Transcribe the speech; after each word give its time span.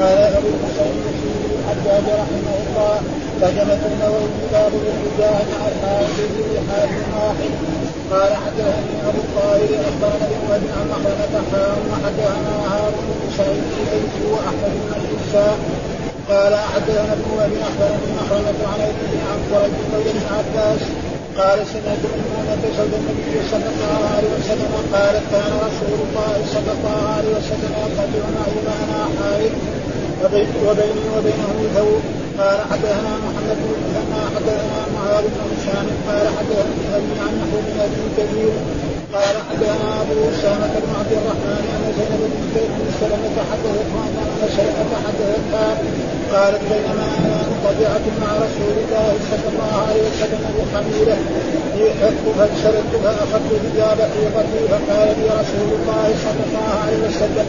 قال 0.00 0.18
ابو 0.18 0.48
بن 0.48 0.94
الحجاج 1.60 2.04
رحمه 2.20 2.54
الله 2.62 3.00
ترجمة 3.40 3.82
النووي 3.90 4.30
باب 4.52 4.72
الاتجاه 4.80 5.40
مع 5.52 5.62
الحائط 5.72 6.16
في 6.16 6.58
حال 6.68 6.90
واحد 7.14 7.52
قال 8.12 8.32
حدثني 8.44 8.94
ابو 9.08 9.20
الطاهر 9.26 9.70
اخبرنا 9.88 10.26
وهب 10.42 10.62
عن 10.76 10.86
مخرمة 10.92 11.34
حام 11.52 11.80
وحدثنا 11.90 12.54
هارون 12.72 13.08
بن 13.18 13.28
سعيد 13.36 13.62
بن 14.14 14.22
واحمد 14.32 14.72
بن 14.80 14.92
عيسى 15.00 15.48
قال 16.30 16.54
حدثنا 16.72 17.12
ابن 17.12 17.28
وهب 17.36 17.52
اخبرني 17.68 18.10
مخرمة 18.20 18.60
عن 18.72 18.80
ابي 18.90 19.16
عن 19.28 19.38
مولى 19.50 20.02
بن 20.04 20.20
عباس 20.36 20.82
قال 21.38 21.58
سمعت 21.72 22.02
ميمونة 22.12 22.62
زوج 22.76 22.92
النبي 23.00 23.36
صلى 23.50 23.68
الله 23.72 24.00
عليه 24.14 24.30
وسلم 24.38 24.72
قالت 24.94 25.24
كان 25.32 25.52
رسول 25.66 25.98
الله 26.06 26.34
صلى 26.54 26.72
الله 26.76 26.98
عليه 27.16 27.30
وسلم 27.38 27.72
يقتل 27.82 28.12
معي 28.36 28.56
وأنا 28.66 29.00
حائض. 29.18 29.52
وبيني 30.24 31.06
وبينه 31.16 31.52
ثوب 31.74 32.02
قال 32.38 32.58
حدثنا 32.70 33.12
محمد 33.26 33.56
بن 33.62 33.70
المثنى 33.78 34.22
حدثنا 34.36 34.78
معاذ 34.94 35.24
بن 35.34 35.40
هشام 35.52 35.86
قال 36.08 36.26
حدثني 36.36 36.84
أبي 36.96 37.12
عن 37.22 37.32
نحو 37.40 37.56
بن 37.66 37.76
ابي 37.86 38.02
كثير 38.16 38.52
قال 39.14 39.34
حدثنا 39.48 39.88
أبو 40.02 40.14
أسامة 40.32 40.72
بن 40.84 40.90
عبد 41.00 41.12
الرحمن 41.20 41.62
ان 41.74 41.84
زينب 41.96 42.22
بن 42.54 42.86
سلمة 43.00 43.36
حدثته 43.50 43.94
ان 44.06 44.48
سلمه 44.56 44.92
حدثتها 45.06 45.68
قالت 46.32 46.62
بينما 46.70 47.06
أنا 47.18 47.36
منقطعه 47.50 48.04
مع 48.22 48.30
رسول 48.46 48.74
الله 48.82 49.12
صلى 49.30 49.46
الله 49.52 49.72
عليه 49.88 50.02
وسلم 50.08 50.42
بحميره 50.56 51.18
في 51.74 51.84
حق 52.00 52.24
فانشرت 52.38 52.90
فاخذت 53.04 53.50
حجاب 53.64 53.98
حيضتي 54.12 54.60
فقال 54.70 55.08
لي 55.18 55.26
رسول 55.40 55.70
الله 55.78 56.06
صلى 56.24 56.42
الله 56.48 56.68
عليه 56.82 56.98
وسلم 57.08 57.46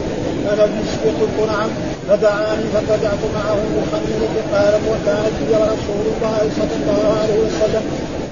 أنا 0.52 0.62
قلت 1.04 1.50
نعم 1.52 1.70
فدعاني 2.08 2.64
فاتبعت 2.72 3.22
معه 3.34 3.58
بخميلة 3.74 4.34
قالت 4.52 4.82
وكانت 4.90 5.36
هي 5.48 5.54
رسول 5.54 6.04
الله 6.12 6.40
صلى 6.58 6.74
الله 6.80 7.18
عليه 7.22 7.38
وسلم 7.46 7.84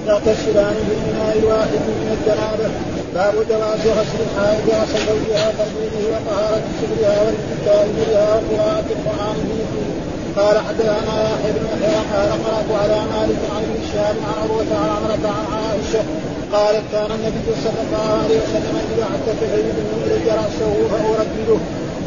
يغتسلان 0.07 0.75
في 0.87 0.93
الماء 1.11 1.39
الواحد 1.39 1.81
من 1.99 2.17
الجنابه 2.17 2.71
باب 3.15 3.34
جواز 3.51 3.81
غسل 3.99 4.21
الحائض 4.27 4.67
غسل 4.81 5.01
زوجها 5.09 5.53
تربيته 5.59 6.03
وطهارة 6.12 6.62
سرها 6.81 7.17
والاتكاء 7.23 7.89
بها 7.97 8.34
وقراءة 8.34 8.89
القرآن 8.97 9.37
فيه 9.49 9.91
قال 10.37 10.59
حدثنا 10.59 11.15
يحيى 11.31 11.53
بن 11.53 11.83
يحيى 11.83 12.01
قال 12.12 12.31
قرأت 12.45 12.71
على 12.83 12.99
مالك 13.12 13.41
عن 13.55 13.62
ابن 13.62 13.81
شهاب 13.93 14.17
عن 14.27 14.43
عروة 14.43 14.71
عن 14.83 14.89
عمرة 14.97 15.29
عن 15.39 15.47
عائشة 15.56 16.03
قالت 16.53 16.84
كان 16.93 17.11
النبي 17.19 17.51
صلى 17.65 17.81
الله 17.87 18.06
عليه 18.23 18.39
وسلم 18.43 18.75
إذا 18.95 19.03
اعتك 19.03 19.39
فيده 19.53 20.17
الي 20.17 20.31
رأسه 20.31 20.73
فأردده. 20.91 21.61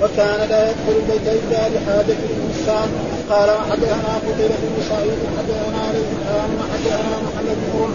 وكان 0.04 0.50
لا 0.50 0.62
يدخل 0.70 0.96
البيت 1.02 1.28
إلا 1.28 1.70
لحاجة 1.74 2.20
الإنسان. 2.30 2.90
قال 3.30 3.50
وحدثنا 3.50 4.14
قتيبة 4.26 4.56
بن 4.64 4.84
سعيد 4.90 5.20
حدثنا 5.38 5.80
علي 5.88 6.00
بن 6.00 6.60
حدثنا 6.74 7.16
محمد 7.28 7.58
بن 7.74 7.94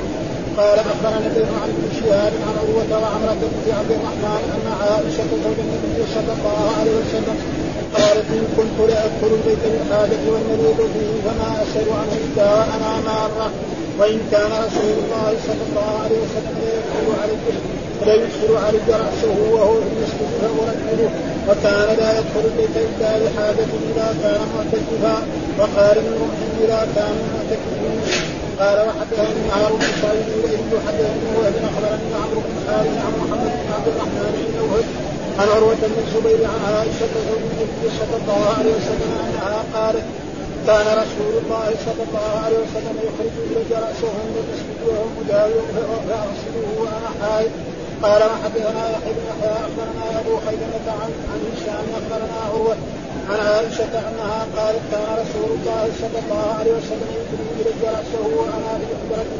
قال 0.59 0.79
أخبرنا 0.79 1.27
ابن 1.27 1.55
عن 1.63 1.69
ابن 1.75 1.89
شهاب 2.01 2.33
عن 2.47 2.55
عروة 2.63 2.91
وعمره 3.03 3.41
بن 3.65 3.73
عبد 3.79 3.91
الرحمن 3.99 4.43
أن 4.55 4.67
عائشة 4.81 5.31
زوج 5.45 5.59
النبي 5.67 6.01
صلى 6.15 6.33
الله 6.37 6.61
عليه 6.79 6.95
وسلم 7.01 7.37
قالت 7.97 8.29
إن 8.39 8.45
كنت 8.57 8.79
لادخل 8.91 9.31
البيت 9.39 9.63
بالحاجة 9.73 10.25
والمريض 10.33 10.81
فيه 10.95 11.13
فما 11.25 11.51
اسال 11.63 11.89
عنه 12.01 12.15
الا 12.25 12.47
وأنا 12.55 12.93
مارة. 13.07 13.51
وإن 13.99 14.19
كان 14.33 14.51
رسول 14.67 14.95
الله 15.03 15.31
صلى 15.47 15.63
الله 15.69 15.91
عليه 16.05 16.19
وسلم 16.25 16.55
لا 16.63 16.71
يدخل 16.79 17.07
عليه 17.23 17.39
لا 18.07 18.15
يدخل 18.15 18.51
علي 18.67 18.79
رأسه 19.03 19.35
وهو 19.53 19.75
في 19.75 19.89
المسجد 19.93 21.11
وكان 21.49 21.89
لا 22.01 22.11
يدخل 22.19 22.45
البيت 22.51 22.77
الا 22.77 23.11
لحاجه 23.25 23.71
اذا 23.91 24.09
كان 24.23 24.41
معتكفا. 24.55 25.17
وقال 25.59 25.97
من 26.05 26.15
رمح 26.23 26.39
إذا 26.65 26.81
كان 26.95 27.17
معتكفين 27.35 28.01
قال 28.61 28.79
وحدثني 28.89 29.43
هارون 29.53 29.79
بن 29.79 29.93
سعيد 30.03 30.29
اليه 30.39 30.59
حدثني 30.87 31.29
وهب 31.37 31.57
اخبرني 31.69 32.15
عمرو 32.23 32.41
بن 32.47 32.55
حارث 32.67 32.95
عن 33.05 33.13
محمد 33.21 33.53
بن 33.63 33.73
عبد 33.77 33.89
الرحمن 33.93 34.33
بن 34.49 34.61
وهب 34.69 34.87
عن 35.39 35.49
عروة 35.57 35.83
بن 35.93 35.99
الزبير 36.07 36.47
عن 36.53 36.75
عائشة 36.75 37.15
صلى 37.99 38.17
الله 38.21 38.43
عليه 38.59 38.73
وسلم 38.79 39.11
أنها 39.25 39.63
قالت 39.75 40.07
كان 40.67 40.87
رسول 41.03 41.33
الله 41.43 41.69
صلى 41.87 42.03
الله 42.09 42.31
عليه 42.45 42.59
وسلم 42.65 42.97
يخرج 43.07 43.35
إلي 43.51 43.75
رأسه 43.85 44.13
من 44.27 44.35
المسجد 44.43 44.79
وهو 44.87 45.05
مداوي 45.21 45.61
فأغسله 46.09 46.67
وأنا 46.81 47.11
حائض. 47.21 47.51
قال 48.03 48.23
وحدثنا 48.23 48.91
يحيى 48.91 49.13
بن 49.13 49.25
يحيى 49.31 49.53
أخبرنا 49.67 50.21
أبو 50.21 50.37
خيثمة 50.47 50.87
عن 51.01 51.11
عن 51.31 51.41
هشام 51.51 51.87
اخبرنا 51.99 52.37
عروه 52.47 52.77
عن 53.31 53.41
عائشة 53.47 53.93
أنها 54.09 54.47
قالت 54.57 54.83
كان 54.93 55.07
رسول 55.23 55.51
الله 55.57 55.85
صلى 56.01 56.19
الله 56.23 56.55
عليه 56.59 56.73
وسلم 56.73 57.11
إلي 57.61 57.89
رأسه 57.89 58.25
وأنا 58.39 58.73
بحجرته 58.81 59.39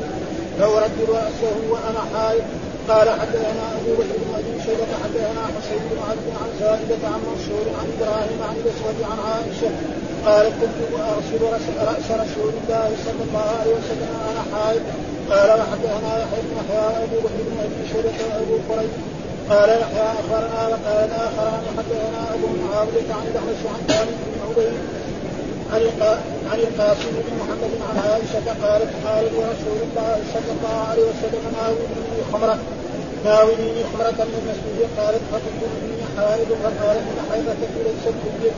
فارد 0.59 0.97
رأسه 1.09 1.57
وأنا 1.71 2.03
حائض. 2.15 2.43
قال 2.89 3.09
حدثنا 3.21 3.65
أبو 3.81 3.93
بكر 3.99 4.17
بن 4.23 4.31
أبي 4.39 4.63
شيبة 4.67 4.93
حدثنا 5.03 5.43
حسين 5.55 5.83
بن 5.91 5.99
عبد 6.09 6.27
عن 6.41 6.51
زائدة 6.61 7.03
عن 7.13 7.21
منصور 7.29 7.67
عن 7.79 7.87
إبراهيم 7.95 8.39
عن 8.49 8.57
الأسود 8.63 8.99
عن 9.11 9.19
عائشة. 9.29 9.71
قالت 10.27 10.55
كنت 10.61 10.79
اغسل 11.01 11.43
رأس 11.91 12.07
رسول 12.23 12.53
الله 12.61 12.91
صلى 13.07 13.23
الله 13.29 13.49
عليه 13.61 13.75
وسلم 13.79 14.11
وأنا 14.21 14.43
حائض. 14.53 14.83
قال 15.31 15.51
وحدثنا 15.61 16.13
يحيى 16.23 16.41
بن 16.43 16.57
يحيى 16.59 17.05
ابو 17.05 17.17
بكر 17.25 17.41
بن 17.49 17.57
أبي 17.65 17.89
شيبة 17.89 18.19
وابو 18.35 18.57
قريب 18.69 18.91
قال 19.51 19.69
يحيى 19.69 20.07
أخبرنا 20.21 20.69
وقال 20.69 21.05
الاخران 21.05 21.63
حدثنا 21.77 22.21
أبو 22.35 22.47
معاويه 22.63 23.09
عن 23.19 23.27
الاحمس 23.31 23.61
عن 23.73 23.81
خالد 23.89 24.19
بن 24.27 24.41
عبيد 24.49 24.79
عن 26.51 26.59
القاسم 26.59 27.11
بن 27.11 27.33
محمد 27.41 27.73
عن 27.89 27.97
عائشة 28.11 28.47
قالت 28.65 28.93
قال 29.07 29.25
لرسول 29.25 29.79
الله 29.87 30.19
صلى 30.35 30.51
الله 30.57 30.77
عليه 30.91 31.03
وسلم 31.03 31.43
ناولني 31.57 32.21
خمرة. 32.33 32.59
ناولني 33.25 33.85
خمرة 33.93 34.25
من 34.29 34.35
المسجد 34.41 34.89
قالت 34.99 35.21
فقلت 35.33 35.61
اني 35.83 36.03
حائض 36.17 36.49
فقالت 36.63 37.05
إن 37.11 37.19
حيضتك 37.31 37.73
ليست 37.85 38.15
بيدك 38.43 38.55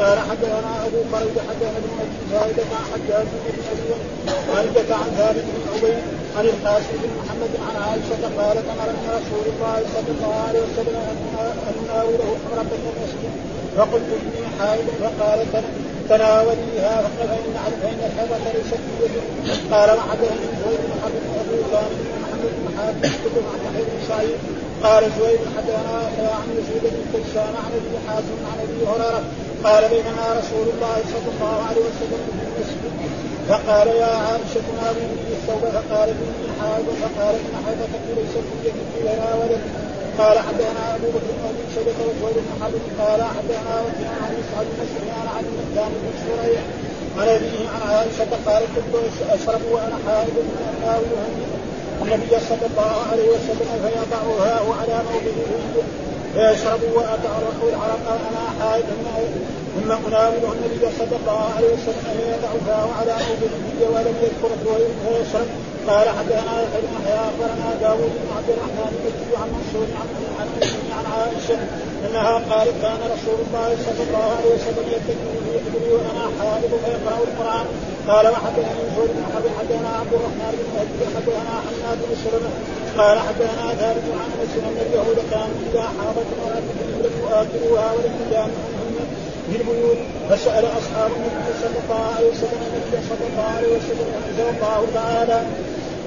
قال 0.00 0.18
حدثنا 0.30 0.72
ابو 0.86 1.00
قريب 1.12 1.36
حدثنا 1.48 1.78
ابن 1.82 1.92
ابي 2.02 2.18
زايدة 2.32 2.62
عن 2.76 2.84
حجاج 2.92 3.26
بن 3.44 3.62
ابي 3.72 3.86
والدة 4.52 4.94
عن 4.96 5.10
ثابت 5.18 5.44
بن 5.54 5.62
عبيد 5.72 6.02
عن 6.36 6.44
القاسم 6.44 6.94
بن 7.02 7.10
محمد 7.20 7.52
عن 7.66 7.74
عائشة 7.82 8.22
قالت 8.38 8.64
امرني 8.74 9.06
رسول 9.18 9.44
الله 9.52 9.78
صلى 9.94 10.10
الله 10.14 10.34
عليه 10.48 10.60
وسلم 10.60 10.96
ان 11.12 11.22
اناوله 11.84 12.36
حمرة 12.42 12.62
من 12.62 12.92
المسجد 12.92 13.32
فقلت 13.76 14.10
اني 14.20 14.46
حائض 14.58 14.86
فقال 15.00 15.46
تناوليها 16.08 17.02
فان 17.18 17.72
فان 17.82 17.98
الحيضة 18.08 18.36
ليست 18.54 18.80
بيده 19.00 19.22
قال 19.76 19.98
وحدثني 19.98 20.46
زهير 20.60 20.80
بن 20.86 20.92
حرب 21.02 21.24
ابو 21.40 21.56
ثاني 21.72 21.94
بن 22.00 22.12
محمد 22.22 22.52
بن 22.58 22.78
حاتم 22.78 23.12
كتب 23.24 23.44
عن 23.52 23.60
يحيى 23.66 23.84
بن 23.84 23.98
سعيد 24.08 24.38
قال 24.82 25.02
زهير 25.20 25.38
حدثنا 25.56 26.30
عن 26.40 26.48
يزيد 26.58 26.82
بن 26.82 27.02
كيسان 27.12 27.54
عن 27.64 27.70
ابي 27.78 28.08
حاتم 28.08 28.38
عن 28.50 28.58
ابي 28.64 28.86
هريره 28.90 29.22
قال 29.64 29.82
بينما 29.88 30.26
رسول 30.40 30.66
الله 30.74 30.96
صلى 31.14 31.28
الله 31.34 31.56
عليه 31.68 31.82
وسلم 31.88 32.20
في 32.26 32.32
المسجد 32.46 32.92
فقال 33.48 33.88
يا 33.88 34.12
عائشة 34.26 34.66
ناولني 34.80 35.32
الثوب 35.36 35.62
فقال 35.76 36.08
إني 36.08 36.48
حائض 36.60 36.86
فقال 37.02 37.34
إن 37.34 37.54
حيضتك 37.66 38.04
ليست 38.16 38.44
في 38.62 38.68
يدك 38.68 38.92
لنا 39.02 39.34
ولد 39.34 39.60
قال 40.18 40.38
حدثنا 40.38 40.94
أبو 40.94 41.06
بكر 41.06 41.34
أبي 41.48 41.64
شيبة 41.74 41.98
وزهير 42.22 42.42
بن 42.60 43.02
قال 43.02 43.22
حدثنا 43.22 43.74
وكيع 43.84 44.10
عن 44.22 44.32
يسعد 44.40 44.66
بن 44.66 44.86
سفيان 44.92 45.26
عن 45.36 45.44
المكان 45.50 45.90
بن 46.02 46.12
شريح. 46.26 46.62
عن 47.18 47.28
أبيه 47.28 47.68
عن 47.68 47.90
عائشة 47.90 48.30
قال 48.46 48.62
كنت 48.76 49.30
أشرب 49.30 49.60
وأنا 49.72 49.98
حائض 50.06 50.36
من 52.00 52.12
النبي 52.12 52.36
صلى 52.48 52.66
الله 52.70 52.96
عليه 53.12 53.28
وسلم 53.28 53.68
فيضعها 53.82 54.60
على 54.80 55.02
موضعه. 55.10 56.09
فيشرب 56.34 56.80
واتعرق 56.94 57.60
العرق 57.68 58.06
أنا 58.08 58.44
حائض 58.60 58.84
ثم 59.74 59.90
اناوله 59.92 60.52
النبي 60.56 60.84
صلى 60.98 61.16
الله 61.20 61.40
عليه 61.56 61.68
وسلم 61.74 62.04
فيضعها 62.42 62.90
على 63.00 63.14
موضعه 63.28 63.90
ولم 63.94 64.14
يذكر 64.24 64.50
فيشرب 65.02 65.48
قال 65.88 66.06
يحيى 66.06 66.66
بن 66.72 66.88
يحيى 66.96 67.18
أخبرنا 67.28 67.68
داوود 67.80 68.12
بن 68.22 68.28
عبد 68.36 68.50
الرحمن 68.54 68.90
بن 69.04 69.20
عن 69.40 69.48
منصور 69.54 69.86
عن 70.00 70.08
عن 70.96 71.04
عائشة 71.14 71.58
أنها 72.06 72.34
قالت 72.50 72.74
كان 72.82 73.00
رسول 73.14 73.38
الله 73.46 73.68
صلى 73.86 74.02
الله 74.06 74.26
عليه 74.36 74.50
وسلم 74.56 74.86
يتكئ 74.96 75.30
في 75.44 75.52
حجري 75.64 75.92
وأنا 75.96 76.24
حائض 76.38 76.72
فيقرأ 76.84 77.18
القرآن. 77.28 77.66
قال 78.08 78.24
وحدثني 78.32 78.82
زهير 78.96 79.10
بن 79.14 79.22
حرب 79.32 79.46
حدثنا 79.58 79.90
عبد 80.00 80.12
الرحمن 80.18 80.52
بن 80.58 80.66
مهدي 80.74 81.04
حدثنا 81.14 81.54
حماد 81.66 81.98
بن 82.08 82.14
سلمة. 82.24 82.50
قال 82.98 83.18
حدثنا 83.26 83.66
ثابت 83.80 84.06
عن 84.20 84.28
أنس 84.40 84.52
أن 84.68 84.76
اليهود 84.86 85.18
كانوا 85.30 85.58
إذا 85.68 85.84
حاضت 85.96 86.28
امراه 86.34 86.60
لم 87.04 87.14
يؤكلوها 87.22 87.92
ولم 87.92 88.14
يجامعوهن 88.22 88.79
في 89.50 89.56
البيوت 89.56 89.98
فسأل 90.30 90.64
اصحاب 90.64 91.10
النبي 91.16 91.50
صلى 91.62 91.78
الله 91.82 92.02
عليه 92.16 92.28
وسلم 92.30 92.60
النبي 92.68 92.98
صلى 93.10 93.24
الله 93.30 93.48
عليه 93.56 93.68
وسلم 93.76 94.08
انزل 94.26 94.48
الله 94.54 94.80
تعالى 94.94 95.40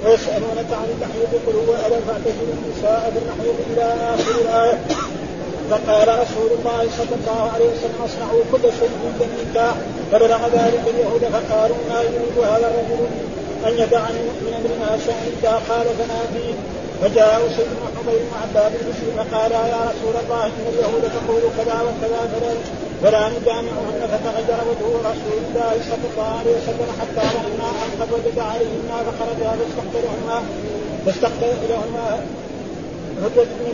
ويسألونك 0.03 0.69
عن 0.79 0.87
المحيض 0.93 1.31
قل 1.45 1.55
هو 1.67 1.73
اذى 1.85 1.99
فاعتزلوا 2.07 2.55
النساء 2.59 3.11
في 3.13 3.73
إلى 3.73 3.85
آخر 4.15 4.35
الايه 4.41 4.79
فقال 5.69 6.07
رسول 6.23 6.49
الله 6.59 6.81
صلى 6.97 7.15
الله 7.19 7.51
عليه 7.53 7.65
وسلم 7.65 7.99
اصنعوا 8.05 8.43
كل 8.51 8.63
شيء 8.79 8.93
عند 9.05 9.21
النكاح 9.29 9.75
فبلغ 10.11 10.41
ذلك 10.47 10.83
اليهود 10.93 11.23
فقالوا 11.35 11.77
ما 11.89 12.01
يريد 12.01 12.37
هذا 12.37 12.67
الرجل 12.71 13.07
أن 13.67 13.73
يدعني 13.83 14.19
من 14.45 14.53
امرنا 14.59 14.97
شيئا 15.05 15.51
قال 15.69 15.85
فما 15.99 16.21
فيه. 16.33 16.53
فجاء 17.01 17.41
سيد 17.57 17.67
بن 17.67 17.85
حضير 17.97 18.19
بن 18.19 18.35
عباد 18.43 18.71
المسلم 18.81 19.13
فقال 19.17 19.51
يا 19.51 19.81
رسول 19.91 20.15
الله 20.23 20.45
إن 20.45 20.65
اليهود 20.73 21.03
تقول 21.17 21.41
كذا 21.57 21.81
وكذا 21.81 22.19
فلا 22.31 22.51
ولا 23.03 23.29
ندامعهن 23.29 24.01
فتغير 24.11 24.59
وجه 24.69 24.87
رسول 25.11 25.37
الله 25.43 25.73
صلى 25.89 26.05
الله 26.11 26.29
عليه 26.39 26.53
وسلم 26.59 26.89
حتى 26.99 27.23
رأينا 27.37 27.67
أن 27.83 27.91
قد 28.01 28.09
وجد 28.15 28.39
عليهما 28.39 28.97
فخرج 29.07 29.39
فاستقبلهما 29.59 30.37
فاستقبلهما 31.05 32.07
هدة 33.23 33.43
من 33.63 33.73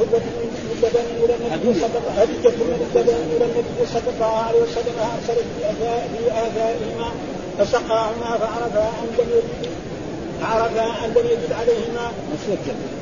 هدة 0.00 0.18
من 0.36 0.50
اللبن 0.74 1.06
إلى 1.24 1.34
النبي 1.34 1.80
صلى 1.80 1.98
الله 2.00 2.12
هدة 2.22 2.50
من 2.50 2.88
اللبن 2.96 3.18
إلى 3.36 3.44
النبي 3.44 3.80
صلى 3.94 4.10
الله 4.14 4.34
عليه 4.46 4.60
وسلم 4.62 4.96
ارسل 5.14 5.38
في 5.54 5.70
اثارهما 5.70 7.10
فسقاهما 7.58 8.30
فعرفا 8.40 8.88
ان 9.02 9.08
لم 9.18 9.30
عرفا 10.42 11.04
ان 11.04 11.10
لم 11.10 11.26
يجد 11.26 11.52
عليهما 11.52 12.12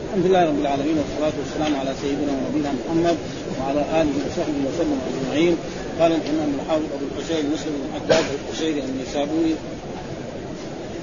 الحمد 0.09 0.27
لله 0.27 0.45
رب 0.45 0.61
العالمين 0.61 0.97
والصلاة 0.99 1.33
والسلام 1.41 1.81
على 1.81 1.95
سيدنا 2.03 2.33
ونبينا 2.33 2.73
محمد 2.73 3.17
وعلى 3.61 3.81
آله 3.81 4.13
وصحبه 4.27 4.61
وسلم 4.69 4.99
أجمعين. 5.11 5.57
قال 6.01 6.13
الإمام 6.13 6.53
الحافظ 6.61 6.83
أبو 6.97 7.05
الحسين 7.11 7.51
مسلم 7.53 7.73
بن 7.73 7.89
حجاج 7.95 8.25
القشيري 8.35 8.83
النسابوري 8.83 9.55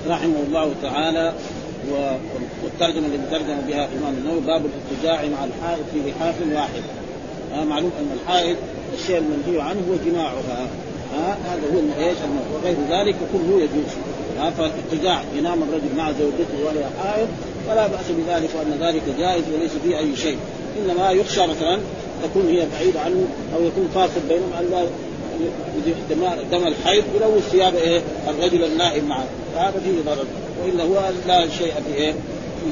رحمه 0.08 0.40
الله 0.48 0.74
تعالى 0.82 1.34
والترجمة 2.64 3.06
اللي 3.06 3.20
ترجم 3.32 3.62
بها 3.68 3.88
الإمام 3.92 4.14
النووي 4.14 4.40
باب 4.40 4.62
الاتجاع 4.66 5.16
مع 5.16 5.46
الحائط 5.46 5.86
في 5.94 6.10
لحاف 6.10 6.36
واحد. 6.54 6.84
آه 7.54 7.64
معلوم 7.64 7.92
أن 8.00 8.18
الحائط 8.22 8.58
الشيء 9.00 9.18
المنهي 9.18 9.62
عنه 9.62 9.82
هو 9.90 10.12
جماعها. 10.12 10.68
آه 11.18 11.36
هذا 11.50 11.62
هو 11.74 12.04
إيش 12.04 12.18
وغير 12.54 12.76
ذلك 12.90 13.16
كله 13.34 13.62
يجوز. 13.62 13.94
فالاتجاع 14.58 15.24
ينام 15.38 15.64
الرجل 15.64 15.96
مع 15.98 16.12
زوجته 16.12 16.66
وهي 16.66 16.84
حائط 17.04 17.28
فلا 17.68 17.88
بأس 17.88 18.06
بذلك 18.10 18.50
وأن 18.56 18.78
ذلك 18.82 19.02
جائز 19.20 19.44
وليس 19.54 19.72
فيه 19.84 19.98
أي 19.98 20.16
شيء. 20.16 20.38
إنما 20.80 21.12
يخشى 21.12 21.42
مثلا 21.48 21.80
تكون 22.24 22.48
هي 22.50 22.66
بعيده 22.74 23.00
عنه 23.00 23.28
أو 23.56 23.64
يكون 23.64 23.90
فاصل 23.96 24.22
بينهم 24.30 24.54
أن 24.60 24.70
لا 24.72 24.86
دم 26.52 26.68
الحيض 26.68 27.04
يلوث 27.16 27.50
ثياب 27.52 27.76
إيه 27.76 28.02
الرجل 28.28 28.64
النائم 28.64 29.06
معه. 29.06 29.26
فهذا 29.56 29.82
فيه 29.84 30.12
ضرر. 30.12 30.26
وإلا 30.64 30.84
هو 30.84 31.12
لا 31.28 31.50
شيء 31.50 31.74
في 31.74 31.96
إيه 31.96 32.12
في 32.12 32.70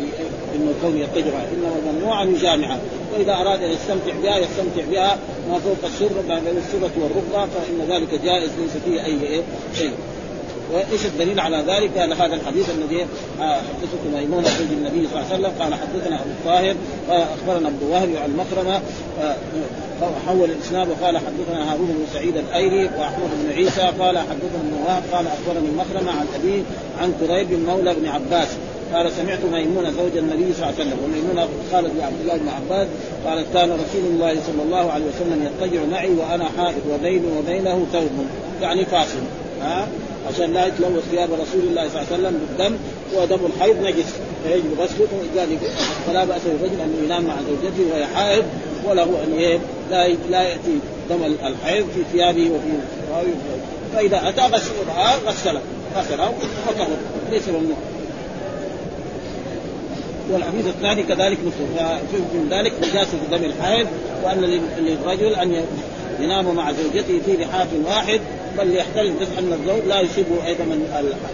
إنه 0.56 0.74
كون 0.81 0.98
يتجه 0.98 1.34
إنما 1.54 1.92
ممنوع 1.92 2.24
أن 2.24 2.36
يجامعها 2.36 2.80
وإذا 3.13 3.34
أراد 3.34 3.63
أن 3.63 3.72
يستمتع 3.72 4.13
بها 4.24 4.38
يستمتع 4.38 4.92
بها 4.92 5.18
ما 5.50 5.60
فوق 5.60 5.78
السره 5.84 6.22
بين 6.28 6.58
السرة 6.58 6.92
والركبة 6.98 7.46
فإن 7.46 7.88
ذلك 7.90 8.22
جائز 8.24 8.50
ليس 8.62 8.72
فيه 8.86 9.06
أي 9.06 9.24
إيه 9.24 9.42
شيء. 9.78 9.92
وإيش 10.73 11.06
الدليل 11.06 11.39
على 11.39 11.57
ذلك؟ 11.57 11.97
قال 11.97 12.13
هذا 12.13 12.35
الحديث 12.35 12.69
الذي 12.69 13.01
آه، 13.41 13.56
حدثته 13.56 14.19
ميمونة 14.19 14.47
زوج 14.47 14.68
النبي 14.71 15.07
صلى 15.07 15.21
الله 15.21 15.33
عليه 15.33 15.35
وسلم. 15.35 15.62
قال 15.62 15.73
حدثنا 15.73 16.15
أبو 16.15 16.29
الطاهر 16.29 16.75
أخبرنا 17.09 17.68
عبد 17.68 17.83
الوهاب 17.83 18.09
عن 18.23 18.38
مخرمه 18.38 18.81
آه، 19.21 19.35
حول 20.27 20.50
الإسناد. 20.50 20.88
وقال 20.89 21.18
حدثنا 21.18 21.73
هارون 21.73 21.88
بن 21.88 22.06
سعيد 22.13 22.38
الأيلي 22.38 22.89
وأحمد 22.97 23.29
بن 23.44 23.51
عيسى. 23.51 23.81
قال 23.81 24.18
حدثنا 24.18 24.62
ابن 24.62 24.73
وهب 24.85 25.03
قال 25.13 25.25
أخبرني 25.27 25.69
مخرمه 25.77 26.12
عن 26.12 26.25
ابي 26.35 26.63
عن 27.01 27.13
كريب 27.19 27.51
مولى 27.67 27.94
بن 27.94 28.07
عباس. 28.07 28.47
قال 28.94 29.12
سمعت 29.12 29.39
ميمونة 29.51 29.91
زوج 29.91 30.17
النبي 30.17 30.53
صلى 30.53 30.69
الله 30.69 30.74
عليه 30.79 30.83
وسلم 30.83 30.97
وميمونة 31.03 31.47
قالت 31.74 31.91
لعبد 32.00 32.21
الله 32.21 32.38
بن 32.38 32.50
عباس 32.50 32.88
قالت 33.25 33.47
كان 33.53 33.71
رسول 33.71 34.06
الله 34.13 34.33
صلى 34.33 34.63
الله 34.65 34.91
عليه 34.91 35.06
وسلم 35.06 35.45
يضطجع 35.45 35.79
معي 35.91 36.09
وأنا 36.09 36.45
حائض 36.57 36.81
وبيني 36.91 37.27
وبينه 37.38 37.85
ثوب. 37.94 38.25
يعني 38.62 38.85
فاصل. 38.85 39.19
ها؟ 39.62 39.88
عشان 40.29 40.53
لا 40.53 40.68
يتلوث 40.68 41.03
ثياب 41.12 41.29
رسول 41.33 41.63
الله 41.69 41.89
صلى 41.89 42.01
الله 42.01 42.07
عليه 42.12 42.15
وسلم 42.15 42.39
بالدم 42.39 42.77
ودم 43.15 43.45
الحيض 43.45 43.75
نجس. 43.88 44.13
فيجب 44.44 44.79
غسله. 44.79 45.07
ذلك 45.35 45.59
فلا 46.07 46.25
بأس 46.25 46.41
للرجل 46.45 46.81
أن 46.81 47.03
ينام 47.06 47.23
مع 47.23 47.35
زوجته 47.35 47.91
وهي 47.91 48.06
حائض 48.06 48.44
وله 48.85 49.03
أن 49.03 49.59
لا 49.91 50.07
لا 50.07 50.41
يأتي 50.41 50.79
دم 51.09 51.23
الحيض 51.23 51.85
في 51.95 52.03
ثيابه 52.12 52.51
وفي 52.51 52.71
فإذا 53.94 54.29
أتى 54.29 54.41
غسلها 54.41 55.15
غسله. 55.27 55.62
غسله 55.95 56.33
وطهر. 56.67 56.88
ليس 57.31 57.50
ممنوع 57.50 57.77
والحديث 60.31 60.67
الثاني 60.67 61.03
كذلك 61.03 61.38
مثله 61.45 62.00
من 62.33 62.47
ذلك 62.51 62.74
نجاسة 62.79 63.17
دم 63.31 63.44
الحيض 63.44 63.88
وأن 64.24 64.41
للرجل 64.79 65.35
أن 65.35 65.65
ينام 66.19 66.56
مع 66.56 66.71
زوجته 66.71 67.21
في 67.25 67.38
لحاف 67.38 67.67
واحد. 67.85 68.21
بل 68.57 68.75
يحتل 68.75 69.12
بس 69.21 69.27
ان 69.39 69.53
الزوج 69.53 69.88
لا 69.88 70.01
يصيبه 70.01 70.45
أيضا 70.45 70.63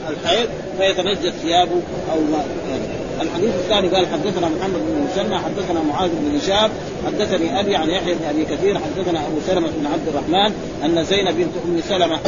الحيض 0.09 0.49
فيتنجس 0.77 1.33
ثيابه 1.41 1.81
أو 2.11 2.19
ما 2.31 2.45
الحديث 3.21 3.49
الثاني 3.55 3.87
قال 3.87 4.07
حدثنا 4.07 4.47
محمد 4.47 4.79
بن 4.87 5.07
مسلمى 5.11 5.37
حدثنا 5.37 5.83
معاذ 5.83 6.09
بن 6.09 6.37
هشام 6.37 6.69
حدثني 7.05 7.59
أبي 7.59 7.75
عن 7.75 7.89
يحيى 7.89 8.13
بن 8.13 8.25
أبي 8.29 8.45
كثير 8.45 8.79
حدثنا 8.79 9.27
أبو 9.27 9.37
سلمة 9.47 9.67
بن 9.67 9.85
عبد 9.85 10.07
الرحمن 10.07 10.53
أن 10.83 11.03
زينب 11.03 11.35
بنت 11.37 11.53
أم 11.65 11.81
سلمة 11.89 12.19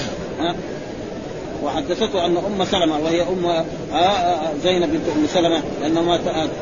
وحدثته 1.63 2.25
أن 2.25 2.37
أم 2.37 2.65
سلمة 2.65 2.99
وهي 2.99 3.21
أم 3.21 3.45
آه، 3.45 3.63
آه، 3.93 4.51
زينب 4.63 4.89
بنت 4.91 5.09
أم 5.15 5.27
سلمة 5.33 5.61
لانها 5.81 6.19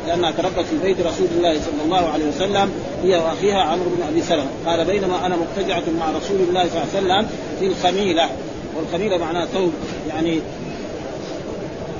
لأنها 0.08 0.32
تربت 0.32 0.66
في 0.66 0.78
بيت 0.84 1.00
رسول 1.00 1.28
الله 1.38 1.54
صلى 1.54 1.84
الله 1.86 2.10
عليه 2.10 2.26
وسلم 2.26 2.72
هي 3.04 3.16
وأخيها 3.16 3.62
عمرو 3.62 3.90
بن 3.98 4.04
أبي 4.10 4.22
سلمة. 4.22 4.48
قال 4.66 4.86
بينما 4.86 5.26
أنا 5.26 5.36
مضطجعه 5.36 5.84
مع 6.00 6.10
رسول 6.10 6.38
الله 6.50 6.66
صلى 6.70 7.02
الله 7.02 7.14
عليه 7.14 7.24
وسلم 7.24 7.30
في 7.60 7.68
الخميلة. 7.68 8.30
والخميلة 8.78 9.18
معناها 9.18 9.46
ثوب 9.46 9.72
يعني 10.10 10.40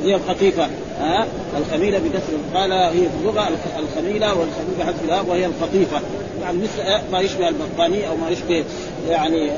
هي 0.04 0.16
الخفيفه 0.16 0.68
ها؟ 1.00 1.28
الخميلة 1.58 2.00
بكسر 2.00 2.60
قال 2.60 2.72
هي 2.72 2.92
في 2.92 3.16
اللغة 3.22 3.50
الخميلة 3.80 4.30
والخميلة 4.30 4.78
بحذف 4.80 5.04
الهاء 5.06 5.26
وهي 5.26 5.46
القطيفه 5.46 6.02
يعني 6.42 6.58
مثل 6.58 7.12
ما 7.12 7.20
يشبه 7.20 7.50
البطانيه 7.50 8.08
أو 8.08 8.16
ما 8.16 8.30
يشبه 8.30 8.64
يعني 9.10 9.52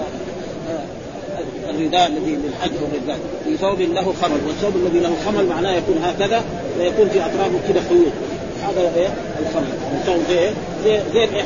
الرداء 1.69 2.07
الذي 2.07 2.35
للحج 2.35 2.71
والرداء 2.81 3.19
في 3.45 3.57
ثوب 3.57 3.81
له 3.81 4.13
خمل 4.21 4.39
والثوب 4.47 4.75
الذي 4.75 4.99
له 4.99 5.15
خمل 5.25 5.45
معناه 5.45 5.75
يكون 5.75 5.97
هكذا 6.03 6.43
ويكون 6.79 7.09
في 7.09 7.19
اطرافه 7.19 7.59
كده 7.69 7.81
خيوط. 7.89 8.11
هذا 8.63 8.91
إيه؟ 8.95 9.07
الخمل 9.39 9.67
الثوب 9.93 10.17
زي 10.29 10.49
زي, 10.83 10.99
زي 11.13 11.43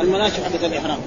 المناشف 0.00 0.44
حقت 0.44 0.64
الإحرام. 0.64 0.98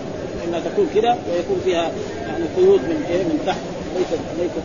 إنها 0.48 0.60
تكون 0.60 0.90
كده 0.96 1.10
ويكون 1.10 1.62
فيها 1.66 1.92
يعني 2.28 2.46
خيوط 2.56 2.80
من 2.80 3.06
إيه؟ 3.10 3.24
من 3.24 3.40
تحت. 3.46 3.58
ليست 3.98 4.20
ليست 4.40 4.62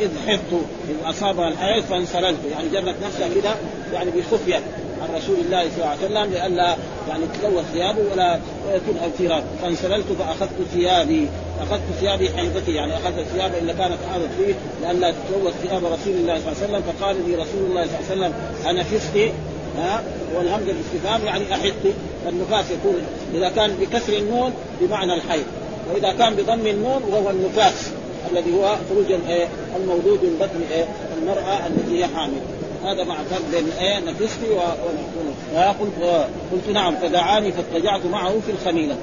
إذ 0.00 0.10
حفت 0.26 0.52
إذ 0.88 1.10
أصابها 1.10 1.48
الحيض 1.48 1.84
فانسللت. 1.84 2.38
يعني 2.50 2.68
جرت 2.68 2.94
نفسها 3.04 3.28
كده 3.34 3.54
يعني 3.92 4.10
بخفية. 4.10 4.60
عن 5.02 5.16
رسول 5.16 5.36
الله 5.40 5.62
صلى 5.62 5.76
الله 5.76 5.86
عليه 5.86 6.04
وسلم 6.06 6.32
لئلا 6.32 6.76
يعني 7.08 7.24
تلوث 7.42 7.64
ثيابه 7.72 7.98
ولا 8.12 8.40
ويكون 8.66 8.96
اوتيرات 9.04 9.42
فانسللت 9.62 10.06
فأخذت 10.18 10.50
ثيابي. 10.74 11.28
أخذت 11.60 11.82
ثيابي 12.00 12.30
حيضتي. 12.30 12.72
يعني 12.74 12.96
أخذت 12.96 13.26
ثياب 13.34 13.54
اللي 13.60 13.72
كانت 13.72 13.98
حاضت 14.12 14.28
فيه 14.38 14.54
لئلا 14.82 15.10
تتلوث 15.10 15.54
ثياب 15.62 15.84
رسول 15.84 16.14
الله 16.14 16.40
صلى 16.40 16.52
الله 16.52 16.56
عليه 16.62 16.66
وسلم. 16.66 16.82
فقال 16.82 17.16
لي 17.28 17.34
رسول 17.34 17.62
الله 17.68 17.86
صلى 17.86 18.14
الله 18.14 18.26
عليه 18.26 18.34
وسلم 18.34 18.34
أنا 18.66 18.84
فستي 18.84 19.32
ها 19.78 20.02
والهمزه 20.34 20.70
الاستفهام 20.70 21.26
يعني 21.26 21.54
احدت 21.54 21.94
النفاس 22.28 22.64
يكون 22.70 22.96
إذا 23.34 23.48
كان 23.48 23.70
بكسر 23.80 24.12
النون 24.12 24.52
بمعنى 24.80 25.14
الحيض. 25.14 25.44
وإذا 25.92 26.12
كان 26.12 26.34
بضم 26.34 26.66
النون 26.66 27.02
وهو 27.10 27.30
النفاس 27.30 27.90
الذي 28.32 28.54
هو 28.54 28.76
خروج 28.90 29.06
المولود 29.76 30.18
من 30.22 30.36
بطن 30.40 30.60
المرأة 31.22 31.66
التي 31.66 31.98
هي 31.98 32.06
حامل. 32.06 32.40
هذا 32.84 33.04
مع 33.04 33.14
فرق 33.14 33.42
بين 33.52 33.70
إيه 33.80 33.98
نفستي 33.98 34.46
قلت 35.80 36.26
قلت 36.52 36.68
نعم 36.74 36.96
فدعاني 36.96 37.52
فاتجعت 37.52 38.06
معه 38.06 38.34
في 38.46 38.52
الخميلة. 38.52 38.96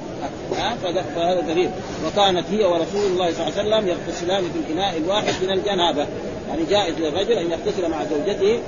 فهذا 1.14 1.40
دليل. 1.40 1.70
وكانت 2.06 2.44
هي 2.50 2.64
ورسول 2.64 3.06
الله 3.06 3.32
صلى 3.32 3.48
الله 3.48 3.58
عليه 3.58 3.68
وسلم 3.68 3.88
يغتسلان 3.88 4.42
في 4.42 4.58
الإناء 4.58 4.96
الواحد 4.96 5.34
من 5.42 5.50
الجنابة. 5.50 6.06
يعني 6.48 6.64
جائز 6.70 6.94
للرجل 6.98 7.32
أن 7.32 7.50
يغتسل 7.50 7.88
مع 7.90 8.04
زوجته 8.04 8.58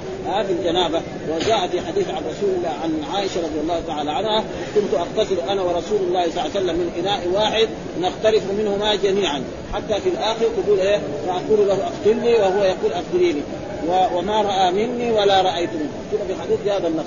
في 0.47 0.53
الجنابة. 0.53 1.01
وجاء 1.31 1.69
في 1.69 1.81
حديث 1.81 2.09
عن 2.09 2.23
رسول 2.31 2.51
الله 2.57 2.73
عن 2.83 3.15
عائشة 3.15 3.41
رضي 3.41 3.61
الله 3.61 3.81
تعالى 3.87 4.11
عنها 4.11 4.45
كنت 4.75 4.95
أغتسل 4.95 5.37
أنا 5.49 5.63
ورسول 5.63 6.01
الله 6.01 6.23
صلى 6.23 6.31
الله 6.31 6.41
عليه 6.41 6.51
وسلم 6.51 6.77
من 6.77 6.93
إناء 7.01 7.29
واحد 7.35 7.69
نختلف 8.01 8.43
منهما 8.59 8.95
جميعا. 8.95 9.43
حتى 9.73 10.01
في 10.01 10.09
الآخر 10.09 10.47
تقول 10.65 10.81
إيه 10.81 11.01
فأقول 11.27 11.69
له 11.69 11.79
اقتلني 11.87 12.35
وهو 12.35 12.65
يقول 12.65 12.93
اقتليني 12.93 13.43
وما 13.89 14.43
رأى 14.43 14.73
مني 14.73 15.11
ولا 15.11 15.43
رايت 15.43 15.71
منه 15.71 15.91
كذا 16.13 16.25
في 16.27 16.33
الحديث 16.33 16.59
بهذا 16.65 16.89
النص 16.89 17.07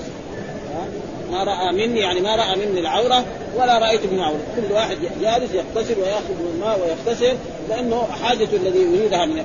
ما 1.32 1.44
رأى 1.44 1.72
مني 1.72 2.00
يعني 2.00 2.20
ما 2.20 2.36
رأى 2.36 2.56
مني 2.56 2.80
العورة 2.80 3.24
ولا 3.56 3.78
رايت 3.78 4.00
منه 4.12 4.24
عورة. 4.24 4.40
كل 4.56 4.72
واحد 4.72 4.96
جالس 5.20 5.54
يغتسل 5.54 6.00
ويأخذ 6.00 6.30
من 6.30 6.52
الماء 6.54 6.80
ويغتسل 6.80 7.36
لأنه 7.68 8.06
حاجته 8.22 8.56
الذي 8.56 8.78
يريدها 8.78 9.26
من 9.26 9.44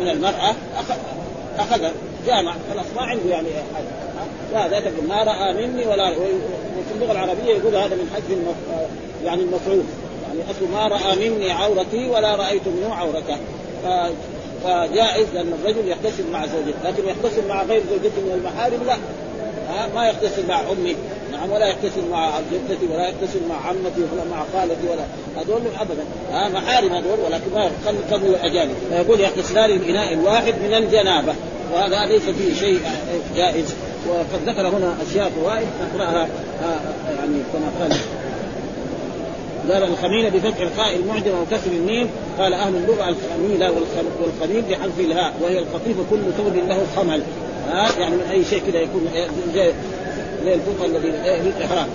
من 0.00 0.08
المرأة 0.08 0.54
اخذها 1.58 1.92
جامع. 2.26 2.54
خلاص 2.72 2.86
ما 2.96 3.02
عنده 3.02 3.30
يعني 3.30 3.48
حاجة. 3.74 3.86
لا 4.52 4.68
ذاك 4.68 4.92
ما 5.08 5.22
رأى 5.22 5.66
مني 5.66 5.86
ولا 5.86 6.10
وفي 6.10 6.94
اللغة 6.94 7.12
العربية 7.12 7.54
يقول 7.54 7.76
هذا 7.76 7.96
من 7.96 8.10
حذف 8.14 8.38
يعني 9.24 9.42
المفعول. 9.42 9.82
يعني 10.28 10.50
أصل 10.50 10.72
ما 10.72 10.88
رأى 10.88 11.28
مني 11.28 11.50
عورتي 11.50 12.08
ولا 12.08 12.36
رايت 12.36 12.62
منه 12.66 12.94
عورته. 12.94 13.36
فجائز 14.64 15.26
لأن 15.34 15.52
الرجل 15.62 15.88
يغتسل 15.88 16.30
مع 16.32 16.46
زوجته 16.46 16.78
لكن 16.84 17.02
يغتسل 17.08 17.48
مع 17.48 17.62
غير 17.62 17.82
زوجته 17.90 18.20
من 18.20 18.32
المحارم 18.34 18.80
لا. 18.86 18.96
ها 19.68 19.88
ما 19.94 20.08
يغتسل 20.08 20.48
مع 20.48 20.60
أمي 20.60 20.96
نعم 21.32 21.52
ولا 21.52 21.68
يغتسل 21.68 22.08
مع 22.10 22.40
جدتي 22.52 22.86
ولا 22.86 23.08
يغتسل 23.08 23.40
مع 23.48 23.66
عمتي 23.66 24.00
ولا 24.12 24.24
مع 24.30 24.44
خالتي 24.52 24.88
ولا 24.90 25.04
هذول 25.36 25.60
ابدا. 25.80 26.04
ها 26.32 26.48
محارم 26.48 26.92
هذول 26.92 27.18
ولكن 27.26 27.50
ما 27.54 27.70
قبل 28.12 28.26
الاجانب 28.26 28.74
فيقول 28.90 29.20
يغتسلان 29.20 29.70
الاناء 29.70 30.12
الواحد 30.12 30.54
من 30.54 30.74
الجنابة. 30.74 31.34
وهذا 31.72 32.06
ليس 32.06 32.22
فيه 32.22 32.54
شيء 32.54 32.80
جائز. 33.36 33.74
وقد 34.08 34.48
ذكر 34.48 34.68
هنا 34.68 34.96
أشياء 35.10 35.30
فوائد 35.30 35.66
نقرأها 35.94 36.28
يعني 37.08 37.42
كما 37.52 37.70
قال 37.80 37.96
قال 39.70 39.84
الخميلة 39.84 40.28
بفتح 40.28 40.60
الخاء 40.60 40.96
المعجمة 40.96 41.40
وكسر 41.42 41.70
الميم 41.72 42.08
قال 42.38 42.54
أهل 42.54 42.74
اللغة 42.76 43.08
الخميلة 43.08 43.72
والخميل 44.20 44.62
بحذف 44.70 45.00
الهاء 45.00 45.34
وهي 45.42 45.58
القطيفة 45.58 46.02
كل 46.10 46.20
ثوب 46.36 46.54
له 46.68 46.86
خمل. 46.96 47.22
ها 47.68 48.00
يعني 48.00 48.16
من 48.16 48.26
أي 48.30 48.44
شيء 48.44 48.62
كذا 48.66 48.80
يكون 48.80 49.08
زي 49.54 49.72
زي 50.44 50.54
الفوطة 50.54 50.84
الذي 50.84 51.08
للإحرام 51.08 51.88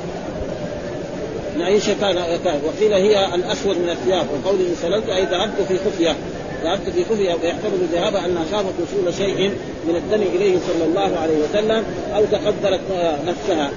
من 1.55 1.61
أي 1.61 1.81
شيء 1.81 1.95
كان 2.01 2.17
وقيل 2.65 2.93
هي 2.93 3.35
الأسود 3.35 3.77
من 3.77 3.89
الثياب. 3.89 4.25
وقوله 4.33 4.65
سللت 4.81 5.09
أي 5.09 5.25
ذهبت 5.25 5.61
في 5.67 5.77
خفية. 5.77 6.15
ذهبت 6.63 6.89
في 6.89 7.05
خفية 7.05 7.33
ويحتمل 7.33 7.79
الذهاب 7.81 8.15
أنها 8.15 8.43
خافت 8.51 8.73
وصول 8.81 9.13
شيء 9.13 9.51
من 9.87 9.95
الدم 9.95 10.21
إليه 10.35 10.57
صلى 10.67 10.85
الله 10.85 11.19
عليه 11.19 11.37
وسلم 11.49 11.83
أو 12.15 12.25
تقدرت 12.25 12.81
نفسها. 13.25 13.71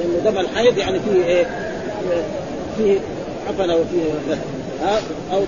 لأن 0.00 0.22
دم 0.24 0.40
الحيض 0.40 0.78
يعني 0.78 0.98
فيه 1.00 1.24
إيه 1.24 1.46
فيه 2.76 2.98
وفيه 3.50 4.02
ها 4.82 5.00
أو 5.32 5.42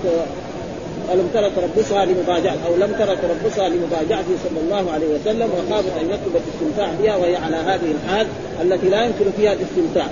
ألم 1.14 1.28
ترى 1.34 1.50
تربصها 1.50 2.04
لمضاجعة 2.04 2.56
أو 2.66 2.76
لم 2.76 2.92
ترى 2.98 3.16
تربصها 3.16 3.68
لمضاجعته 3.68 4.34
صلى 4.48 4.60
الله 4.60 4.92
عليه 4.92 5.06
وسلم 5.06 5.50
وخافت 5.50 5.92
أن 6.00 6.06
يطلب 6.06 6.36
الاستمتاع 6.36 6.90
بها 7.02 7.16
وهي 7.16 7.36
على 7.36 7.56
هذه 7.56 7.90
الحال 7.90 8.26
التي 8.62 8.88
لا 8.88 9.04
يمكن 9.04 9.24
فيها 9.36 9.52
الاستمتاع. 9.52 10.06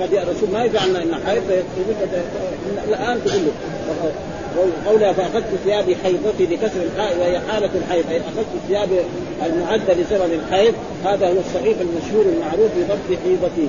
قد 0.00 0.14
الرسول 0.14 0.50
ما 0.52 0.64
يجعلنا 0.64 1.02
ان 1.02 1.14
حيض 1.26 1.42
الآن 2.88 3.20
تقول 3.24 3.42
له 3.42 3.52
قولها 4.86 5.12
فاخذت 5.12 5.44
ثيابي 5.64 5.96
حيضتي 5.96 6.46
بكسر 6.46 6.82
الحائض 6.82 7.18
وهي 7.18 7.40
حالة 7.40 7.70
الحيض 7.74 8.04
أي 8.10 8.20
أخذت 8.20 8.46
ثياب 8.68 8.88
المعدة 9.46 9.94
لزمن 9.94 10.40
الحيض 10.42 10.74
هذا 11.04 11.26
هو 11.26 11.40
الصحيح 11.46 11.76
المشهور 11.80 12.24
المعروف 12.24 12.70
بضبط 12.76 13.18
حيضتي 13.24 13.68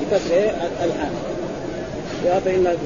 بكسر 0.00 0.36
الحائض 0.84 1.35
فإن 2.44 2.76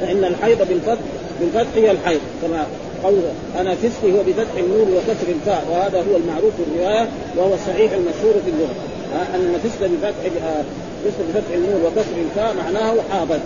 فإن 0.00 0.24
الحيض 0.24 0.58
بالفتح 0.68 1.04
بالفتح 1.40 1.70
هي 1.74 1.90
الحيض 1.90 2.20
كما 2.42 2.66
قول 3.04 3.20
أنا 3.60 3.74
فسقي 3.74 4.12
هو 4.12 4.22
بفتح 4.22 4.56
النور 4.58 4.88
وكسر 4.88 5.28
الفاء 5.28 5.64
وهذا 5.70 5.98
هو 5.98 6.16
المعروف 6.16 6.54
في 6.56 6.62
الرواية 6.72 7.08
وهو 7.36 7.54
الصحيح 7.54 7.92
المشهور 7.92 8.34
في 8.44 8.50
اللغة 8.50 8.74
أن 9.34 9.58
فسق 9.64 9.86
بفتح 9.86 10.44
آه، 10.46 10.62
فسق 11.04 11.24
بفتح 11.28 11.54
النور 11.54 11.80
وكسر 11.86 12.16
الفاء 12.24 12.54
معناه 12.54 12.94
حاضر. 13.10 13.38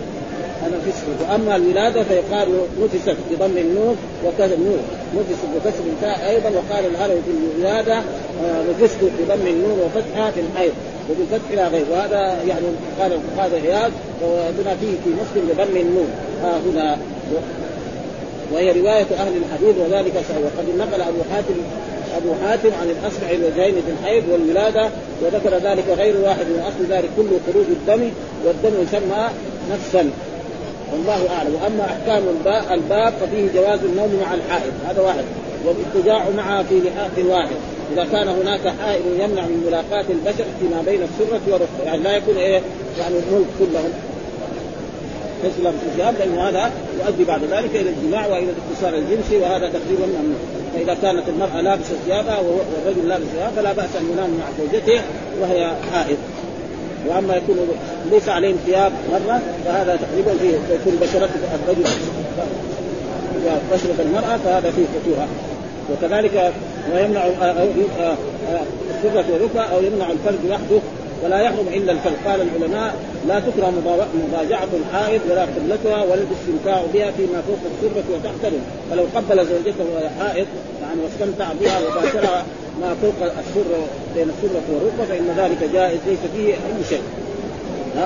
أنا 0.67 0.77
فسق 0.91 1.05
وأما 1.21 1.55
الولادة 1.55 2.03
فيقال 2.03 2.47
نفست 2.83 3.15
بضم 3.31 3.57
النور 3.57 3.95
وكسر 4.25 4.53
النور. 4.53 4.79
نفست 5.15 5.45
بكسر 5.55 5.83
الفاء 5.95 6.29
أيضا 6.29 6.49
وقال 6.49 6.85
العربي 6.95 7.21
في 7.21 7.31
الولادة 7.57 7.97
آه، 7.97 8.63
نفست 8.71 8.97
بضم 9.01 9.47
النور 9.47 9.77
وفتحها 9.85 10.31
في 10.31 10.39
الحيض. 10.39 10.71
وبالفتح 11.09 11.49
إلى 11.51 11.67
غير. 11.67 11.85
وهذا 11.91 12.43
يعني 12.47 12.65
قال 12.99 13.11
القاضي 13.13 13.67
عياض 13.67 13.91
وهنا 14.21 14.75
فيه 14.81 14.95
في 15.03 15.09
مسلم 15.09 15.49
بضم 15.49 15.77
النون. 15.77 16.09
ها 16.43 16.59
هنا. 16.65 16.97
وهي 18.53 18.71
رواية 18.71 19.05
أهل 19.19 19.33
الحديث 19.37 19.75
وذلك 19.79 20.13
وقد 20.15 20.65
نقل 20.77 21.01
أبو 21.01 21.19
حاتم 21.31 21.53
أبو 22.17 22.33
حاتم 22.43 22.69
عن 22.81 22.89
الأسرع 22.89 23.31
الوجهين 23.31 23.73
في 23.73 23.91
الحيض 24.01 24.23
والولادة 24.31 24.89
وذكر 25.21 25.69
ذلك 25.69 25.83
غير 25.97 26.17
واحد. 26.17 26.45
من 26.45 26.59
أصل 26.67 26.93
ذلك 26.93 27.09
كله 27.17 27.39
خروج 27.47 27.65
الدم 27.69 28.09
والدم 28.45 28.83
يسمى 28.83 29.27
نفسا. 29.71 30.09
والله 30.91 31.29
أعلم. 31.37 31.55
وأما 31.55 31.85
أحكام 31.85 32.23
الباب 32.71 33.13
ففيه 33.21 33.61
جواز 33.61 33.79
النوم 33.79 34.19
مع 34.21 34.33
الحائض. 34.33 34.73
هذا 34.89 35.01
واحد. 35.01 35.23
والاتجاع 35.65 36.29
معها 36.37 36.63
في 36.63 36.79
لحاف 36.79 37.25
واحد. 37.25 37.55
إذا 37.93 38.07
كان 38.11 38.27
هناك 38.27 38.67
حائل 38.81 39.01
يمنع 39.19 39.41
من 39.41 39.63
ملاقاة 39.67 40.05
البشر 40.09 40.45
فيما 40.59 40.81
بين 40.85 41.01
السرة 41.03 41.41
والركبة. 41.47 41.83
يعني 41.85 42.03
لا 42.03 42.17
يكون 42.17 42.37
إيه؟ 42.37 42.61
يعني 42.99 43.15
الملك 43.15 43.47
كلهم. 43.59 43.91
في 45.41 45.87
الذهاب 45.87 46.15
لأنه 46.19 46.49
هذا 46.49 46.71
يؤدي 47.05 47.23
بعد 47.23 47.43
ذلك 47.43 47.75
إلى 47.75 47.89
الجماع 47.89 48.27
وإلى 48.27 48.47
الاتصال 48.49 48.95
الجنسي 48.95 49.37
وهذا 49.37 49.69
تقريبا 49.69 50.05
ممنوع 50.05 50.39
فإذا 50.73 50.97
كانت 51.01 51.29
المرأة 51.29 51.61
لابسة 51.61 51.93
ثيابها 52.05 52.39
والرجل 52.39 53.07
لابس 53.07 53.25
ثيابها 53.25 53.51
فلا 53.55 53.73
بأس 53.73 53.95
أن 53.99 54.09
ينام 54.13 54.29
مع 54.29 54.45
زوجته 54.59 55.01
وهي 55.41 55.71
حائض 55.91 56.17
وأما 57.07 57.35
يكون 57.35 57.57
ليس 58.11 58.29
عليهم 58.29 58.57
ثياب 58.65 58.91
مرة 59.11 59.41
فهذا 59.65 59.95
تقريبا 59.95 60.33
فيه 60.41 60.75
يكون 60.75 60.99
بشرة 61.01 61.29
الرجل. 61.63 61.89
بشره 63.73 63.95
المرأة 63.99 64.37
فهذا 64.37 64.71
فيه 64.71 64.85
خطوره 64.85 65.27
وكذلك 65.91 66.53
ويمنع 66.93 67.25
السرة 68.89 69.25
والركبة 69.33 69.61
أو 69.61 69.81
يمنع 69.83 70.11
الفرج 70.11 70.49
وحده 70.49 70.79
ولا 71.23 71.39
يحرم 71.39 71.67
إلا 71.73 71.91
الفرج 71.91 72.13
قال 72.25 72.41
العلماء 72.41 72.95
لا 73.27 73.39
تكره 73.39 73.73
مضاجعه 74.15 74.67
الحائض 74.73 75.21
ولا 75.29 75.41
قبلتها 75.41 76.03
ولا 76.03 76.21
الاستمتاع 76.21 76.81
بها 76.93 77.11
فيما 77.11 77.41
فوق 77.47 77.59
السرة 77.71 78.03
وتحت 78.13 78.53
فلو 78.91 79.03
قبل 79.15 79.45
زوجته 79.45 79.85
وهي 79.95 80.09
حائض 80.19 80.45
يعني 80.81 80.99
واستمتع 81.03 81.47
بها 81.61 81.79
وباشرها 81.79 82.45
ما 82.81 82.95
فوق 83.01 83.23
السر 83.23 83.71
بين 84.15 84.29
السرة 84.29 84.61
والركبة 84.73 85.05
فإن 85.05 85.27
ذلك 85.37 85.73
جائز 85.73 85.99
ليس 86.07 86.19
فيه 86.35 86.53
أي 86.53 86.83
شيء. 86.89 87.01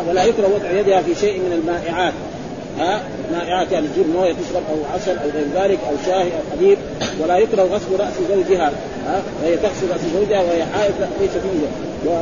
ولا 0.10 0.24
يكره 0.24 0.50
وضع 0.56 0.72
يدها 0.80 1.02
في 1.02 1.16
شيء 1.16 1.40
من 1.40 1.54
المائعات. 1.54 2.14
ها؟ 2.80 3.02
مائعات 3.32 3.72
يعني 3.72 3.88
تجيب 3.88 4.10
مويه 4.10 4.34
تشرب 4.34 4.64
أو 4.72 4.96
عسل 4.96 5.18
أو 5.18 5.30
غير 5.30 5.46
ذلك 5.56 5.80
أو 5.90 5.96
شاي 6.06 6.24
أو 6.24 6.58
حليب 6.58 6.78
ولا 7.20 7.38
يكره 7.38 7.64
غسل 7.64 8.00
رأس 8.00 8.14
زوجها 8.30 8.72
ها؟ 9.08 9.22
وهي 9.44 9.58
تغسل 9.58 9.90
رأس 9.92 10.02
زوجها 10.14 10.42
وهي 10.42 10.66
حائض 10.66 10.94
ليس 11.22 11.32
فيه 11.32 11.68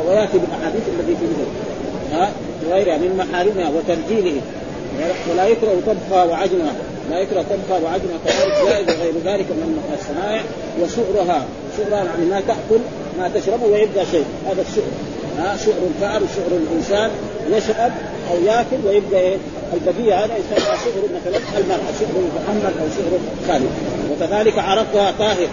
ويأتي 0.08 0.38
بالأحاديث 0.38 0.82
التي 1.00 1.16
في 1.16 1.26
ذلك 1.26 1.48
ها؟ 2.14 2.32
وغيرها 2.68 2.98
من 2.98 3.18
محارمها 3.18 3.70
وترجيله 3.70 4.42
ولا 5.32 5.48
يكره 5.48 5.82
طبخها 5.88 6.24
وعجنها 6.24 6.74
لا 7.10 7.20
يكره 7.20 7.42
طبخها 7.42 7.84
وعجنها 7.84 8.18
كذلك 8.26 8.70
جائز 8.70 9.00
وغير 9.00 9.14
ذلك 9.26 9.46
من 9.52 9.82
الصنائع 10.00 10.42
وسؤرها. 10.82 11.46
سؤرها 11.78 12.04
يعني 12.04 12.26
ما 12.26 12.42
تأكل 12.42 12.82
ما 13.20 13.30
تشربه 13.36 13.66
ويبقى 13.66 14.06
شيء. 14.12 14.26
هذا 14.46 14.62
السؤر 14.62 14.92
ها؟ 15.40 15.58
شعر 15.58 15.76
الفأر 15.96 16.24
وشعر 16.24 16.60
الانسان 16.62 17.12
يشرب 17.52 17.92
أو 18.32 18.44
يأكل 18.46 18.88
ويبقى 18.88 19.20
إيه؟ 19.20 19.38
البقيه 19.74 20.26
هذا 20.26 20.34
يسمى 20.38 20.66
شعر 20.66 21.04
مثلا 21.16 21.38
المرأة 21.58 21.92
شعر 22.00 22.16
محمد 22.36 22.74
أو 22.82 22.88
شعر 22.98 23.20
خالد. 23.48 23.70
وكذلك 24.12 24.60
عرقها 24.60 25.14
طاهر. 25.20 25.48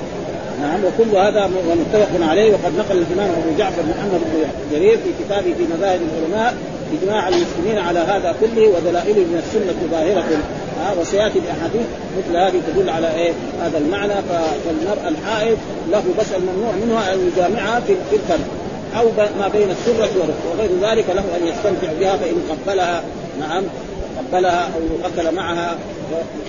نعم 0.61 0.81
وكل 0.85 1.17
هذا 1.17 1.50
متفق 1.81 2.29
عليه 2.29 2.53
وقد 2.53 2.73
نقل 2.79 2.99
الإمام 2.99 3.31
أبو 3.31 3.59
جعفر 3.59 3.83
محمد 3.83 4.21
بن 4.33 4.49
جرير 4.73 4.97
في 4.97 5.25
كتابه 5.25 5.55
في 5.59 5.65
مذاهب 5.77 6.00
العلماء 6.00 6.55
إجماع 7.03 7.29
المسلمين 7.29 7.79
على 7.79 7.99
هذا 7.99 8.35
كله 8.41 8.69
ودلائله 8.69 9.21
من 9.21 9.43
السنة 9.47 9.89
ظاهرة. 9.91 10.25
ها 10.81 11.00
وسيأتي 11.00 11.39
الأحاديث 11.39 11.87
مثل 12.19 12.37
هذه 12.37 12.61
تدل 12.69 12.91
على 12.91 13.15
إيه؟ 13.15 13.33
هذا 13.62 13.79
المعنى. 13.79 14.15
فالمرأة 14.65 15.09
الحائض 15.09 15.59
له 15.91 16.03
بس 16.19 16.27
الممنوع 16.37 16.73
منها 16.85 17.15
أن 17.15 17.31
يجامعها 17.33 17.81
في 17.81 17.93
الفرد. 18.12 18.41
أو 18.99 19.05
ما 19.39 19.49
بين 19.49 19.71
السرة 19.71 20.11
والركبه 20.19 20.50
وغير 20.50 20.71
ذلك 20.91 21.05
له 21.09 21.25
أن 21.37 21.47
يستمتع 21.47 21.93
بها 22.00 22.17
فإن 22.17 22.35
قبلها. 22.50 23.03
نعم. 23.41 23.62
قبلها 24.19 24.71
أو 24.75 25.07
أكل 25.07 25.35
معها. 25.35 25.79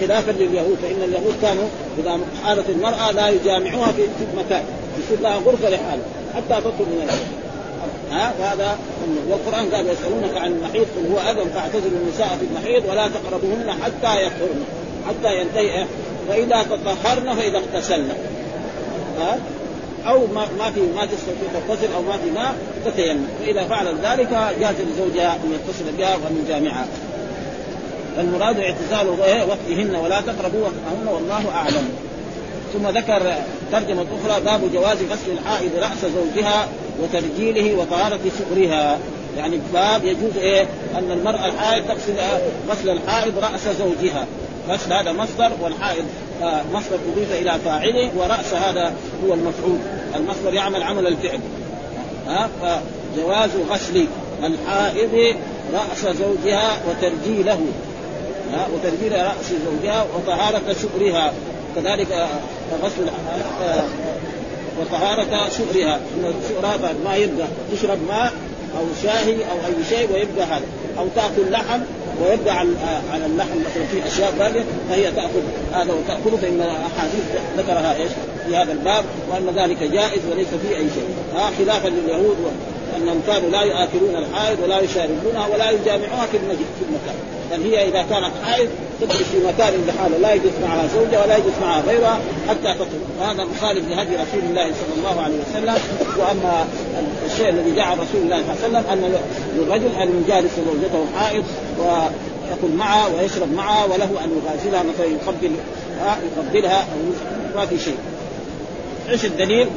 خلافا 0.01 0.31
لليهود 0.31 0.77
فإن 0.81 1.03
اليهود 1.03 1.35
كانوا 1.41 1.67
إذا 1.99 2.19
حالت 2.43 2.69
المرأة 2.69 3.11
لا 3.11 3.29
يجامعوها 3.29 3.91
في 3.91 4.07
مكان 4.37 4.63
يصير 4.99 5.19
لها 5.21 5.35
غرفة 5.35 5.69
لحالها 5.69 6.05
حتى 6.35 6.61
تطلب 6.61 6.87
من 6.87 7.01
اليهود 7.03 7.41
ها؟ 8.11 8.33
وهذا 8.39 8.77
والقرآن 9.29 9.69
قال 9.69 9.85
يسألونك 9.89 10.37
عن 10.37 10.51
المحيط 10.51 10.87
قل 10.97 11.11
هو 11.11 11.31
أذى 11.31 11.49
فاعتزلوا 11.49 11.99
النساء 12.03 12.37
في 12.39 12.45
المحيط 12.45 12.89
ولا 12.89 13.07
تقربوهن 13.07 13.71
حتى 13.83 14.25
يطهرن 14.25 14.63
حتى 15.07 15.41
ينتهي. 15.41 15.85
فإذا 16.29 16.63
تطهرن 16.63 17.35
فإذا 17.35 17.57
اغتسلن. 17.57 18.09
ها؟ 19.19 19.37
أو 20.07 20.27
ما 20.27 20.47
ما 20.59 20.71
في 20.71 20.79
ما 20.79 21.05
تستطيع 21.05 21.61
تتصل 21.67 21.93
أو 21.95 22.01
ما 22.01 22.17
في 22.17 22.31
ماء 22.31 22.55
تتيمم. 22.85 23.25
فإذا 23.39 23.63
فعلت 23.63 23.95
ذلك 24.03 24.29
جاز 24.59 24.75
لزوجها 24.81 25.35
أن 25.35 25.53
يتصل 25.53 25.97
بها 25.97 26.15
وأن 26.15 26.43
يجامعها. 26.45 26.85
المراد 28.19 28.59
اعتزال 28.59 29.07
وقتهن 29.49 29.95
ولا 29.95 30.21
تقربوا 30.21 30.61
وقتهن 30.61 31.07
والله 31.07 31.49
أعلم. 31.55 31.89
ثم 32.73 32.87
ذكر 32.87 33.35
ترجمة 33.71 34.05
أخرى 34.21 34.41
باب 34.41 34.73
جواز 34.73 34.97
غسل 35.11 35.31
الحائض 35.31 35.71
رأس 35.75 36.11
زوجها 36.15 36.67
وترجيله 37.01 37.75
وطهارة 37.75 38.19
سؤرها 38.37 38.99
يعني 39.37 39.59
باب 39.73 40.05
يجوز 40.05 40.37
إيه؟ 40.37 40.61
أن 40.95 41.11
المرأة 41.11 41.45
الحائض 41.45 41.87
تغسل 41.87 42.13
غسل 42.69 42.89
الحائض 42.89 43.37
رأس 43.37 43.77
زوجها. 43.79 44.27
غسل 44.69 44.93
هذا 44.93 45.11
مصدر 45.11 45.51
والحائض 45.61 46.05
آه، 46.43 46.61
مصدر 46.73 46.97
أضيف 47.13 47.31
إلى 47.31 47.59
فاعله 47.65 48.11
ورأس 48.17 48.53
هذا 48.53 48.93
هو 49.25 49.33
المفعول. 49.33 49.77
المصدر 50.15 50.53
يعمل 50.53 50.83
عمل 50.83 51.07
الفعل. 51.07 51.39
ها؟ 52.27 52.49
فجواز 52.61 53.49
غسل 53.69 54.05
الحائض 54.43 55.35
رأس 55.73 56.15
زوجها 56.17 56.77
وترجيله. 56.89 57.59
وترجيل 58.73 59.25
رأس 59.25 59.53
زوجها 59.65 60.05
وطهارة 60.15 60.75
شؤرها 60.81 61.33
كذلك 61.75 62.11
آه، 62.11 62.27
غسل 62.83 63.09
آه، 63.61 63.83
وطهارة 64.81 65.49
شؤرها 65.57 65.95
ان 65.95 66.33
شؤرها 66.49 66.93
ما 67.05 67.15
يبقى 67.15 67.47
تشرب 67.71 67.97
ماء 68.07 68.33
أو 68.77 68.85
شاهي 69.03 69.35
أو 69.35 69.57
أي 69.67 69.85
شيء 69.89 70.11
ويبقى 70.13 70.45
هذا. 70.45 70.65
أو 70.99 71.07
تأكل 71.15 71.51
لحم 71.51 71.79
ويبقى 72.21 72.57
على 72.57 72.69
على 73.13 73.25
اللحم 73.25 73.59
مثلا 73.59 73.85
في 73.91 74.07
أشياء 74.07 74.33
باقية 74.39 74.63
فهي 74.89 75.11
تاخذ 75.11 75.41
هذا 75.73 75.93
وتأكله. 75.93 76.37
فإن 76.41 76.61
أحاديث 76.61 77.23
ذكرها 77.57 77.95
إيش؟ 77.95 78.11
في 78.47 78.55
هذا 78.55 78.71
الباب 78.71 79.05
وأن 79.29 79.49
ذلك 79.55 79.83
جائز 79.83 80.21
وليس 80.31 80.47
فيه 80.47 80.75
أي 80.77 80.87
شيء. 80.95 81.15
ها 81.35 81.51
خلافا 81.57 81.87
لليهود 81.87 82.37
انهم 82.97 83.21
كانوا 83.27 83.49
لا 83.49 83.63
يآكلون 83.63 84.15
الحائض 84.15 84.59
ولا 84.63 84.79
يشاربونها 84.79 85.47
ولا 85.47 85.69
يجامعوها 85.69 86.25
في 86.25 86.37
المكان. 86.37 87.40
بل 87.51 87.63
هي 87.63 87.87
إذا 87.87 88.01
كانت 88.01 88.31
حائض 88.43 88.69
تدخل 89.01 89.25
في 89.25 89.37
مكان 89.47 89.73
لحالها 89.87 90.19
لا 90.19 90.33
يجلس 90.33 90.53
معها 90.63 90.87
زوجها 90.87 91.25
ولا 91.25 91.37
يجلس 91.37 91.55
معها 91.61 91.81
غيرها 91.81 92.19
حتى 92.49 92.73
تطهر 92.73 93.01
وهذا 93.19 93.43
مخالف 93.43 93.87
لهدي 93.87 94.15
رسول 94.15 94.49
الله 94.49 94.65
صلى 94.65 94.95
الله 94.97 95.21
عليه 95.21 95.35
وسلم 95.49 95.75
وأما 96.19 96.67
الشيء 97.25 97.49
الذي 97.49 97.71
جاء 97.71 97.93
رسول 97.93 98.21
الله 98.21 98.43
صلى 98.43 98.67
الله 98.67 98.77
عليه 98.77 98.89
وسلم 98.89 98.91
أن 98.91 99.13
للرجل 99.55 99.95
أن 100.01 100.23
يجالس 100.25 100.51
زوجته 100.55 101.05
حائض 101.19 101.43
ويأكل 101.79 102.75
معها 102.77 103.07
ويشرب 103.07 103.53
معها 103.53 103.85
وله 103.85 104.05
أن 104.05 104.41
يغازلها 104.41 104.83
مثلا 104.83 105.05
يقبل 105.05 105.51
يقبلها 106.37 106.79
أو 106.79 106.97
ما 107.55 107.65
في 107.65 107.79
شيء. 107.79 107.97
إيش 109.09 109.25
الدليل؟ 109.25 109.67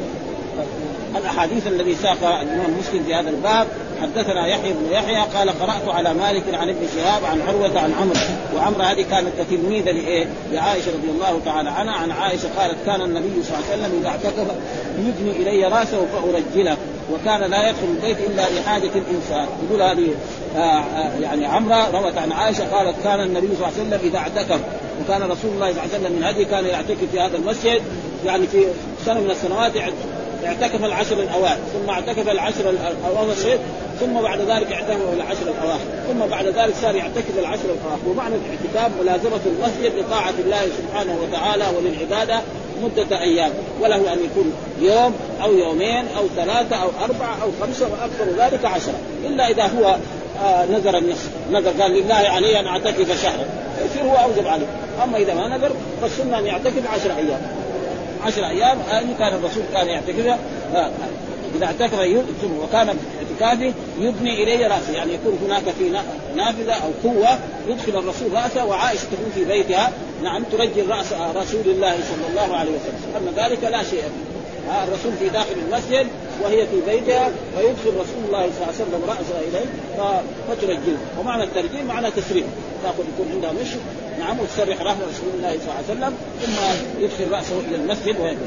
الأحاديث 1.17 1.67
الذي 1.67 1.95
ساق 1.95 2.25
الإمام 2.25 2.79
مسلم 2.79 3.05
في 3.05 3.15
هذا 3.15 3.31
الباب 3.31 3.67
حدثنا 4.03 4.47
يحيى 4.47 4.73
بن 4.73 4.93
يحيى 4.93 5.23
قال 5.35 5.51
قرأت 5.51 5.89
على 5.89 6.15
مالك 6.15 6.43
عن 6.55 6.69
ابن 6.69 6.87
شهاب 6.97 7.25
عن 7.25 7.41
عروة 7.49 7.81
عن 7.81 7.93
عمرو. 8.01 8.17
وعمرو 8.57 8.83
هذه 8.83 9.05
كانت 9.11 9.29
تلميذه 9.51 9.91
لإيه؟ 9.91 10.27
لعائشة 10.53 10.93
رضي 10.93 11.11
الله 11.11 11.41
تعالى 11.45 11.71
عنها. 11.71 11.95
عن 11.95 12.11
عائشة 12.11 12.49
قالت 12.59 12.77
كان 12.87 13.01
النبي 13.01 13.43
صلى 13.43 13.57
الله 13.57 13.71
عليه 13.73 13.83
وسلم 13.83 13.99
إذا 14.01 14.09
اعتكف 14.09 14.47
يدني 14.99 15.31
إلي 15.31 15.67
رأسه 15.67 16.07
فأرجله 16.07 16.77
وكان 17.13 17.51
لا 17.51 17.69
يدخل 17.69 17.87
البيت 17.97 18.17
إلا 18.31 18.61
لحاجة 18.61 18.91
الإنسان. 18.95 19.47
يقول 19.69 19.83
هذه 19.83 20.15
آه 20.57 20.59
آه 20.59 21.19
يعني 21.21 21.47
عمرة 21.47 21.91
روت 22.01 22.19
عن 22.19 22.33
عائشة 22.33 22.77
قالت 22.77 22.97
كان 23.05 23.21
النبي 23.21 23.47
صلى 23.47 23.67
الله 23.67 23.79
عليه 23.79 23.89
وسلم 23.89 24.01
إذا 24.09 24.19
اعتكف 24.19 24.61
وكان 25.01 25.23
رسول 25.23 25.51
الله 25.55 25.73
صلى 25.73 25.83
الله 25.83 25.95
عليه 25.95 26.07
وسلم 26.07 26.13
من 26.13 26.25
هدي 26.25 26.45
كان 26.45 26.67
يعتكف 26.67 27.11
في 27.13 27.21
هذا 27.21 27.37
المسجد 27.37 27.83
يعني 28.25 28.47
في 28.47 28.65
سنة 29.07 29.21
من 29.21 29.31
السنوات 29.31 29.73
اعتكف 30.47 30.85
العشر 30.85 31.23
الاوائل 31.23 31.59
ثم 31.73 31.91
اعتكف 31.91 32.29
العشر 32.29 32.71
الأواخر 32.71 33.59
ثم 34.01 34.23
بعد 34.23 34.39
ذلك 34.41 34.73
اعتكف 34.73 35.13
العشر 35.17 35.43
الأواخر 35.43 35.85
ثم 36.09 36.27
بعد 36.31 36.47
ذلك 36.47 36.75
صار 36.83 36.97
يعتكف 36.97 37.39
العشر 37.39 37.65
الأواخر. 37.65 38.09
ومعنى 38.09 38.35
الاعتكاف 38.35 39.01
ملازمة 39.01 39.41
المسجد 39.47 39.99
لطاعه 39.99 40.35
الله 40.39 40.63
سبحانه 40.79 41.19
وتعالى 41.23 41.65
وللعبادة 41.77 42.41
مدة 42.83 43.21
أيام 43.21 43.51
وله 43.81 44.13
أن 44.13 44.19
يكون 44.25 44.53
يوم 44.81 45.15
أو 45.43 45.53
يومين 45.53 46.05
أو 46.17 46.27
ثلاثة 46.37 46.77
أو 46.77 46.89
أربعة 47.05 47.43
أو 47.43 47.49
خمسة 47.61 47.87
وأكثر 47.87 48.45
ذلك 48.45 48.65
عشرة 48.65 48.95
إلا 49.25 49.49
إذا 49.49 49.63
هو 49.63 49.97
آه 50.45 50.65
نذر 50.67 50.99
النصف 50.99 51.31
نذر 51.53 51.71
قال 51.83 51.91
لله 51.91 52.15
علي 52.15 52.61
أن 52.61 52.67
أعتكف 52.67 53.23
شهرا. 53.23 53.45
يصير 53.87 54.03
هو 54.03 54.17
أوجب 54.17 54.47
عليه. 54.47 54.67
أما 55.05 55.19
إذا 55.19 55.35
ما 55.35 55.49
نذر 55.49 55.71
فالسنة 56.03 56.39
أن 56.39 56.47
يعتكف 56.47 56.87
عشر 56.95 57.17
أيام. 57.17 57.64
عشر 58.27 58.47
أيام 58.47 58.79
ان 58.81 59.15
كان 59.19 59.35
الرسول 59.35 59.63
كان 59.73 59.89
يعتكفها 59.89 60.39
آه، 60.75 60.91
إذا 61.57 61.67
اعتكف 61.67 61.95
ثم 62.43 62.59
وكان 62.63 62.97
اعتكافه 63.19 63.73
يبني 64.01 64.43
إليه 64.43 64.67
رأسه 64.67 64.93
يعني 64.93 65.15
يكون 65.15 65.39
هناك 65.45 65.63
في 65.79 66.01
نافذة 66.37 66.73
أو 66.73 66.91
قوة 67.05 67.39
يدخل 67.69 67.99
الرسول 67.99 68.33
رأسه 68.33 68.65
وعائشة 68.65 69.05
تكون 69.05 69.33
في 69.35 69.45
بيتها. 69.45 69.93
نعم 70.23 70.43
ترجل 70.53 70.89
راس 70.89 71.13
رسول 71.13 71.67
الله 71.67 71.93
صلى 71.93 72.27
الله 72.31 72.57
عليه 72.57 72.71
وسلم. 72.71 73.17
أما 73.17 73.49
ذلك 73.49 73.65
لا 73.65 73.83
شيء 73.83 74.01
فيه. 74.01 74.34
الرسول 74.69 75.13
في 75.19 75.29
داخل 75.29 75.55
المسجد 75.67 76.07
وهي 76.43 76.67
في 76.67 76.81
بيتها 76.87 77.31
ويدخل 77.57 77.91
رسول 77.91 78.25
الله 78.27 78.51
صلى 78.51 78.63
الله 78.63 78.67
عليه 78.67 78.75
وسلم 78.75 79.03
رأسها 79.09 79.41
إليه 79.49 79.67
فترجله 80.49 80.99
ومعنى 81.21 81.45
الترجيل 81.45 81.87
معنى 81.87 82.11
تسريح. 82.11 82.47
تأخذ 82.85 83.05
يكون 83.15 83.33
عندها 83.33 83.53
مشي 83.53 83.77
نعم 84.19 84.41
وتسرح 84.41 84.83
رحم 84.83 84.99
رسول 85.01 85.29
الله 85.35 85.51
صلى 85.51 85.63
الله 85.63 85.75
عليه 85.75 85.91
وسلم 85.91 86.15
ثم 86.43 86.57
يدخل 87.03 87.31
رأسه 87.31 87.61
إلى 87.69 87.77
المسجد 87.77 88.21
ويدخل 88.21 88.47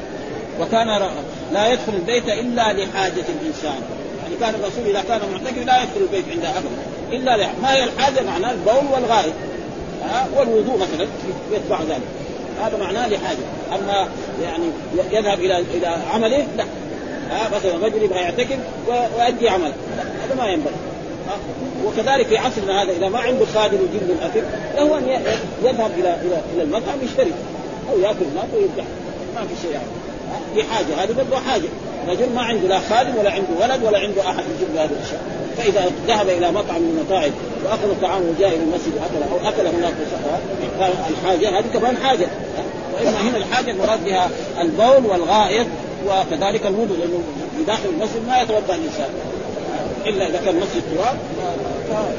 وكان 0.62 1.10
لا 1.54 1.74
يدخل 1.74 1.94
البيت 1.94 2.30
إلا 2.30 2.74
لحاجة 2.74 3.26
الإنسان. 3.42 3.82
يعني 4.24 4.36
كان 4.40 4.56
الرسول 4.56 4.86
إذا 4.86 5.02
كان 5.02 5.22
معتكف 5.32 5.66
لا 5.66 5.84
يدخل 5.84 6.02
البيت 6.02 6.26
عنده 6.32 6.50
ابدا. 6.50 6.70
إلا 7.12 7.38
لحاجة. 7.38 7.56
ما 7.62 7.74
هي 7.74 7.84
الحاجة؟ 7.84 8.22
معناه 8.22 8.52
البول 8.52 8.94
والغائط 8.94 9.34
والوضوء 10.38 10.78
مثلا 10.78 11.08
يتبع 11.52 11.82
ذلك. 11.82 12.02
هذا 12.62 12.78
معناه 12.78 13.08
لحاجة. 13.08 13.38
أما 13.74 14.08
يعني 14.44 14.66
يذهب 15.12 15.40
إلى 15.40 15.60
إلى 15.60 15.88
عمله 15.88 16.48
لا. 16.58 16.64
ها 17.32 17.50
مثلا 17.56 17.86
رجل 17.86 18.04
يبغى 18.04 18.20
يعتكف 18.20 18.58
ويؤدي 18.88 19.50
عمل 19.50 19.72
هذا 20.24 20.36
ما 20.38 20.48
ينبغي. 20.48 20.74
وكذلك 21.86 22.28
في 22.28 22.38
عصرنا 22.38 22.84
هذا 22.84 22.92
إذا 22.92 23.10
ما 23.10 23.20
عنده 23.20 23.46
خادم 23.54 23.78
يجيب 23.78 24.10
له 24.10 24.16
الاكل 24.16 24.42
له 24.76 24.98
أن 24.98 25.08
يذهب 25.64 25.92
إلى 25.98 26.16
إلى 26.22 26.42
إلى 26.54 26.64
المطعم 26.64 26.98
يشتري. 27.04 27.34
أو 27.92 28.00
يأكل 28.00 28.26
هناك 28.34 28.48
ويرجع. 28.54 28.84
ما 29.36 29.42
في 29.42 29.62
شيء 29.62 29.72
يعني. 29.72 29.88
في 30.56 30.64
حاجة 30.74 31.04
هذه 31.04 31.12
برضه 31.12 31.40
حاجة. 31.40 31.68
رجل 32.08 32.34
ما 32.36 32.42
عنده 32.42 32.68
لا 32.68 32.80
خادم 32.80 33.18
ولا 33.18 33.32
عنده 33.32 33.48
ولد 33.62 33.84
ولا 33.84 34.00
عنده 34.00 34.22
أحد 34.22 34.44
يجيب 34.56 34.76
له 34.76 34.84
هذه 34.84 34.90
الأشياء. 34.90 35.22
فإذا 35.58 35.92
ذهب 36.08 36.30
إلى 36.30 36.52
مطعم 36.52 36.82
من 36.82 36.98
المطاعم 36.98 37.32
وأخذ 37.66 37.90
الطعام 37.90 38.22
وجاء 38.22 38.50
إلى 38.50 38.64
المسجد 38.64 38.94
واكل 38.96 39.32
أو 39.32 39.50
أكل 39.50 39.68
هناك 39.68 39.94
الحاجة 41.10 41.60
هذه 41.60 41.66
كمان 41.74 41.98
حاجة. 41.98 42.28
واما 42.94 43.22
هنا 43.22 43.38
الحاجة 43.38 43.72
المراد 43.72 44.06
بها 44.06 44.30
البول 44.62 45.12
والغائط 45.12 45.68
وكذلك 46.08 46.66
الوضوء 46.66 46.98
لأنه 46.98 47.24
في 47.58 47.64
داخل 47.64 47.90
المسجد 47.90 48.28
ما 48.28 48.42
يتوضأ 48.42 48.76
الإنسان. 48.76 49.10
إلا 50.06 50.28
إذا 50.28 50.42
كان 50.46 50.56
مسجد 50.56 50.84
تراب 50.96 51.18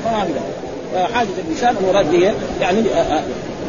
فما 0.04 1.06
حاجة 1.14 1.28
الإنسان 1.46 1.76
المراد 1.80 2.10
به 2.12 2.32
يعني 2.60 2.82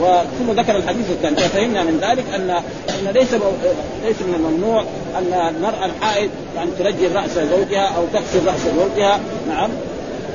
آه، 0.01 0.21
آه، 0.21 0.23
ثم 0.39 0.51
ذكر 0.51 0.75
الحديث 0.75 1.09
الثاني. 1.09 1.35
ففهمنا 1.35 1.83
من 1.83 1.99
ذلك 2.01 2.23
ان 2.35 2.49
أن 2.89 3.13
ليس 3.13 3.33
ليس 4.05 4.21
من 4.21 4.35
الممنوع 4.35 4.83
أن 5.17 5.53
المرأة 5.55 5.85
الحائض 5.85 6.29
يعني 6.55 6.69
ترجل 6.79 7.15
راس 7.15 7.39
زوجها 7.39 7.87
أو 7.97 8.03
تغسل 8.13 8.47
راس 8.47 8.59
زوجها 8.79 9.19
نعم. 9.47 9.69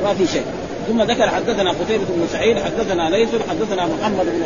ما 0.05 0.14
في 0.14 0.27
شيء. 0.27 0.44
ثم 0.88 1.03
ذكر 1.03 1.31
حدثنا 1.31 1.70
قتيبة 1.70 2.05
بن 2.09 2.27
سعيد 2.33 2.59
حدثنا 2.59 3.11
ليث 3.11 3.29
حدثنا 3.48 3.87
محمد 3.87 4.27
بن 4.27 4.42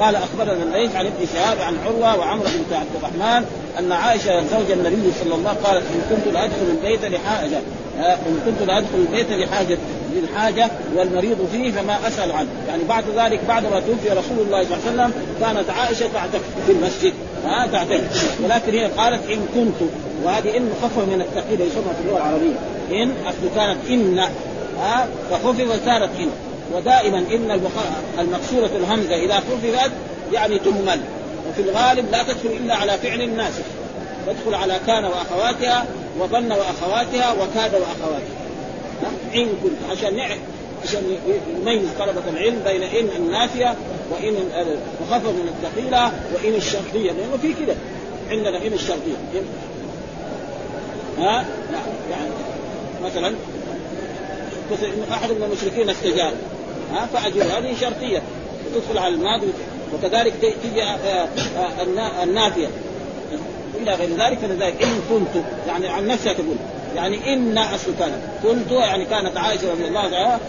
قال 0.00 0.16
أخبرنا 0.16 0.62
الليث 0.62 0.96
عن 0.96 1.06
ابن 1.06 1.26
شهاب 1.34 1.58
عن 1.60 1.76
عروة 1.86 2.18
وعمرو 2.18 2.44
بن 2.70 2.76
عبد 2.76 2.90
الرحمن 2.98 3.46
أن 3.78 3.92
عائشة 3.92 4.40
زوج 4.40 4.70
النبي 4.70 5.12
صلى 5.24 5.34
الله 5.34 5.48
عليه 5.48 5.60
وسلم 5.60 5.66
قالت 5.66 5.84
إن 5.94 6.16
كنت 6.16 6.34
لادخل 6.34 6.66
البيت 6.70 7.04
لحاجة 7.04 7.60
آه، 7.98 8.14
إن 8.14 8.40
كنت 8.46 8.68
لادخل 8.68 8.98
البيت 8.98 9.30
لحاجة 9.30 9.78
للحاجة 10.14 10.70
والمريض 10.96 11.48
فيه 11.52 11.72
فما 11.72 12.08
أسأل 12.08 12.32
عنه، 12.32 12.48
يعني 12.68 12.82
بعد 12.88 13.04
ذلك 13.16 13.40
بعد 13.48 13.62
ما 13.62 13.80
توفي 13.80 14.08
رسول 14.08 14.46
الله 14.46 14.64
صلى 14.64 14.76
الله 14.76 15.02
عليه 15.02 15.12
وسلم 15.12 15.12
كانت 15.40 15.70
عائشة 15.70 16.06
تعتكف 16.12 16.42
في 16.66 16.72
المسجد. 16.72 17.12
ها 17.44 17.66
تعتكف. 17.66 18.40
ولكن 18.44 18.72
هي 18.72 18.84
قالت 18.84 19.30
إن 19.30 19.46
كنت 19.54 19.88
وهذه 20.24 20.56
إن 20.56 20.70
مخففه 20.70 21.04
من 21.04 21.20
التقييد 21.20 21.60
يسمى 21.60 21.94
في 21.94 22.00
اللغة 22.04 22.16
العربية. 22.16 22.54
إن 23.02 23.12
اصل 23.26 23.54
كانت 23.54 23.78
إن 23.88 24.18
ها 24.78 25.08
فخففت 25.30 25.84
صارت 25.84 26.10
إن. 26.18 26.30
ودائما 26.74 27.18
إن 27.18 27.70
المكسوره 28.18 28.70
الهمزة 28.76 29.14
إذا 29.14 29.36
خففت 29.36 29.92
يعني 30.32 30.58
تهمل. 30.58 31.00
وفي 31.48 31.62
الغالب 31.62 32.10
لا 32.10 32.22
تدخل 32.22 32.48
إلا 32.48 32.74
على 32.74 32.98
فعل 32.98 33.30
ناسخ 33.36 33.64
تدخل 34.26 34.54
على 34.54 34.80
كان 34.86 35.04
وأخواتها 35.04 35.86
وظن 36.20 36.52
وأخواتها 36.52 37.32
وكاد 37.32 37.74
وأخواتها. 37.74 38.42
إن 39.34 39.46
كنت. 39.62 39.90
عشان 39.90 40.16
نعرف 40.16 40.38
عشان 40.84 41.16
يميز 41.62 41.88
طلبة 41.98 42.22
العلم 42.30 42.60
بين 42.64 42.82
إن 42.82 43.08
النافية 43.16 43.74
وإن 44.10 44.34
المخفف 45.00 45.28
من 45.28 45.48
الثقيلة 45.48 46.12
وإن 46.34 46.54
الشرطية. 46.54 47.12
لأنه 47.12 47.36
في 47.42 47.54
كده. 47.64 47.74
عندنا 48.30 48.66
إن 48.66 48.72
الشرطية. 48.72 49.16
ها؟ 51.18 51.44
لا 51.72 51.78
يعني 52.10 52.30
مثلا 53.04 53.34
أحد 55.12 55.30
من 55.30 55.42
المشركين 55.42 55.90
استجاب 55.90 56.32
ها 56.92 57.06
فاجر 57.06 57.42
هذه 57.42 57.74
شرطية. 57.80 58.22
تدخل 58.74 58.98
على 58.98 59.14
الماضي 59.14 59.48
وكذلك 59.94 60.32
تيجي 60.40 60.82
النافية. 62.22 62.68
إلى 63.82 63.94
غير 63.94 64.08
ذلك 64.08 64.38
فلذلك 64.38 64.82
إن 64.82 65.00
كنت 65.10 65.44
يعني 65.68 65.88
عن 65.88 66.06
نفسها 66.06 66.32
تقول 66.32 66.56
يعني 66.96 67.34
إن 67.34 67.58
اصل 67.58 67.92
كان 67.98 68.12
كنت 68.42 68.70
يعني 68.72 69.04
كانت 69.04 69.36
عائشة 69.36 69.72
رضي 69.72 69.88
الله 69.88 70.00
عنها 70.00 70.40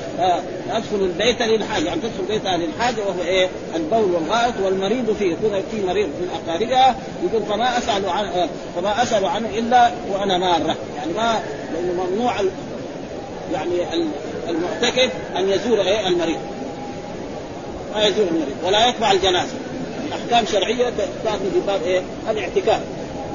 أدخل 0.72 0.96
البيت 0.96 1.42
للحاجه 1.42 1.86
يعني 1.86 2.02
تدخل 2.02 2.24
بيتها 2.30 2.58
للحاجه 2.58 3.02
وهو 3.08 3.24
إيه؟ 3.28 3.48
البول 3.76 4.12
والغائط 4.12 4.54
والمريض 4.64 5.16
فيه. 5.20 5.32
يكون 5.32 5.62
في 5.72 5.82
مريض 5.88 6.08
من 6.08 6.30
أقاربها 6.34 6.96
يقول 7.24 7.44
فما 7.46 7.78
أسأل 7.78 8.10
عن 8.10 8.48
فما 8.76 9.04
أسأل 9.04 9.26
عنه 9.26 9.50
إلا 9.50 9.92
وأنا 10.12 10.38
مارة. 10.38 10.76
يعني 10.98 11.14
ما 11.14 11.40
لأنه 11.74 12.04
ممنوع 12.04 12.36
يعني 13.54 13.82
المعتكف 14.50 15.12
أن 15.38 15.50
يزور 15.50 15.82
إيه؟ 15.82 16.08
المريض. 16.08 16.40
ما 17.96 18.04
يزور 18.04 18.28
المريض. 18.28 18.56
ولا 18.64 18.88
يتبع 18.88 19.12
الجنازة. 19.12 19.54
أحكام 20.14 20.46
شرعية 20.46 20.90
تأتي 21.24 21.52
في 21.54 21.60
باب 21.68 21.82
إيه؟ 21.84 22.02
الاعتكاف. 22.30 22.82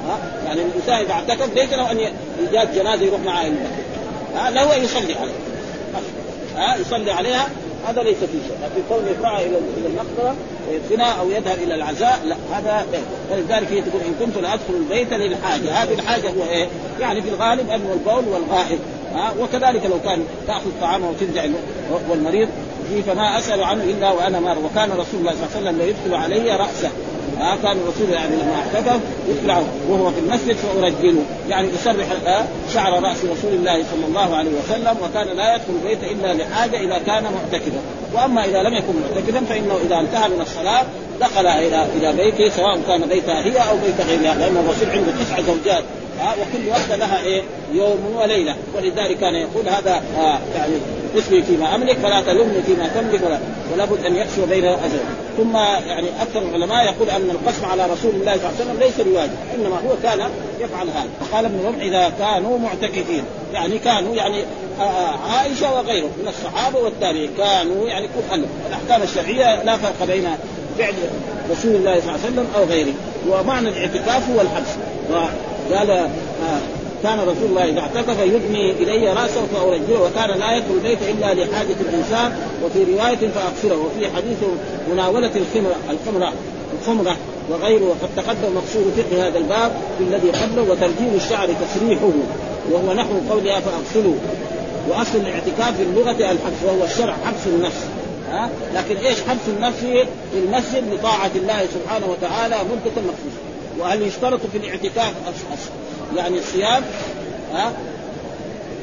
ها؟ 0.09 0.19
يعني 0.47 0.61
الإنسان 0.63 0.95
إذا 0.95 1.13
اعتكف 1.13 1.55
ليس 1.55 1.73
له 1.73 1.91
أن 1.91 1.99
يجاد 2.41 2.75
جنازة 2.75 3.05
يروح 3.05 3.21
معها 3.21 3.47
المسجد 3.47 3.85
ها؟ 4.37 4.51
له 4.51 4.77
ان 4.77 4.85
يصلي 4.85 5.15
عليها. 5.15 5.35
ها؟ 6.57 6.77
يصلي 6.77 7.13
عليها. 7.13 7.49
هذا 7.89 8.03
ليس 8.03 8.17
فيه 8.17 8.27
شيء. 8.27 8.57
لكن 8.63 8.83
كون 8.89 9.07
يدفعها 9.11 9.41
إلى 9.41 9.59
إلى 9.79 9.87
المقبرة 9.87 10.37
ويدفنها 10.71 11.21
أو 11.21 11.31
يذهب 11.31 11.59
إلى 11.63 11.75
العزاء 11.75 12.21
لا. 12.25 12.37
هذا 12.53 12.87
ولذلك 13.31 13.73
هي 13.73 13.81
تقول 13.81 14.03
إن 14.03 14.15
كنت 14.27 14.39
لأدخل 14.39 14.75
البيت 14.75 15.13
للحاجة. 15.13 15.83
هذه 15.83 15.93
الحاجة 15.93 16.29
هو 16.29 16.51
إيه؟ 16.51 16.69
يعني 17.01 17.23
في 17.23 17.29
الغالب 17.29 17.71
انه 17.71 17.93
البول 17.93 18.25
والغائط 18.33 18.79
ها 19.15 19.33
وكذلك 19.41 19.87
لو 19.87 20.01
كان 20.05 20.25
تأخذ 20.47 20.71
طعامه 20.81 21.11
وترجع 21.11 21.45
والمريض 22.11 22.49
فما 23.07 23.39
أسأل 23.39 23.63
عنه 23.63 23.85
إلا 23.85 24.11
وأنا 24.11 24.41
مار. 24.41 24.59
وكان 24.59 24.91
رسول 24.91 25.21
الله 25.21 25.33
صلى 25.33 25.43
الله 25.43 25.49
عليه 25.57 25.61
وسلم 25.61 25.79
لا 25.79 25.85
يدخل 25.85 26.15
علي 26.15 26.57
رأسه. 26.57 26.91
آه 27.41 27.57
كان 27.63 27.77
الرسول 27.77 28.11
يعني 28.11 28.37
لما 28.37 28.55
اعتكف 28.55 29.01
يطلع 29.29 29.63
وهو 29.89 30.11
في 30.11 30.21
المسجد 30.21 30.57
فأرجله. 30.57 31.23
يعني 31.49 31.69
يسرح 31.69 32.07
آه 32.27 32.45
شعر 32.75 33.03
رأس 33.03 33.17
رسول 33.17 33.53
الله 33.53 33.75
صلى 33.75 34.07
الله 34.09 34.37
عليه 34.37 34.51
وسلم 34.51 34.97
وكان 35.03 35.37
لا 35.37 35.55
يدخل 35.55 35.73
البيت 35.83 35.99
إلا 36.05 36.35
لحاجة 36.35 36.77
إذا 36.77 36.99
كان 37.07 37.23
معتكفا. 37.23 37.81
وأما 38.15 38.45
إذا 38.45 38.63
لم 38.63 38.75
يكن 38.75 38.95
معتكفا 39.03 39.45
فإنه 39.49 39.79
إذا 39.87 40.01
انتهى 40.01 40.29
من 40.29 40.41
الصلاة 40.41 40.85
دخل 41.21 41.47
إلى 41.47 41.87
إلى 41.97 42.13
بيته 42.13 42.57
سواء 42.57 42.81
كان 42.89 43.09
بيتها 43.09 43.45
هي 43.45 43.59
أو 43.71 43.77
بيت 43.77 44.07
غيرها 44.09 44.35
لأن 44.35 44.57
الرسول 44.57 44.91
عنده 44.91 45.13
تسع 45.21 45.41
زوجات. 45.41 45.85
ها 46.21 46.33
وكل 46.33 46.69
واحدة 46.69 46.97
لها 46.97 47.23
إيه؟ 47.23 47.43
يوم 47.73 48.17
وليلة. 48.17 48.55
ولذلك 48.77 49.19
كان 49.19 49.35
يقول 49.35 49.69
هذا 49.69 50.03
آه 50.19 50.39
يعني 50.57 50.75
اسمي 51.19 51.43
فيما 51.43 51.75
أملك 51.75 51.97
فلا 51.97 52.21
تلمني 52.21 52.63
فيما 52.63 52.89
تملك 52.95 53.23
ولا 53.23 53.39
ولا 53.73 53.85
بد 53.85 54.07
أن 54.07 54.17
يقسو 54.17 54.47
بين 54.47 54.65
أجل 54.65 55.01
ثم 55.37 55.57
يعني 55.87 56.09
أكثر 56.23 56.43
العلماء 56.43 56.85
يقول 56.85 57.11
أن 57.11 57.31
القسم 57.31 57.65
على 57.65 57.87
رسول 57.87 58.11
الله 58.15 58.37
صلى 58.37 58.51
الله 58.51 58.55
عليه 58.61 58.65
وسلم 58.65 58.79
ليس 58.81 59.01
بواجب 59.01 59.37
إنما 59.55 59.77
هو 59.77 59.97
كان 60.03 60.31
يفعل 60.61 60.89
هذا. 60.89 61.09
فقال 61.21 61.45
ابن 61.45 61.67
ربع 61.67 61.83
إذا 61.83 62.13
كانوا 62.19 62.59
معتكفين 62.59 63.23
يعني 63.53 63.79
كانوا 63.79 64.15
يعني 64.15 64.45
عائشة 65.31 65.75
وغيره 65.75 66.07
من 66.23 66.29
الصحابة 66.29 66.79
والتابعين 66.79 67.31
كانوا 67.39 67.89
يعني 67.89 68.07
كل 68.07 68.45
الأحكام 68.69 69.03
الشرعية 69.03 69.63
لا 69.63 69.77
فرق 69.77 70.07
بين 70.07 70.29
فعل 70.79 70.95
رسول 71.51 71.75
الله 71.75 72.01
صلى 72.01 72.11
الله 72.11 72.21
عليه 72.25 72.33
وسلم 72.33 72.47
أو 72.57 72.65
غيره. 72.65 72.93
ومعنى 73.29 73.69
الاعتكاف 73.69 74.31
هو 74.31 74.41
الحبس. 74.41 74.71
وقال 75.71 75.91
آه 75.91 76.09
كان 77.03 77.19
رسول 77.21 77.47
الله 77.51 77.65
إذا 77.65 77.81
اعتكف 77.81 78.21
يدني 78.21 78.73
إلي 78.73 79.13
رأسه 79.13 79.47
فارجله 79.55 80.03
وكان 80.03 80.39
لا 80.39 80.57
يدخل 80.57 80.75
البيت 80.75 80.99
إلا 81.03 81.35
لحاجة 81.35 81.77
الإنسان 81.89 82.33
وفي 82.65 82.85
رواية 82.85 83.29
فاغسله 83.35 83.77
وفي 83.77 84.17
حديث 84.17 84.39
مناولة 84.93 85.31
الخمره 85.37 85.77
الخمره 85.91 86.33
الخمرة 86.81 87.17
وغيره 87.51 87.85
وقد 87.85 88.09
تقدم 88.17 88.55
مقصود 88.55 88.93
فقه 88.97 89.29
هذا 89.29 89.39
الباب 89.39 89.73
في 89.99 90.05
الذي 90.05 90.31
قبله 90.31 90.63
وترجيل 90.71 91.15
الشعر 91.15 91.49
تسريحه 91.49 92.11
وهو 92.71 92.93
نحو 92.95 93.13
قولها 93.31 93.61
فاغسلوا 93.61 94.15
وأصل 94.89 95.19
الاعتكاف 95.19 95.77
في 95.77 95.83
اللغة 95.83 96.11
الحبس 96.11 96.63
وهو 96.67 96.85
الشرع 96.85 97.15
حبس 97.25 97.47
النفس. 97.47 97.85
ها؟ 98.31 98.51
لكن 98.75 98.97
إيش 98.97 99.19
حبس 99.29 99.49
النفس؟ 99.57 99.81
في 99.81 100.39
المسجد 100.39 100.95
لطاعة 100.95 101.31
الله 101.37 101.67
سبحانه 101.75 102.07
وتعالى 102.07 102.55
مده 102.55 103.03
مخصوصه 103.03 103.48
وهل 103.79 104.03
يشترط 104.03 104.41
في 104.53 104.59
الاعتكاف 104.59 105.13
يعني 106.17 106.39
الصيام؟ 106.39 106.85
ها؟ 107.55 107.73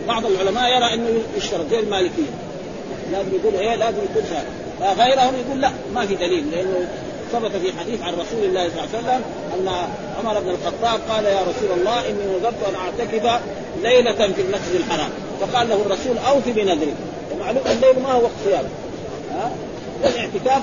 بعض 0.07 0.25
العلماء 0.25 0.69
يرى 0.69 0.93
إنه 0.93 1.21
يشترط 1.37 1.69
زي 1.69 1.79
المالكية. 1.79 2.31
لازم 3.11 3.29
يقول 3.33 3.55
إيه؟ 3.55 3.75
لازم 3.75 3.97
يكون 3.97 4.23
شهر 4.29 4.45
غيرهم 4.93 5.33
يقول 5.35 5.61
لا 5.61 5.71
ما 5.93 6.05
في 6.05 6.15
دليل 6.15 6.51
لأنه 6.51 6.87
ثبت 7.31 7.51
في 7.51 7.79
حديث 7.79 8.01
عن 8.01 8.13
رسول 8.13 8.43
الله 8.43 8.69
صلى 8.69 8.83
الله 8.83 8.89
عليه 8.93 8.99
وسلم 8.99 9.21
أن 9.53 9.67
عمر 10.19 10.39
بن 10.39 10.49
الخطاب 10.49 10.99
قال 11.09 11.25
يا 11.25 11.41
رسول 11.41 11.79
الله 11.79 12.09
إني 12.09 12.37
نذرت 12.39 12.63
أن 12.69 12.75
أعتكف 12.75 13.41
ليلة 13.83 14.33
في 14.33 14.41
المسجد 14.41 14.75
الحرام. 14.75 15.09
فقال 15.41 15.69
له 15.69 15.75
الرسول 15.75 16.17
اوفي 16.17 16.51
بنذرك. 16.51 16.95
ومعلوم 17.33 17.63
الليل 17.65 17.99
ما 18.03 18.11
هو 18.11 18.23
وقت 18.23 18.31
صيام. 18.45 18.65
ها؟ 19.31 19.51
والاعتكاف 20.03 20.61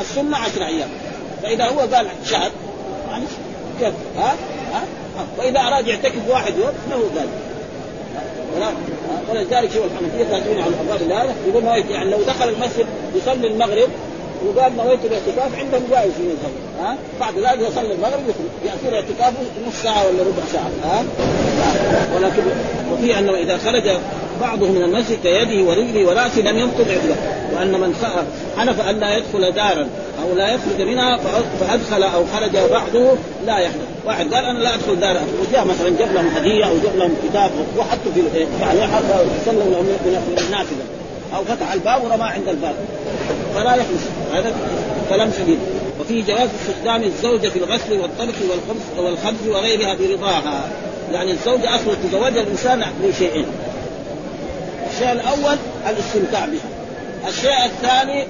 السنة 0.00 0.36
عشر 0.36 0.66
أيام. 0.66 0.88
فإذا 1.42 1.64
هو 1.64 1.78
قال 1.78 2.06
شهر 2.24 2.50
كيف 3.80 3.94
ها؟ 4.16 4.34
ها؟ 4.72 4.82
وإذا 5.38 5.60
أراد 5.60 5.86
يعتكف 5.86 6.28
واحد 6.28 6.52
يوم 6.58 6.72
له 6.90 7.10
ذلك. 7.16 7.50
ولذلك 9.30 9.72
شوف 9.72 9.84
الحنفيه 9.84 10.24
كاتبين 10.30 10.60
على 10.60 10.70
الابواب 10.70 11.02
هذا 11.02 11.34
يقول 11.48 11.90
يعني 11.90 12.10
لو 12.10 12.22
دخل 12.22 12.48
المسجد 12.48 12.86
يصلي 13.14 13.46
المغرب 13.46 13.88
وقال 14.46 14.76
نويت 14.76 14.98
الاعتكاف 15.04 15.58
عندهم 15.58 15.82
جائز 15.90 16.12
مذهب 16.20 16.52
ها؟ 16.80 16.96
بعد 17.20 17.34
ذلك 17.34 17.68
يصلي 17.68 17.94
المغرب 17.94 18.20
يصير 18.64 18.94
اعتكافه 18.94 19.42
نص 19.68 19.82
ساعة 19.82 20.06
ولا 20.06 20.22
ربع 20.22 20.42
ساعة. 20.52 20.70
ها؟ 20.84 21.04
ولكن 22.16 22.42
وفي 22.92 23.18
أنه 23.18 23.34
إذا 23.34 23.58
خرج 23.58 23.88
بعضه 24.40 24.66
من 24.66 24.82
المسجد 24.82 25.18
كيده 25.22 25.64
ورجله 25.64 26.06
ورأسه 26.06 26.40
لم 26.40 26.58
يبطل 26.58 26.90
اعتكافه 26.90 27.40
وأن 27.54 27.72
من 27.72 27.94
حلف 28.56 28.80
أن 28.80 29.00
لا 29.00 29.16
يدخل 29.16 29.52
دارا 29.52 29.88
أو 30.22 30.36
لا 30.36 30.48
يخرج 30.48 30.82
منها 30.82 31.18
فأدخل 31.60 32.02
أو 32.02 32.24
خرج 32.34 32.70
بعضه 32.70 33.12
لا 33.46 33.58
يحدث 33.58 33.90
واحد 34.06 34.34
قال 34.34 34.44
أنا 34.44 34.58
لا 34.58 34.74
أدخل 34.74 35.00
دار 35.00 35.16
وجاء 35.40 35.64
مثلا 35.64 35.88
جاب 35.98 36.12
لهم 36.14 36.26
هدية 36.26 36.64
أو 36.64 36.74
جاب 36.84 36.96
لهم 36.96 37.14
كتاب 37.28 37.50
وحطوا 37.78 38.12
في 38.14 38.20
يعني 38.60 38.80
سلم 39.46 39.70
لهم 39.72 39.84
من 39.84 40.38
النافذة. 40.46 40.84
أو 41.36 41.44
فتح 41.44 41.72
الباب 41.72 42.04
ورماه 42.04 42.26
عند 42.26 42.48
الباب. 42.48 42.74
فلا 43.54 43.74
يحدث 43.74 44.08
هذا 44.32 44.54
كلام 45.08 45.30
شديد. 45.38 45.58
وفي 46.00 46.22
جواز 46.22 46.48
استخدام 46.60 47.02
الزوجة 47.02 47.48
في 47.48 47.58
الغسل 47.58 47.92
والطبخ 47.92 48.34
والخبز 48.50 48.98
والخبز 48.98 49.48
وغيرها 49.48 49.94
برضاها. 49.94 50.68
يعني 51.12 51.30
الزوجة 51.32 51.74
أصلا 51.74 51.94
تزوجها 51.94 52.42
الإنسان 52.42 52.84
لشيئين 53.04 53.46
الشيء 55.00 55.12
الأول 55.12 55.56
الاستمتاع 55.88 56.46
بها 56.46 57.28
الشيء 57.28 57.64
الثاني 57.64 58.26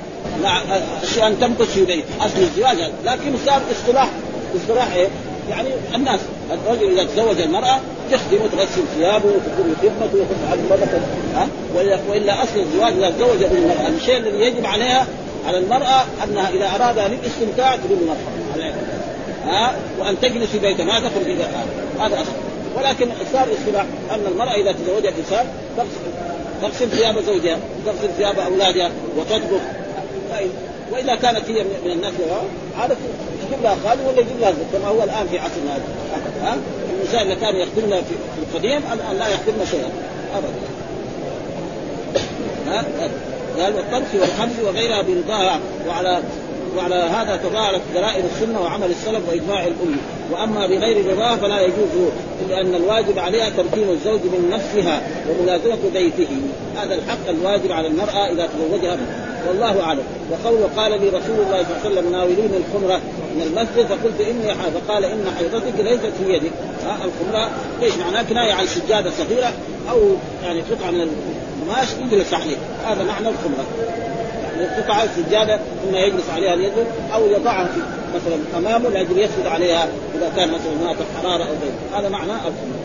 الشيء 1.03 1.27
أن 1.27 1.41
تمكث 1.41 1.73
في 1.73 1.85
بيت 1.85 2.05
أصل 2.21 2.39
الزواج 2.39 2.77
لكن 3.05 3.33
صار 3.47 3.63
اصطلاح 3.73 4.09
اصطلاح 4.57 4.95
إيه؟ 4.95 5.09
يعني 5.51 5.69
الناس. 5.95 6.21
الرجل 6.51 6.99
إذا 6.99 7.05
تزوج 7.05 7.41
المرأة 7.41 7.81
تخدمه 8.11 8.49
تغسل 8.53 8.83
ثيابه 8.97 9.25
وتقوم 9.25 9.75
بخدمته 9.83 10.19
وتفعل 10.19 10.59
مرة 10.71 11.01
ها؟ 11.35 11.49
وإلا 12.09 12.43
أصل 12.43 12.61
الزواج 12.61 12.93
إذا 12.93 13.11
تزوج 13.11 13.43
المرأة 13.43 13.89
الشيء 13.89 14.17
الذي 14.17 14.39
يجب 14.39 14.67
عليها 14.67 15.07
على 15.47 15.59
المرأة 15.59 16.05
أنها 16.25 16.49
إذا 16.49 16.71
أراد 16.75 16.99
للاستمتاع 16.99 17.77
تقول 17.77 17.99
مرحبا 18.07 18.75
ها؟ 19.45 19.75
وأن 20.01 20.21
تجلس 20.21 20.51
في 20.51 20.59
بيتها 20.59 20.85
ما 20.85 21.01
تخرج 21.01 21.27
إلى 21.27 21.45
هذا 22.01 22.15
أصل. 22.15 22.51
ولكن 22.77 23.09
صار 23.33 23.49
اصطلاح 23.53 23.87
أن 24.11 24.21
المرأة 24.33 24.55
إذا 24.55 24.73
تزوجها 24.73 25.11
الانسان 25.11 25.47
تغسل 26.63 26.91
ثياب 26.91 27.19
زوجها 27.27 27.59
تغسل 27.87 28.09
ثياب 28.17 28.39
أولادها 28.39 28.91
وتطبخ. 29.17 29.61
وإذا 30.93 31.15
كانت 31.15 31.51
هي 31.51 31.65
من 31.85 31.91
الناس 31.91 32.13
عادة 32.79 32.97
يجيب 33.47 33.63
لها 33.63 33.77
خادم 33.85 34.05
ولا 34.05 34.21
يجيب 34.21 34.41
لها 34.41 34.53
كما 34.73 34.89
هو 34.89 35.03
الآن 35.05 35.27
في 35.31 35.39
عصرنا 35.39 35.75
هذا. 35.75 35.83
ها؟ 36.43 36.57
النساء 37.01 37.23
اللي 37.23 37.37
كانوا 37.37 37.61
يخدمنا 37.61 37.97
في 37.97 38.15
القديم 38.43 38.83
الان 38.93 39.17
لا 39.19 39.29
يخدمنا 39.29 39.65
شيئا. 39.71 39.91
ابدا. 40.37 40.61
ها؟ 42.67 42.85
قال 43.59 43.75
والطبخ 43.75 44.15
والخبز 44.15 44.65
وغيرها 44.65 45.03
برضاها 45.03 45.61
وعلى 45.89 46.23
وعلى 46.77 46.95
هذا 46.95 47.37
تظاهرت 47.37 47.81
دلائل 47.95 48.25
السنة 48.25 48.61
وعمل 48.61 48.91
السلف 48.91 49.29
وإجماع 49.29 49.67
الأمة. 49.67 49.99
وأما 50.33 50.67
بغير 50.67 51.13
رضاه 51.13 51.37
فلا 51.37 51.61
يجوز 51.61 52.11
لأن 52.49 52.75
الواجب 52.75 53.19
عليها 53.19 53.51
تمكين 53.51 53.89
الزوج 53.89 54.21
من 54.21 54.51
نفسها 54.53 55.03
وملازمة 55.31 55.79
بيته. 55.93 56.29
هذا 56.77 56.95
الحق 56.95 57.29
الواجب 57.29 57.73
على 57.73 57.89
المرأة 57.89 58.33
إذا 58.33 58.47
تزوجها 58.47 58.99
والله 59.49 59.83
أعلم. 59.83 60.03
وقوله 60.31 60.69
قال 60.77 60.91
لي 60.91 61.09
رسول 61.09 61.47
الله 61.47 61.63
صلى 61.63 61.75
الله 61.75 61.81
عليه 61.85 61.91
وسلم 61.91 62.13
ناوليني 62.13 62.57
الخمرة 62.57 63.01
من 63.35 63.43
المسجد. 63.43 63.87
فقلت 63.87 64.21
إني 64.21 64.55
فقال 64.55 65.05
إن 65.05 65.25
حيضتك 65.39 65.81
ليست 65.81 66.13
في 66.19 66.35
يدك. 66.35 66.53
ها 66.87 66.99
الخمرة 67.05 67.51
إيش 67.83 67.95
معناه 67.97 68.23
كناية 68.23 68.53
عن 68.53 68.67
سجاده 68.67 69.11
صغيرة 69.11 69.53
أو 69.91 69.99
يعني 70.45 70.61
قطعه 70.61 70.91
من 70.91 71.01
القماش 71.01 71.89
يجلس 72.01 72.35
عليه 72.35 72.57
هذا 72.85 73.05
معنى 73.05 73.29
الخمرة. 73.29 73.65
يعني 74.61 74.83
قطعه 74.83 75.09
سجاده 75.17 75.57
ثم 75.57 75.97
يجلس 75.97 76.31
عليها 76.35 76.57
ليسجد 76.57 76.87
أو 77.15 77.27
يضعها 77.27 77.65
في 77.65 77.81
مثلا 78.15 78.59
أمامه 78.59 78.89
لاجل 78.89 79.19
يسجد 79.19 79.47
عليها 79.47 79.89
إذا 80.15 80.33
كان 80.37 80.49
مثلا 80.49 80.73
هناك 80.81 80.97
حرارة 81.23 81.43
أو 81.45 81.55
غيره. 81.63 82.01
هذا 82.01 82.09
معنى 82.09 82.33
الخمر 82.33 82.81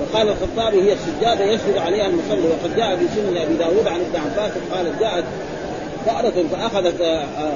وقال 0.00 0.28
الخطابي 0.28 0.82
هي 0.82 0.92
السجادة 0.92 1.44
يسجد 1.44 1.78
عليها 1.78 2.06
المصلي. 2.06 2.48
وقد 2.48 2.76
جاء 2.76 2.96
في 2.96 3.04
سنن 3.14 3.36
أبي 3.36 3.54
داود 3.54 3.86
عن 3.86 4.00
ابن 4.00 4.16
عباس 4.16 4.52
قال 4.72 4.98
جاءت 5.00 5.24
فأرة 6.06 6.44
فأخذت 6.52 7.00
آه، 7.00 7.24
آه، 7.38 7.52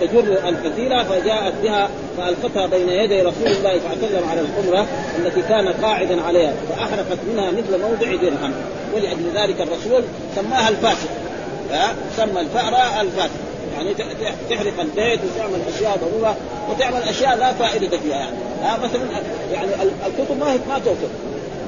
تجر 0.00 0.48
الفتيلة 0.48 1.04
فجاءت 1.04 1.54
بها 1.62 1.88
فألقتها 2.18 2.66
بين 2.66 2.88
يدي 2.88 3.22
رسول 3.22 3.46
الله 3.46 3.54
صلى 3.54 3.70
الله 3.70 3.88
عليه 3.88 4.06
وسلم 4.06 4.28
على 4.30 4.40
الحمرة 4.40 4.86
التي 5.18 5.42
كان 5.42 5.68
قاعدا 5.68 6.22
عليها. 6.22 6.52
فأحرقت 6.68 7.18
منها 7.32 7.50
مثل 7.50 7.82
موضع 7.82 8.14
درهم. 8.14 8.52
ولأجل 8.94 9.30
ذلك 9.34 9.60
الرسول 9.60 10.02
سماها 10.36 10.68
الفاسق. 10.68 11.25
سمى 12.16 12.40
الفأرة 12.40 13.00
الفاسق 13.00 13.30
يعني 13.76 13.94
تحرق 14.50 14.80
البيت 14.80 15.20
وتعمل 15.24 15.60
أشياء 15.74 15.98
ضرورة 15.98 16.36
وتعمل 16.70 17.02
أشياء 17.02 17.36
لا 17.36 17.52
فائدة 17.52 17.98
فيها 17.98 18.16
يعني. 18.16 18.36
ها 18.62 18.78
مثلا 18.78 19.02
يعني 19.52 19.68
الكتب 20.06 20.38
ما 20.40 20.52
هي 20.52 20.58
ما 20.68 20.78
توصل 20.78 21.08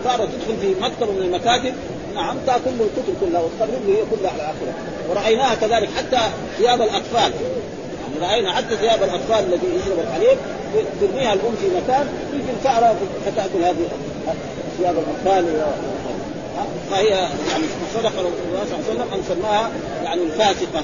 فأرة 0.05 0.25
تدخل 0.25 0.57
في 0.61 0.75
مكتب 0.81 1.17
من 1.17 1.23
المكاتب. 1.23 1.75
نعم 2.15 2.37
تأكل 2.47 2.71
الكتب 2.71 3.15
كلها 3.21 3.41
وتقرب 3.41 3.83
هي 3.87 3.97
كلها 4.11 4.31
على 4.33 4.43
اخره 4.43 4.75
ورأيناها 5.11 5.55
كذلك 5.55 5.89
حتى 5.97 6.21
ثياب 6.59 6.83
الأطفال. 6.83 7.33
يعني 8.03 8.33
رأينا 8.33 8.53
حتى 8.53 8.77
ثياب 8.77 9.03
الأطفال 9.03 9.45
الذي 9.45 9.67
يشرب 9.77 9.99
الحليب. 9.99 10.39
ترميها 11.01 11.33
الأم 11.33 11.55
في 11.61 11.67
مكان 11.67 12.09
يجي 12.33 12.51
الفأرة 12.59 12.97
فتاكل 13.27 13.65
هذه 13.65 13.89
ثياب 14.79 14.95
الأطفال 14.99 15.63
فهي 16.91 17.09
يعني 17.09 17.65
صدق 17.95 18.13
رسول 18.13 18.33
الله 18.49 18.65
صلى 18.71 18.79
الله 18.79 18.85
عليه 18.91 18.93
وسلم 18.93 19.09
أن 19.15 19.23
سماها 19.29 19.71
يعني 20.05 20.23
الفاسقة. 20.23 20.83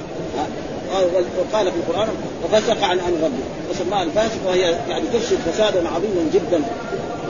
وقال 1.53 1.73
في 1.73 1.77
القرآن 1.77 2.09
وفسق 2.45 2.85
عن 2.85 2.99
أمر 2.99 3.17
ربه. 3.25 3.45
وسماها 3.71 4.03
الفاسقة. 4.03 4.49
وهي 4.49 4.77
يعني 4.89 5.05
تفسد 5.13 5.37
فسادا 5.37 5.89
عظيما 5.89 6.31
جدا. 6.35 6.61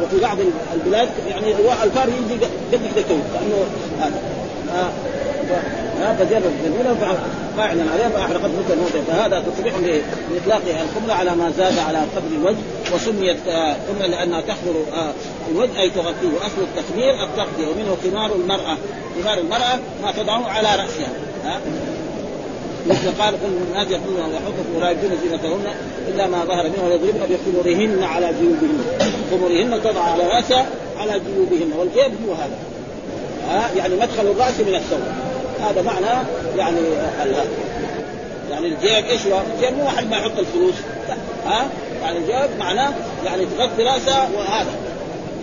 وفي 0.02 0.20
بعض 0.20 0.37
البلاد 0.74 1.09
يعني 1.28 1.52
الفار 1.85 2.09
يجي 2.09 2.44
قد 2.44 2.80
كده 2.96 3.16
لأنه 3.35 3.66
فجرب 6.18 6.52
جميلا 6.64 6.94
فاعلا 7.57 7.83
عليها 7.92 8.09
فاحرقت 8.09 8.44
مثل 8.44 8.72
الموت 8.72 8.92
فهذا 9.09 9.44
تصريح 9.57 9.74
باطلاق 10.30 10.62
الخمره 10.83 11.12
على 11.12 11.30
ما 11.30 11.50
زاد 11.50 11.78
على 11.78 11.98
قدر 11.98 12.37
الوجه 12.40 12.57
وسميت 12.94 13.37
خمره 13.88 14.07
لأنها 14.07 14.40
تخمر 14.40 14.85
آه، 14.92 15.12
الوجه 15.50 15.80
أي 15.80 15.90
تغطيه. 15.90 16.28
وأصل 16.35 16.62
التخمير 16.62 17.24
التغطية 17.24 17.66
ومنه 17.66 17.96
خمار 18.04 18.35
المرأة. 18.35 18.76
خمار 19.22 19.38
المرأة 19.38 19.78
ما 20.02 20.12
تضعه 20.12 20.48
على 20.48 20.68
رأسها. 20.68 21.09
مثل 22.87 23.22
قال 23.22 23.35
كل 23.35 23.52
الناس 23.68 23.90
يقولون 23.90 24.30
ويحطوا 24.30 24.76
ولا 24.76 24.90
يبدون 24.90 25.11
زينتهن 25.22 25.74
إلا 26.09 26.26
ما 26.26 26.44
ظهر 26.44 26.64
منه 26.64 26.85
ويضربن 26.85 27.20
بخمرهن 27.30 28.02
على 28.02 28.33
جيوبهن. 28.40 28.78
خمرهن 29.30 29.83
تضع 29.85 30.00
على 30.00 30.22
رأسها 30.22 30.66
على 30.98 31.20
جيوبهن. 31.20 31.72
والجيب 31.78 32.12
هو 32.28 32.35
هذا؟ 32.35 32.59
ها؟ 33.48 33.70
يعني 33.76 33.94
مدخل 33.94 34.26
الرأس 34.26 34.61
من 34.61 34.74
الثوب. 34.74 35.23
هذا 35.70 35.83
معنى 35.83 36.27
يعني 36.59 36.81
يعني 38.50 38.66
الجيب 38.66 39.05
إيش 39.11 39.27
هو؟ 39.27 39.40
الجيب 39.55 39.79
مو 39.79 39.85
واحد 39.85 40.11
ما 40.11 40.16
يحط 40.16 40.38
الفلوس. 40.38 40.74
ها؟ 41.46 41.66
يعني 42.03 42.18
الجيب 42.18 42.59
معناه 42.59 42.92
يعني 43.24 43.46
تغطي 43.46 43.83
راسها 43.83 44.29
وهذا. 44.37 44.70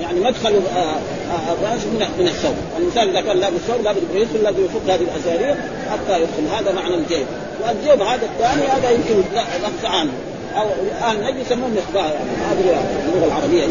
يعني 0.01 0.19
مدخل 0.19 0.61
آه، 0.75 0.79
آه، 0.79 1.53
الراس 1.53 1.85
من 1.85 2.07
من 2.19 2.27
الثوب، 2.27 2.55
الإنسان 2.77 3.09
إذا 3.09 3.21
كان 3.21 3.37
لابس 3.37 3.59
ثوب 3.67 3.81
لابد 3.83 4.03
يدخل 4.13 4.43
لازم 4.43 4.65
يفك 4.65 4.89
هذه 4.89 5.01
الاسارير 5.01 5.55
حتى 5.91 6.21
يدخل. 6.21 6.55
هذا 6.57 6.71
معنى 6.71 6.95
الجيب، 6.95 7.25
والجيب 7.63 8.01
هذا 8.01 8.25
الثاني 8.25 8.67
هذا 8.67 8.89
يمكن 8.91 9.23
نقص 9.63 9.85
عنه 9.85 10.11
أو 10.55 10.67
الآن 10.81 11.31
نجي 11.31 11.41
يسموه 11.41 11.69
مصباح 11.69 12.05
يعني 12.05 12.29
هذه 12.51 12.83
اللغة 13.13 13.25
العربية 13.25 13.65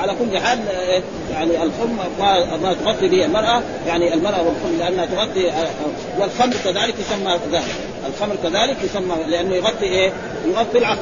على 0.00 0.14
كل 0.14 0.38
حال 0.38 0.58
يعني 1.32 1.62
الخم 1.62 1.96
ما, 2.18 2.56
ما 2.56 2.72
تغطي 2.72 3.08
به 3.08 3.24
المرأة 3.24 3.62
يعني 3.86 4.14
المرأة 4.14 4.42
والخم 4.42 4.78
لأنها 4.78 5.06
تغطي 5.06 5.52
والخمر 6.18 6.54
كذلك 6.64 6.94
يسمى 6.98 7.38
ذلك. 7.52 7.64
الخمر 8.06 8.36
كذلك 8.42 8.76
يسمى 8.84 9.14
لأنه 9.28 9.54
يغطي 9.54 9.84
إيه؟ 9.84 10.12
يغطي 10.46 10.78
العقل. 10.78 10.98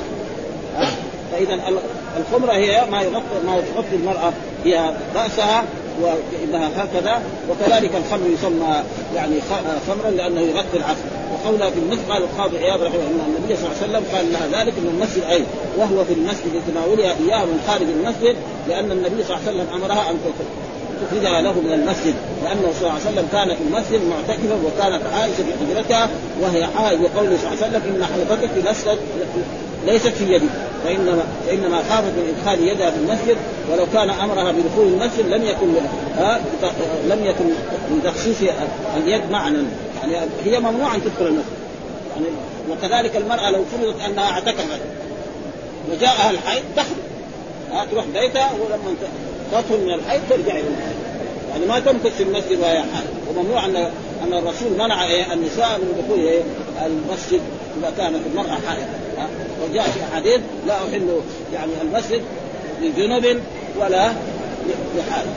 فإذا 1.33 1.61
الخمره 2.17 2.53
هي 2.53 2.85
ما 2.91 3.03
يغطي 3.03 3.47
ما 3.47 3.61
تغطي 3.75 3.97
المرأة 3.97 4.33
هي 4.65 4.91
رأسها 5.15 5.65
وإنها 6.03 6.71
هكذا 6.77 7.23
وكذلك 7.51 7.91
الخمر 7.97 8.27
يسمى 8.27 8.83
يعني 9.17 9.35
خمرا 9.89 10.11
لأنه 10.11 10.41
يغطي 10.41 10.77
العصر 10.77 11.05
وقولها 11.33 11.71
في 11.71 11.79
المسجد 11.79 12.09
قال 12.11 12.23
القاضي 12.23 12.59
عياض 12.59 12.83
رحمه 12.83 12.95
الله 13.11 13.27
النبي 13.27 13.57
صلى 13.57 13.67
الله 13.67 13.77
عليه 13.83 13.89
وسلم 13.89 14.05
قال 14.17 14.33
لها 14.33 14.63
ذلك 14.63 14.73
من 14.79 14.89
المسجد 14.95 15.23
اي 15.25 15.43
وهو 15.79 16.05
في 16.05 16.13
المسجد 16.13 16.51
لتناولها 16.55 17.15
إياه 17.27 17.45
من 17.45 17.61
خارج 17.67 17.87
المسجد 17.97 18.37
لأن 18.69 18.93
النبي 18.93 19.25
صلى 19.25 19.37
الله 19.37 19.49
عليه 19.49 19.59
وسلم 19.59 19.75
أمرها 19.75 20.11
أن 20.11 20.17
تخرجها 21.03 21.41
له 21.41 21.53
من 21.53 21.73
المسجد. 21.73 22.15
لأنه 22.45 22.73
صلى 22.73 22.81
الله 22.81 23.01
عليه 23.01 23.11
وسلم 23.11 23.29
كان 23.33 23.49
في 23.57 23.63
المسجد 23.69 24.01
معتكفا 24.11 24.57
وكانت 24.67 25.03
عائشة 25.15 25.35
في 25.37 25.53
حجرتها 25.61 26.09
وهي 26.41 26.67
حائض 26.67 27.01
وقوله 27.01 27.37
صلى 27.37 27.53
الله 27.53 27.65
عليه 27.65 27.67
وسلم 27.67 27.83
إن 27.89 28.05
حلقتك 28.05 28.71
لست 28.71 28.99
ليست 29.87 30.09
في 30.09 30.33
يدك 30.33 30.49
فانما 30.85 31.23
فانما 31.47 31.77
خافت 31.77 32.13
من 32.13 32.35
إدخال 32.39 32.69
يدها 32.69 32.91
في 32.91 32.97
المسجد 32.97 33.37
ولو 33.73 33.87
كان 33.93 34.11
أمرها 34.11 34.53
بدخول 34.53 34.87
المسجد 34.87 35.27
لم 35.27 35.45
يكن 35.45 35.67
ها 36.19 36.41
لم 37.09 37.25
يكن 37.25 37.45
من 37.91 38.01
تخصيص 38.05 38.37
اليد 38.97 39.31
معنى 39.31 39.59
يعني 40.03 40.27
هي 40.45 40.61
ممنوع 40.61 40.95
أن 40.95 41.01
تدخل 41.05 41.27
المسجد. 41.27 41.59
يعني 42.17 42.27
وكذلك 42.71 43.17
المرأة 43.17 43.51
لو 43.51 43.65
فرضت 43.65 44.01
أنها 44.01 44.31
اعتكفت 44.31 44.81
وجاءها 45.93 46.31
الحيض 46.31 46.63
تخرج 46.77 46.97
ها 47.73 47.85
تروح 47.85 48.05
بيتها 48.05 48.51
ولما 48.53 48.95
تدخل 49.53 49.85
من 49.85 49.95
الحيض 49.95 50.21
ترجع 50.31 50.53
إلى 50.53 50.61
المسجد. 50.61 51.09
يعني 51.51 51.67
ما 51.67 51.81
تمكث 51.81 52.17
في 52.17 52.23
المسجد 52.23 52.61
وهي 52.61 52.79
حائض. 52.79 53.09
وممنوع 53.29 53.65
ان 53.65 53.77
أن 54.23 54.33
الرسول 54.33 54.73
منع 54.79 55.07
إيه 55.07 55.33
النساء 55.33 55.79
من 55.79 56.05
دخول 56.05 56.21
إيه 56.21 56.43
المسجد. 56.87 57.41
إذا 57.79 57.93
كانت 57.99 58.21
المرأة 58.33 58.59
حائض 58.67 58.87
وجاء 59.65 59.85
في 59.85 60.01
احاديث 60.13 60.41
لا 60.67 60.75
أحل 60.75 61.21
يعني 61.55 61.73
المسجد 61.83 62.23
لجنب 62.83 63.41
ولا 63.81 64.13
لحائض 64.97 65.29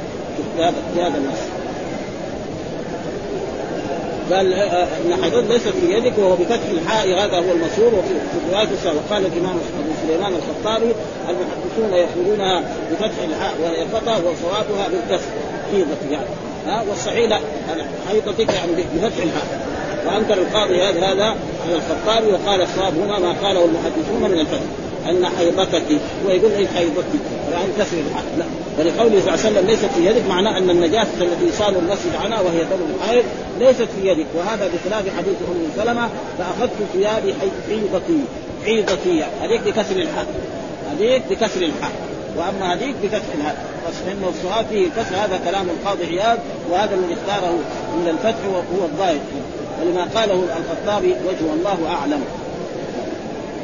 في 0.93 1.01
هذا 1.01 1.17
النص. 1.17 1.61
قال 4.31 4.53
ان 4.53 5.23
حيض 5.23 5.51
ليست 5.51 5.67
في 5.67 5.93
يدك 5.93 6.17
وهو 6.17 6.35
بفتح 6.35 6.69
الحاء 6.71 7.07
هذا 7.07 7.37
هو 7.37 7.51
المشهور 7.51 7.95
وفي 7.95 8.13
روايه 8.51 8.67
وقال 8.85 9.25
الإمام 9.25 9.55
أبو 9.79 9.91
سليمان 10.07 10.33
الخطابي 10.33 10.91
المحدثون 11.29 11.93
يقولونها 11.93 12.63
بفتح 12.91 13.23
الحاء 13.23 13.53
وهي 13.63 13.85
خطأ 13.93 14.17
وصوابها 14.17 14.87
بالكسر 14.87 15.29
حيضة 15.71 16.11
يعني 16.11 16.25
ها؟ 16.67 16.83
والصحيح 16.89 17.29
لا 17.29 17.39
حيضتك 18.09 18.53
يعني 18.53 18.71
بفتح 18.71 19.23
الحاء. 19.23 19.71
وأنكر 20.05 20.33
القاضي 20.33 20.81
هذا 20.81 21.05
على 21.05 21.35
الخطابي 21.75 22.31
وقال 22.31 22.61
الصواب 22.61 22.93
هنا 22.99 23.19
ما 23.19 23.31
قاله 23.31 23.65
المحدثون 23.65 24.31
من 24.31 24.39
الفتح 24.39 24.61
أن 25.09 25.25
حيضتك 25.37 25.83
ويقول 26.25 26.51
إيه 26.51 26.67
حيضتك. 26.67 27.19
يعني 27.51 27.65
الحق. 28.09 28.23
لا. 28.37 28.45
ولقوله 28.79 29.21
صلى 29.21 29.33
الله 29.33 29.45
عليه 29.45 29.49
وسلم 29.49 29.67
ليست 29.67 29.85
في 29.85 30.05
يدك 30.05 30.21
معناه 30.29 30.57
أن 30.57 30.69
النجاسة 30.69 31.21
التي 31.21 31.57
صار 31.57 31.69
المسجد 31.69 32.15
عنها 32.23 32.41
وهي 32.41 32.59
دم 32.59 32.95
الحيض 32.95 33.23
ليست 33.59 33.87
في 33.95 34.07
يدك. 34.07 34.25
وهذا 34.35 34.67
بخلاف 34.73 35.17
حديث 35.17 35.35
أم 35.51 35.83
سلمة 35.83 36.09
فأخذت 36.37 36.71
ثيابي 36.93 37.33
حيضتي. 37.67 38.21
حيضتي 38.65 39.23
هذيك 39.41 39.61
بكسر 39.61 39.95
الحق. 39.95 40.27
هذيك 40.91 41.21
بكسر 41.29 41.61
الحق. 41.61 42.11
وأما 42.37 42.73
هذيك 42.73 42.95
بفتح 43.03 43.33
الهاء 43.37 43.65
فانه 44.05 44.29
الصواب 44.29 44.65
فيه 44.69 44.87
كسر 44.87 45.15
هذا 45.15 45.39
كلام 45.45 45.67
القاضي 45.69 46.05
عياض 46.05 46.39
وهذا 46.71 46.95
الذي 46.95 47.13
اختاره 47.13 47.51
من 47.95 48.07
الفتح 48.07 48.45
وهو 48.49 48.85
الظاهر. 48.85 49.19
ولما 49.81 50.07
قاله 50.15 50.43
الخطابي 50.57 51.11
وجه 51.11 51.53
الله 51.53 51.77
أعلم. 51.89 52.23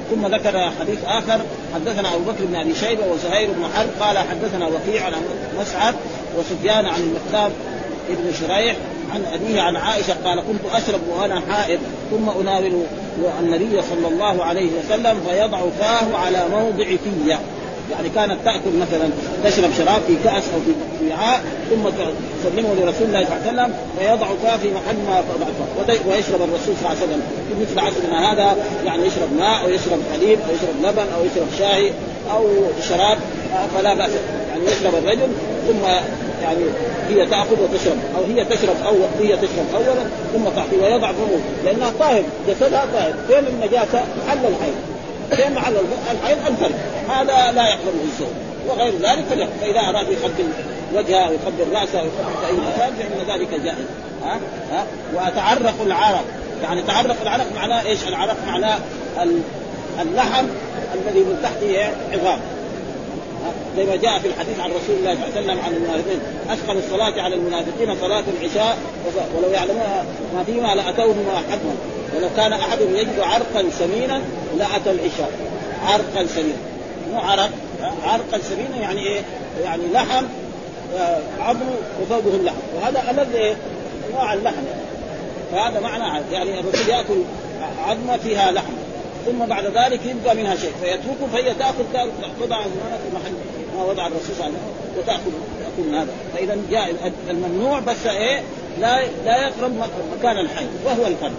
ثم 0.10 0.28
ذكر 0.28 0.72
حديث 0.80 1.00
آخر 1.06 1.42
حدثنا 1.76 2.16
أبو 2.16 2.24
بكر 2.24 2.46
بن 2.46 2.56
أبي 2.56 2.76
شيبة 2.76 3.04
وزهير 3.14 3.50
بن 3.52 3.66
حرب 3.76 3.90
قال 4.00 4.18
حدثنا 4.18 4.68
وكيع 4.68 5.06
عن 5.06 5.14
مسعد 5.60 5.96
وسفيان 6.38 6.86
عن 6.86 7.02
المقدام 7.02 7.52
ابن 8.10 8.34
شريح 8.40 8.76
عن 9.14 9.26
أبيه 9.34 9.62
عن 9.62 9.76
عائشة 9.76 10.16
قال 10.26 10.40
كنت 10.40 10.74
أشرب 10.74 11.00
وأنا 11.10 11.42
حائض 11.50 11.80
ثم 12.12 12.30
اناول 12.30 12.84
النبي 13.40 13.82
صلى 13.82 14.08
الله 14.08 14.44
عليه 14.44 14.70
وسلم 14.80 15.20
فيضع 15.30 15.60
فاه 15.80 16.18
على 16.18 16.46
موضع 16.52 16.86
فيه 16.86 17.38
يعني 17.92 18.10
كانت 18.10 18.38
تأكل 18.46 18.78
مثلا 18.82 19.10
تشرب 19.44 19.70
شراب 19.78 20.02
في 20.08 20.16
كأس 20.24 20.44
أو 20.54 20.60
في 20.66 20.74
وعاء 21.10 21.44
ثم 21.70 21.90
تسلمه 21.90 22.74
لرسول 22.74 23.08
الله 23.08 23.26
صلى 23.26 23.52
الله 23.52 23.62
عليه 23.62 23.74
وسلم 23.74 23.74
فاه 24.44 24.58
في 24.58 24.72
محل 24.72 24.96
ما 25.08 25.24
ويشرب 26.08 26.42
الرسول 26.42 26.76
صلى 26.76 26.80
الله 26.80 26.90
عليه 26.90 27.00
وسلم. 27.00 27.22
في 27.50 27.62
مثل 27.62 27.80
عصرنا 27.80 28.34
هذا 28.34 28.58
يعني 28.86 29.06
يشرب 29.08 29.34
ماء 29.40 29.64
أو 29.64 29.70
يشرب 29.70 30.00
حليب 30.14 30.40
أو 30.40 30.56
يشرب 30.56 30.76
لبن 30.84 31.14
أو 31.16 31.26
يشرب 31.26 31.48
شاي 31.60 31.92
أو 32.34 32.48
شراب 32.90 33.18
فلا 33.76 33.94
بأس. 33.94 34.12
يعني 34.50 34.66
يشرب 34.66 34.94
الرجل 34.96 35.28
ثم 35.68 35.86
يعني 36.44 36.64
هي 37.10 37.26
تأخذ 37.26 37.64
وتشرب 37.64 37.98
أو 38.18 38.24
هي 38.24 38.46
تشرب 38.46 38.76
اول 38.86 39.08
هي 39.20 39.38
تشرب 39.38 39.66
اولا 39.76 40.04
ثم 40.34 40.44
تعطي 40.56 40.76
ويضع 40.84 41.12
فمه 41.12 41.40
لأنها 41.66 41.92
طاهر 42.00 42.24
جسدها 42.48 42.86
طاهر. 42.94 43.14
فين 43.28 43.48
النجاسة؟ 43.48 44.04
محل 44.28 44.38
الحيض. 44.38 44.97
فين 45.32 45.54
محل 45.54 45.74
الحيض 46.12 46.38
الفرد 46.48 46.76
هذا 47.10 47.52
لا 47.52 47.70
يقبله 47.70 48.04
الزوج 48.04 48.48
وغير 48.68 48.94
ذلك 48.94 49.26
فله 49.30 49.48
فإذا 49.62 49.80
أراد 49.80 50.08
يقبل 50.12 50.50
وجهه 50.96 51.30
ويقبل 51.30 51.74
رأسه 51.74 52.02
ويقبل 52.02 52.46
اي 52.46 52.54
مكان 52.54 52.94
فإن 53.00 53.36
ذلك 53.36 53.50
جائز. 53.50 53.86
ها؟ 54.24 54.40
ها؟ 54.72 54.86
وأتعرق 55.16 55.82
العرق. 55.86 56.24
يعني 56.64 56.82
تعرق 56.82 57.16
العرق 57.22 57.46
معناه 57.56 57.86
إيش؟ 57.86 58.08
العرق 58.08 58.36
معناه 58.48 58.78
اللحم 60.02 60.46
الذي 60.96 61.20
من 61.20 61.40
تحته 61.44 61.90
عظام. 62.14 62.40
زي 63.78 63.86
ما 63.86 63.96
جاء 63.96 64.20
في 64.20 64.28
الحديث 64.28 64.60
عن 64.60 64.70
رسول 64.70 64.96
الله 65.00 65.16
صلى 65.16 65.26
الله 65.26 65.38
عليه 65.38 65.42
وسلم 65.42 65.60
عن 65.60 65.74
المنافقين. 65.74 66.20
اثقل 66.50 66.78
الصلاة 66.78 67.22
على 67.22 67.36
المنافقين 67.36 67.96
صلاة 68.02 68.24
العشاء 68.40 68.78
ولو 69.38 69.50
يعلمون 69.50 69.84
ما 70.36 70.44
فيما 70.44 70.76
لأتوهما 70.76 71.38
حتما 71.38 71.76
ولو 72.16 72.30
كان 72.38 72.54
احد 72.54 72.82
يجد 72.82 73.20
عرقا 73.20 73.70
سمينا 73.80 74.22
لأتى 74.58 74.92
العشاء. 74.92 75.32
عرقا 75.86 76.28
سمينا. 76.36 76.58
مو 77.12 77.20
عرق. 77.20 77.50
عرقا 78.04 78.40
سمينا 78.50 78.78
يعني 78.78 79.08
إيه؟ 79.08 79.22
يعني 79.64 79.84
لحم 79.94 80.26
آه، 80.98 81.20
عظم 81.40 81.66
وفوقه 82.02 82.36
اللحم. 82.36 82.58
وهذا 82.76 83.12
الذي 83.12 83.38
إيه؟ 83.38 83.56
أنواع 84.10 84.34
اللحم. 84.34 84.64
فهذا 85.52 85.80
معنى 85.80 86.24
يعني 86.32 86.60
الرسول 86.60 86.90
يأكل 86.90 87.22
عظمه 87.88 88.18
فيها 88.18 88.52
لحم. 88.52 88.74
ثم 89.26 89.46
بعد 89.46 89.66
ذلك 89.66 90.00
يبقى 90.06 90.36
منها 90.36 90.56
شيء. 90.56 90.74
فيتركه 90.82 91.28
فهي 91.34 91.54
تأكل 91.54 92.10
تضع 92.42 92.62
في 92.64 93.16
محل 93.16 93.34
ما 93.78 93.84
وضع 93.84 94.08
الرسول 94.08 94.36
صلى 94.38 94.48
الله 94.48 94.58
عليه 94.58 94.58
وسلم. 94.58 94.98
وتأكل 94.98 95.32
تاكل 95.60 95.96
هذا. 95.96 96.14
فإذا 96.34 96.58
جاء 96.72 97.12
الممنوع 97.30 97.80
بس 97.80 98.06
إيه؟ 98.06 98.42
لا 98.80 99.02
لا 99.26 99.48
يقرب 99.48 99.72
مكان 100.20 100.38
الحي. 100.38 100.66
وهو 100.86 101.08
القلب 101.08 101.36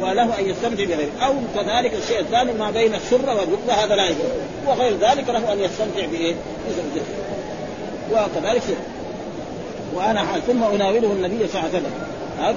وله 0.00 0.38
أن 0.38 0.46
يستمتع 0.50 0.84
بغيره. 0.84 1.10
أو 1.22 1.34
كذلك 1.54 1.94
الشيء 1.94 2.20
الثاني 2.20 2.52
ما 2.52 2.70
بين 2.70 2.94
السره 2.94 3.34
والركبة 3.34 3.72
هذا 3.72 3.94
لا 3.94 4.06
يجوز. 4.06 4.20
وغير 4.66 4.92
ذلك 4.92 5.28
له 5.28 5.52
أن 5.52 5.60
يستمتع 5.60 6.06
بايه؟ 6.06 6.34
بزوجته. 6.68 7.06
وكذلك 8.12 8.62
وأنا 9.94 10.24
حال 10.24 10.46
ثم 10.46 10.62
أناوله 10.62 11.12
النبي 11.12 11.48
صلى 11.48 11.60
الله 11.60 11.70
عليه 11.74 11.78
وسلم. 11.78 11.92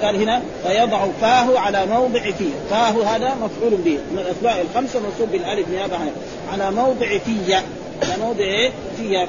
قال 0.02 0.22
هنا؟ 0.22 0.42
فيضع 0.66 1.06
فاه 1.20 1.58
على 1.58 1.86
موضع 1.86 2.20
فيه. 2.20 2.50
فاه 2.70 3.16
هذا 3.16 3.34
مفعول 3.34 3.74
به. 3.84 3.98
من 4.12 4.18
الأسماء 4.18 4.66
الخمسة 4.70 5.00
منصوب 5.00 5.32
بالألف 5.32 5.68
نيابة 5.68 5.96
عنه. 5.96 6.12
على 6.52 6.70
موضع 6.70 7.18
فيه. 7.18 7.56
على 8.02 8.22
موضع 8.22 8.44
إيه؟ 8.44 8.70
في, 8.96 9.08
في, 9.08 9.26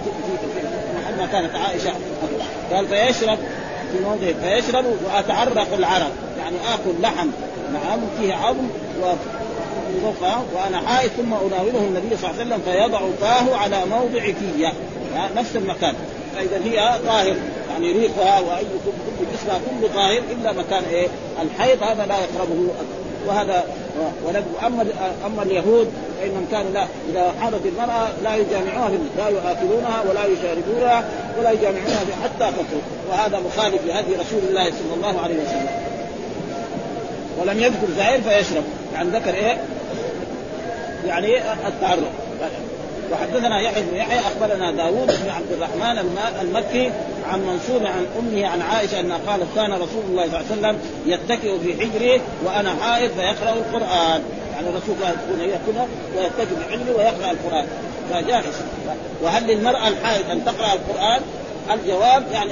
محل 1.02 1.18
ما 1.18 1.26
كانت 1.32 1.56
عائشة. 1.56 1.92
قال 2.74 2.88
فيشرب 2.88 3.38
في 3.92 4.00
موضع 4.04 4.28
فيشرب 4.42 4.86
وأتعرق 5.06 5.74
العرق. 5.74 6.12
يعني 6.40 6.56
آكل 6.74 7.02
لحم. 7.02 7.28
نعم 7.74 8.00
فيه 8.20 8.34
عظم 8.34 8.68
وضفة 10.04 10.42
وأنا 10.56 10.88
حائط 10.88 11.12
ثم 11.12 11.34
اناوله 11.34 11.80
النبي 11.88 12.18
صلى 12.18 12.30
الله 12.30 12.42
عليه 12.42 12.42
وسلم 12.42 12.62
فيضع 12.66 13.00
فاه 13.22 13.56
على 13.58 13.86
موضع 13.86 14.20
فيه 14.20 14.74
نفس 15.36 15.56
المكان. 15.56 15.94
فإذا 16.36 16.62
هي 16.66 17.00
طاهر 17.08 17.36
يعني 17.72 17.92
ريقها 17.92 18.40
وأي 18.40 18.64
كل 19.20 19.26
جسمها 19.34 19.60
كله 19.70 19.90
طاهر 19.96 20.22
إلا 20.32 20.52
مكان 20.52 20.84
إيه؟ 20.84 21.08
الحيض 21.42 21.84
هذا 21.84 22.06
لا 22.06 22.16
يقربه 22.18 22.68
وهذا 23.28 23.64
اما 24.66 24.86
أما 25.26 25.44
اليهود 25.44 25.88
فانهم 26.22 26.46
كانوا 26.52 26.72
لا 26.72 26.86
إذا 27.10 27.34
حاضت 27.42 27.66
المرأة 27.66 28.08
لا 28.24 28.36
يجامعوها 28.36 28.90
لا 29.18 29.30
ياكلونها 29.30 30.04
ولا 30.10 30.26
يشاربونها 30.26 31.04
ولا 31.40 31.52
يجامعونها 31.52 32.00
حتى 32.24 32.52
تطهر 32.52 32.82
وهذا 33.10 33.40
مخالف 33.40 33.86
لهدي 33.86 34.16
رسول 34.16 34.40
الله 34.50 34.66
صلى 34.66 34.94
الله 34.96 35.22
عليه 35.22 35.36
وسلم. 35.36 35.91
ولم 37.42 37.60
يذكر 37.60 37.88
زائر 37.98 38.22
فيشرب. 38.22 38.64
يعني 38.94 39.10
ذكر 39.10 39.34
إيه؟ 39.34 39.58
يعني 41.08 41.38
التعرض. 41.68 42.04
وحدثنا 43.12 43.62
يحيى 43.62 43.84
بن 43.84 43.98
يحيى 43.98 44.20
أخبرنا 44.20 44.72
داوود 44.72 45.08
بن 45.08 45.30
عبد 45.30 45.52
الرحمن 45.52 46.00
المكي 46.42 46.92
عن 47.32 47.40
منصور 47.40 47.88
عن 47.88 48.06
أمه 48.20 48.48
عن 48.48 48.62
عائشة 48.62 49.00
أنها 49.00 49.18
قالت 49.28 49.48
كان 49.56 49.74
رسول 49.74 50.04
الله 50.10 50.26
صلى 50.28 50.40
الله 50.40 50.68
عليه 50.68 50.78
وسلم 50.78 50.80
يتكئ 51.06 51.60
في 51.60 51.74
حجره 51.82 52.22
وأنا 52.46 52.76
حائض 52.82 53.12
فيقرأ 53.12 53.54
القرآن. 53.54 54.22
يعني 54.54 54.70
الرسول 54.70 54.96
يكون 55.00 55.50
يأكل 55.50 55.88
ويتكئ 56.18 56.56
في 56.56 56.72
حجره 56.72 56.98
ويقرأ 56.98 57.32
القرآن. 57.32 57.68
فجائز 58.12 58.56
وهل 59.24 59.48
للمرأة 59.48 59.88
الحائض 59.88 60.32
أن 60.32 60.46
تقرأ 60.46 60.74
القرآن؟ 60.74 61.22
الجواب 61.74 62.24
يعني 62.34 62.52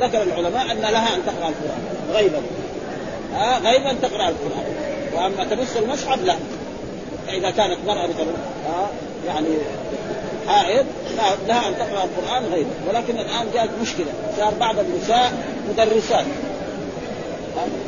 ذكر 0.00 0.22
العلماء 0.22 0.72
أن 0.72 0.80
لها 0.80 1.14
أن 1.14 1.20
تقرأ 1.26 1.48
القرآن. 1.48 1.80
غيبا 2.12 2.38
آه 3.34 3.58
غيبا 3.58 3.92
تقرأ 4.02 4.28
القرآن. 4.28 4.64
وأما 5.14 5.44
تمس 5.44 5.76
المصحف 5.76 6.24
لا. 6.24 6.36
فإذا 7.26 7.50
كانت 7.50 7.78
مرأة 7.86 8.04
آه 8.04 8.88
يعني 9.26 9.48
حائض 10.48 10.86
لها 11.48 11.68
أن 11.68 11.74
تقرأ 11.78 12.04
القرآن 12.04 12.44
غيره. 12.52 12.70
ولكن 12.88 13.18
الآن 13.18 13.46
جاءت 13.54 13.70
مشكلة. 13.82 14.12
صار 14.38 14.54
بعض 14.60 14.78
النساء 14.78 15.32
مدرسات. 15.68 16.24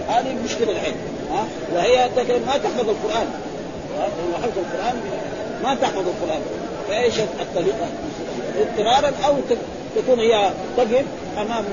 هذه 0.09 0.37
مشكلة 0.45 0.73
الحين. 0.73 0.95
ها 1.33 1.45
وهي 1.75 2.09
ما 2.47 2.59
تحفظ 2.59 2.89
القرآن. 2.89 3.27
حفظ 4.43 4.59
القرآن 4.59 5.01
ما 5.63 5.75
تحفظ 5.75 6.05
القرآن. 6.09 6.43
فإيش 6.89 7.15
الطريقة؟ 7.19 7.87
اضطرارا 8.59 9.13
أو 9.27 9.35
تكون 9.97 10.21
هي 10.21 10.51
تقف 10.77 11.05
أمام 11.39 11.65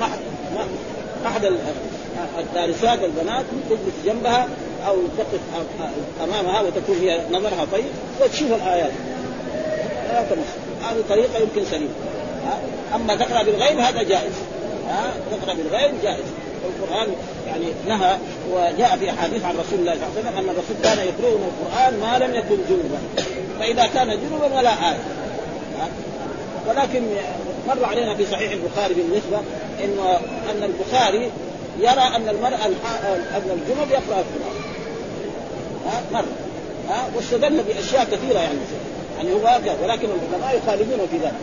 احد 1.26 1.46
الدارسات 2.40 3.00
البنات 3.04 3.46
تجلس 3.70 4.06
جنبها 4.06 4.48
أو 4.88 4.96
تقف 5.18 5.40
أمامها 6.24 6.62
وتكون 6.62 6.98
هي 7.02 7.22
نظرها 7.32 7.66
طيب 7.72 7.86
وتشوف 8.22 8.52
الآيات. 8.52 8.92
لا 10.14 10.24
تمس. 10.24 10.46
هذه 10.84 11.04
طريقة 11.10 11.40
يمكن 11.40 11.72
سليمة. 11.72 11.90
أما 12.96 13.16
تقرأ 13.16 13.44
بالغيب 13.44 13.80
هذا 13.80 14.04
جائز. 14.04 14.34
تقرأ 15.32 15.54
بالغيب 15.54 15.92
جائز. 16.04 16.26
القران 16.66 17.08
يعني 17.48 17.66
نهى 17.88 18.18
وجاء 18.52 18.98
في 19.00 19.10
أحاديث 19.10 19.46
عن 19.46 19.56
رسول 19.58 19.80
الله 19.80 19.94
صلى 19.94 20.04
الله 20.04 20.12
عليه 20.16 20.20
وسلم 20.20 20.38
أن 20.38 20.50
الرسول 20.50 20.76
كان 20.84 21.08
يقرؤون 21.08 21.42
القرآن 21.42 22.00
ما 22.00 22.26
لم 22.26 22.36
يكن 22.36 22.58
جنبا. 22.70 23.00
فإذا 23.60 23.88
كان 23.94 24.08
جنبا 24.08 24.58
ولا 24.58 24.70
آية. 24.70 25.00
ولكن 26.70 27.02
مر 27.68 27.86
علينا 27.86 28.16
في 28.16 28.26
صحيح 28.26 28.52
البخاري 28.52 28.94
بالنسبة 28.94 29.40
إنه 29.84 30.20
أن 30.52 30.64
البخاري 30.64 31.32
يرى 31.80 32.16
أن 32.16 32.30
المرأة 32.30 32.66
أن 32.66 33.50
الجنب 33.52 33.92
يقرأ 33.92 34.24
القرآن. 34.24 34.56
ها 35.88 36.02
مر. 36.12 36.26
ها 36.90 37.10
واستدل 37.16 37.64
بأشياء 37.64 38.04
كثيرة 38.04 38.40
يعني. 38.40 38.60
يعني 39.18 39.34
هو 39.34 39.60
ولكن 39.84 40.08
العلماء 40.32 40.62
يخالفونه 40.64 41.08
في 41.12 41.18
ذلك. 41.18 41.34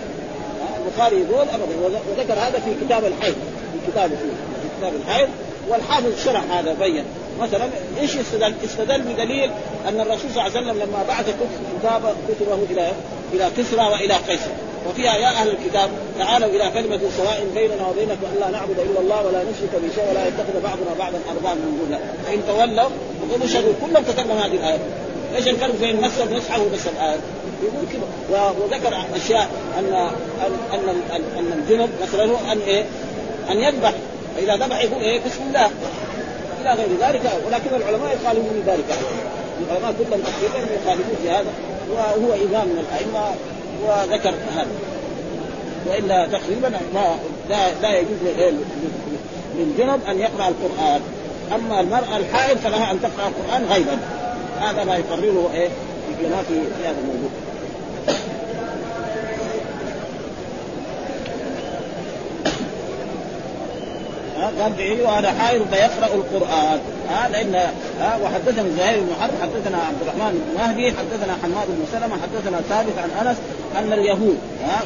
البخاري 0.87 1.17
يقول 1.17 1.49
ابدا 1.49 1.99
وذكر 2.11 2.33
هذا 2.33 2.61
في 2.65 2.85
كتاب 2.87 3.05
الحيض. 3.05 3.35
في 3.73 3.93
كتابه 3.93 4.17
في 4.17 4.69
كتاب 4.79 4.93
الحيض. 5.07 5.29
والحافظ 5.69 6.25
شرح 6.25 6.43
هذا 6.51 6.73
بين. 6.75 7.05
مثلا 7.41 7.69
إيش 8.01 8.17
استدل؟ 8.17 8.55
استدل 8.65 9.03
بدليل 9.03 9.51
أن 9.89 10.01
الرسول 10.01 10.31
صلى 10.35 10.47
الله 10.47 10.57
عليه 10.57 10.61
وسلم 10.61 10.83
لما 10.83 11.05
بعث 11.09 11.35
كتبه 12.29 12.59
إلى 12.71 12.93
إلى 13.33 13.51
كسرى 13.57 13.87
وإلى 13.87 14.15
قيصر. 14.15 14.51
وفيها 14.89 15.17
يا 15.17 15.29
أهل 15.29 15.49
الكتاب 15.49 15.91
تعالوا 16.19 16.49
إلى 16.49 16.71
كلمة 16.75 17.01
سواء 17.17 17.47
بيننا 17.55 17.89
وبينكم 17.89 18.27
الا 18.37 18.51
نعبد 18.51 18.79
إلا 18.79 19.01
الله 19.01 19.27
ولا 19.27 19.43
نشرك 19.43 19.83
به 19.83 19.89
شيء 19.95 20.11
ولا 20.11 20.27
يتخذ 20.29 20.63
بعضنا 20.63 20.95
بعضا 20.99 21.19
أربابا 21.31 21.55
من 21.55 21.79
دون 21.79 21.87
الله. 21.87 22.01
فإن 22.27 22.43
تولوا 22.47 22.91
فقولوا 23.21 23.47
شهدوا 23.47 23.73
كلهم 23.81 24.05
كتبنا 24.05 24.47
هذه 24.47 24.55
الآية. 24.55 24.79
إيش 25.37 25.49
الفرق 25.49 25.75
بين 25.81 26.01
مس 26.01 26.21
المصحف 26.21 26.61
ومس 26.61 26.87
الآية؟ 26.87 27.19
يقول 27.63 27.85
كذا 27.93 28.55
وذكر 28.61 29.05
أشياء 29.17 29.49
ان 29.79 29.85
ان 30.75 30.89
ان, 31.13 31.23
أن 31.39 31.53
الجنب 31.59 31.91
مثلا 32.03 32.25
أن 32.25 32.59
إيه؟ 32.67 32.85
أن 33.51 33.59
يذبح. 33.59 33.93
فإذا 34.37 34.57
ذبح 34.57 34.85
يقول 34.85 35.03
إيه؟ 35.03 35.21
بسم 35.21 35.43
الله. 35.49 35.71
إلى 36.61 36.71
غير 36.71 36.89
ذلك. 37.01 37.23
ولكن 37.47 37.77
العلماء 37.77 38.19
يخالفون 38.23 38.63
ذلك. 38.67 38.85
العلماء 39.69 39.93
كلهم 39.93 40.21
تقريبا 40.21 40.73
يخالفون 40.83 41.17
في 41.23 41.31
هذا. 41.31 41.53
وهو 41.93 42.33
امام 42.33 42.69
من 42.69 42.85
الأئمة. 42.89 43.35
وذكر 43.85 44.35
هذا. 44.57 44.67
وإلا 45.87 46.27
تقريبا 46.27 46.73
لا 46.95 47.71
لا, 47.83 47.99
يجوز 47.99 48.19
للجنب 49.57 50.01
أن 50.09 50.21
يقرأ 50.21 50.49
القرآن. 50.49 51.01
أما 51.55 51.81
المرأة 51.81 52.17
الحائض 52.17 52.59
فلها 52.59 52.93
أن 52.93 53.01
تقرأ 53.03 53.29
القرآن 53.29 53.65
غيبا 53.73 53.99
هذا 54.61 54.85
ما 54.85 54.97
يقرره 54.97 55.51
إيه؟ 55.55 55.69
في 56.19 56.27
في 56.49 56.85
هذا 56.85 56.97
الموضوع. 57.03 57.31
قال 64.61 64.73
بعيد 64.73 65.01
وأنا 65.01 65.33
حائر 65.33 65.65
فيقرأ 65.65 66.15
القرآن. 66.15 66.81
ها 67.11 67.29
لأن 67.29 67.55
ها 68.01 68.19
وحدثنا 68.25 68.65
زهير 68.79 69.01
بن 69.01 69.15
حرب 69.21 69.31
حدثنا 69.43 69.79
عبد 69.79 70.03
الرحمن 70.03 70.33
بن 70.33 70.63
مهدي 70.63 70.93
حدثنا 70.93 71.33
حماد 71.43 71.67
بن 71.69 71.85
سلمة 71.93 72.17
حدثنا 72.23 72.61
ثابت 72.69 72.93
عن 72.99 73.27
أنس 73.27 73.37
أن 73.79 73.93
اليهود 73.93 74.39
ها؟ 74.69 74.83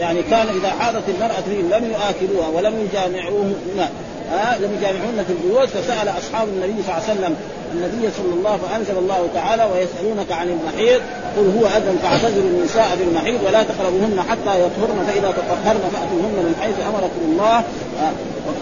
يعني 0.00 0.22
كان 0.22 0.46
إذا 0.48 0.70
حاضت 0.70 1.02
المرأة 1.08 1.40
فيهم 1.48 1.70
لم 1.70 1.92
يآكلوها 1.92 2.48
ولم 2.48 2.74
يجامعوهن 2.88 3.88
آه 4.32 4.58
لم 4.58 4.76
يجامعوهن 4.78 5.24
في 5.26 5.32
البيوت 5.32 5.68
فسأل 5.68 6.08
أصحاب 6.08 6.48
النبي 6.48 6.82
صلى 6.82 6.94
الله 6.94 7.02
عليه 7.08 7.12
وسلم 7.12 7.36
النبي 7.74 8.08
صلى 8.16 8.34
الله 8.34 8.56
فانزل 8.56 8.98
الله 8.98 9.28
تعالى 9.34 9.64
ويسألونك 9.64 10.32
عن 10.32 10.48
المحيض 10.48 11.00
قل 11.36 11.52
هو 11.58 11.66
اذن 11.66 11.98
فاعتزلوا 12.02 12.50
النساء 12.50 12.96
في 12.96 13.04
المحيض 13.04 13.40
ولا 13.46 13.62
تقربوهن 13.62 14.20
حتى 14.30 14.60
يطهرن 14.60 15.06
فإذا 15.06 15.30
تطهرن 15.30 15.80
فأتوهن 15.92 16.38
من 16.46 16.54
حيث 16.62 16.74
أمركم 16.88 17.20
الله 17.24 17.56
آه 17.56 18.12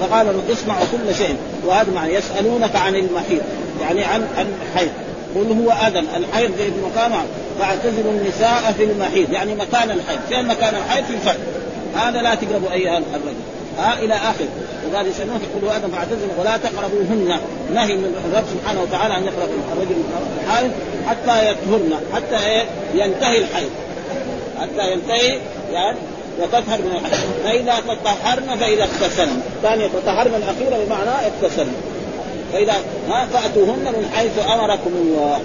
فقال 0.01 0.27
اصنعوا 0.53 0.85
كل 0.93 1.15
شيء 1.15 1.37
وهذا 1.67 1.93
معنى 1.93 2.15
يسألونك 2.15 2.77
عن 2.77 2.95
المحيض 2.95 3.43
يعني 3.81 4.05
عن 4.05 4.27
عن 4.37 4.47
الحيض. 4.63 4.91
قل 5.37 5.65
هو 5.65 5.71
أذن 5.71 6.07
الحيض 6.17 6.51
في 6.57 6.71
مكان 6.93 7.13
فاعتزلوا 7.59 8.13
النساء 8.13 8.75
في 8.77 8.85
المحيض 8.85 9.33
يعني 9.33 9.55
مكان 9.55 9.91
الحيض 9.91 10.19
فين 10.29 10.49
مكان 10.49 10.75
الحيض؟ 10.75 11.05
في 11.05 11.15
الفرد. 11.15 11.41
هذا 11.97 12.23
لا 12.23 12.35
تقربوا 12.35 12.73
اي 12.73 12.97
الرجل. 12.97 13.35
ها 13.79 13.99
إلى 13.99 14.15
اخر 14.15 14.47
وقال 14.93 15.07
يسالونك 15.07 15.41
قل 15.41 15.69
هو 15.69 15.71
أذن 15.71 15.91
فاعتزلوا 15.91 16.35
ولا 16.39 16.57
تقربوهن. 16.57 17.39
نهي 17.75 17.97
من 17.97 18.31
الرب 18.31 18.45
سبحانه 18.55 18.83
وتعالى 18.83 19.17
أن 19.17 19.25
يقرب 19.25 19.49
الرجل 19.73 19.97
الحائض 20.45 20.71
حتى 21.07 21.51
يطهرن 21.51 21.93
حتى 22.15 22.47
إيه؟ 22.47 22.65
ينتهي 22.95 23.39
الحيض. 23.39 23.71
حتى 24.61 24.93
ينتهي 24.93 25.39
يعني 25.73 25.99
وتطهر 26.41 26.79
من 26.79 27.01
الحيض. 27.05 27.31
فإذا 27.45 27.95
تطهرن 27.95 28.59
فإذا 28.61 28.83
اغتسلن. 28.83 29.41
ثانية 29.63 29.87
تطهرن 29.87 30.35
الأخيرة 30.35 30.85
بمعنى 30.85 31.11
اغتسلن. 31.11 31.75
فإذا 32.53 32.75
ها 33.09 33.27
فأتوهن 33.33 33.85
من 33.85 34.11
حيث 34.15 34.39
أمركم 34.39 34.91
الله. 34.95 35.41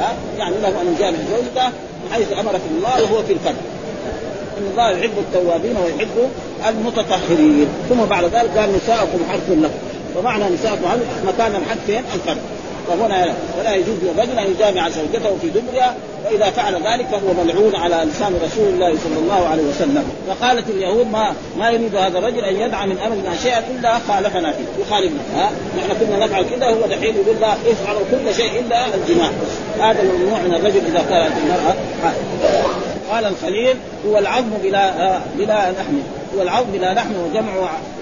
ها؟ 0.00 0.12
يعني 0.38 0.54
له 0.62 0.68
أن 0.68 0.94
يجامع 0.96 1.18
زوجته 1.30 1.68
من 1.68 2.12
حيث 2.12 2.32
أمركم 2.32 2.70
الله 2.76 3.02
وهو 3.02 3.22
في 3.22 3.32
الفرد 3.32 3.56
إن 4.58 4.70
الله 4.70 4.90
يحب 4.90 5.18
التوابين 5.18 5.76
ويحب 5.76 6.30
المتطهرين. 6.68 7.68
ثم 7.88 8.04
بعد 8.04 8.24
ذلك 8.24 8.58
قال 8.58 8.76
نساءكم 8.76 9.18
حرث 9.30 9.50
لكم. 9.50 9.74
ومعنى 10.16 10.44
نساءكم 10.54 10.84
مكان 11.26 11.54
الحد 11.54 11.78
فين؟ 11.86 12.02
الفرد 12.14 12.38
فهنا 12.90 13.34
ولا 13.58 13.74
يجوز 13.74 13.96
للرجل 14.02 14.38
أن 14.38 14.50
يجامع 14.50 14.88
زوجته 14.88 15.36
في 15.42 15.48
دبرها 15.48 15.94
وإذا 16.24 16.50
فعل 16.50 16.74
ذلك 16.74 17.06
فهو 17.06 17.44
ملعون 17.44 17.76
على 17.76 18.10
لسان 18.10 18.34
رسول 18.44 18.68
الله 18.68 18.94
صلى 19.04 19.18
الله 19.18 19.48
عليه 19.48 19.62
وسلم. 19.62 20.04
فقالت 20.28 20.70
اليهود 20.70 21.06
ما 21.06 21.34
ما 21.58 21.70
يريد 21.70 21.96
هذا 21.96 22.18
الرجل 22.18 22.44
أن 22.44 22.56
يدعى 22.56 22.86
من 22.86 22.98
امرنا 22.98 23.36
شيئا 23.42 23.62
إلا 23.70 23.98
خالفنا 24.08 24.52
فيه. 24.52 24.82
يخالفنا. 24.82 25.20
ها؟ 25.36 25.50
نحن 25.78 25.88
كنا 26.00 26.26
نفعل 26.26 26.44
كذا 26.44 26.66
هو 26.66 26.86
دحين 26.86 27.14
يقول 27.14 27.40
لا 27.40 27.52
افعلوا 27.52 28.00
كل 28.10 28.34
شيء 28.34 28.60
إلا 28.60 28.94
الجماع. 28.94 29.30
هذا 29.78 30.02
الممنوع 30.02 30.38
من 30.38 30.54
الرجل 30.54 30.80
إذا 30.86 31.04
كانت 31.10 31.32
المرأة. 31.44 31.74
قال 33.10 33.24
الخليل 33.24 33.76
هو 34.08 34.18
العظم 34.18 34.50
بلا 34.62 35.18
بلا 35.38 35.70
لحم. 35.70 35.98
هو 36.36 36.42
العظم 36.42 36.70
بلا 36.72 36.94
لحم 36.94 37.12
وجمع 37.30 37.52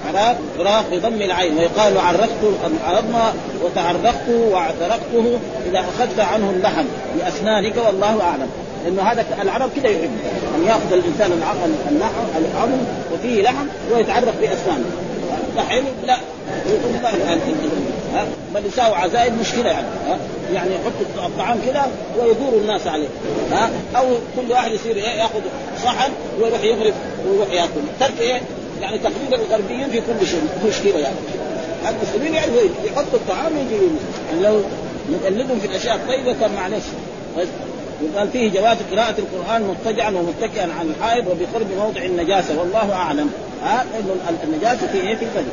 عراق 0.09 0.39
عراق 0.59 0.85
بضم 0.93 1.23
العين 1.23 1.59
ويقال 1.59 1.99
عرقت 1.99 2.29
العظم 2.89 3.19
وتعرقته 3.65 4.49
واعترقته 4.53 5.39
إذا 5.71 5.81
أخذت 5.81 6.21
عنه 6.21 6.51
اللحم 6.51 6.85
بأسنانك 7.19 7.75
والله 7.87 8.23
أعلم. 8.23 8.49
لأنه 8.85 9.03
هذا 9.03 9.25
العرب 9.43 9.71
كذا 9.77 9.89
يحب 9.89 10.11
أن 10.57 10.67
يأخذ 10.67 10.93
الإنسان 10.93 11.43
اللحم 11.91 12.71
وفيه 13.13 13.43
لحم 13.43 13.67
ويتعرق 13.93 14.35
بأسنانه. 14.41 15.08
دحين 15.57 15.85
لا. 16.07 16.17
يقول 16.67 16.93
لا 18.13 18.25
بل 18.55 18.67
يساوي 18.67 18.95
عزائم 18.95 19.39
مشكلة 19.41 19.71
يعني 19.71 19.87
ها؟ 20.09 20.19
يعني 20.55 20.71
يحط 20.75 21.25
الطعام 21.27 21.59
كذا 21.67 21.91
ويدور 22.19 22.53
الناس 22.63 22.87
عليه 22.87 23.09
ها؟ 23.53 23.71
أو 23.97 24.05
كل 24.37 24.53
واحد 24.53 24.73
يصير 24.73 24.97
إيه 24.97 25.03
يأخذ 25.03 25.41
صحن 25.85 26.11
ويروح 26.41 26.63
يغرف 26.63 26.95
ويروح 27.29 27.51
يأكل. 27.53 27.81
ترك 28.01 28.21
إيه؟ 28.21 28.41
يعني 28.81 28.99
تقريبا 28.99 29.37
الغربيين 29.47 29.91
في 29.91 30.01
كل 30.01 30.27
شيء 30.27 30.43
مشكلة 30.69 30.99
يعني. 30.99 31.17
المسلمين 31.89 32.35
يعني 32.35 32.53
يحطوا 32.85 33.19
الطعام 33.19 33.53
يجي 33.57 33.83
يعني 34.31 34.43
لو 34.43 34.61
نقلدهم 35.13 35.59
في 35.59 35.67
الأشياء 35.67 35.95
الطيبة 35.97 36.33
كان 36.41 36.51
معلش. 36.55 36.85
وقال 38.03 38.29
فيه 38.29 38.51
جواز 38.51 38.77
قراءة 38.93 39.15
القرآن 39.19 39.63
مضطجعا 39.63 40.11
ومتكئا 40.11 40.69
على 40.79 40.89
الحائض 40.89 41.27
وبقرب 41.27 41.67
موضع 41.79 42.03
النجاسة 42.03 42.59
والله 42.59 42.93
أعلم. 42.93 43.31
ها؟ 43.65 43.85
إنه 43.99 44.39
النجاسة 44.45 44.87
في 44.87 45.01
إيه؟ 45.01 45.17
في 45.17 45.25
البدن 45.25 45.49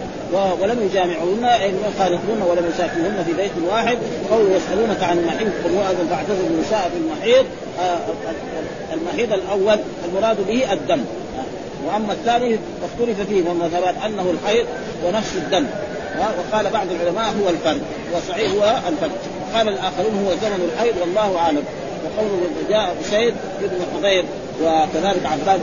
ولم 0.62 0.90
يجامعوهن 0.92 1.44
اي 1.44 1.72
لم 1.72 1.80
يخالطوهن 1.96 2.42
ولم 2.42 2.72
يساكنوهن 2.74 3.24
في 3.26 3.34
بيت 3.34 3.52
واحد 3.70 3.98
قول 4.32 4.52
يسألونك 4.52 5.04
عن 5.04 5.18
المحيض 5.18 5.50
قل 5.64 5.72
واذن 5.72 6.08
فاعتزلوا 6.10 6.48
النساء 6.50 6.92
في 6.94 6.98
المحيض. 6.98 7.46
آه 7.80 7.98
المحيض 8.94 9.34
الأول 9.34 9.80
المراد 10.06 10.48
به 10.48 10.74
الدم. 10.74 11.02
وأما 11.88 12.14
الثاني 12.14 12.60
فاختلف 12.82 13.22
فيه 13.30 13.44
والمذهبات 13.50 13.96
أنه 14.06 14.34
الحيض 14.34 14.66
ونفس 15.06 15.36
الدم. 15.36 15.66
وقال 16.20 16.70
بعض 16.70 16.88
العلماء 16.92 17.26
هو 17.26 17.50
الفرد 17.50 17.82
والصحيح 18.14 18.52
هو 18.52 18.78
الفرد. 18.90 19.12
قال 19.56 19.70
الآخرون 19.70 20.26
هو 20.26 20.32
زمن 20.32 20.70
الحيض 20.74 20.94
والله 21.02 21.38
أعلم. 21.38 21.64
وقوله 22.06 22.40
جاء 22.70 22.96
سيد 23.04 23.34
ابن 23.64 23.86
حضير 23.96 24.26
وكذلك 24.64 25.26
عباد 25.26 25.62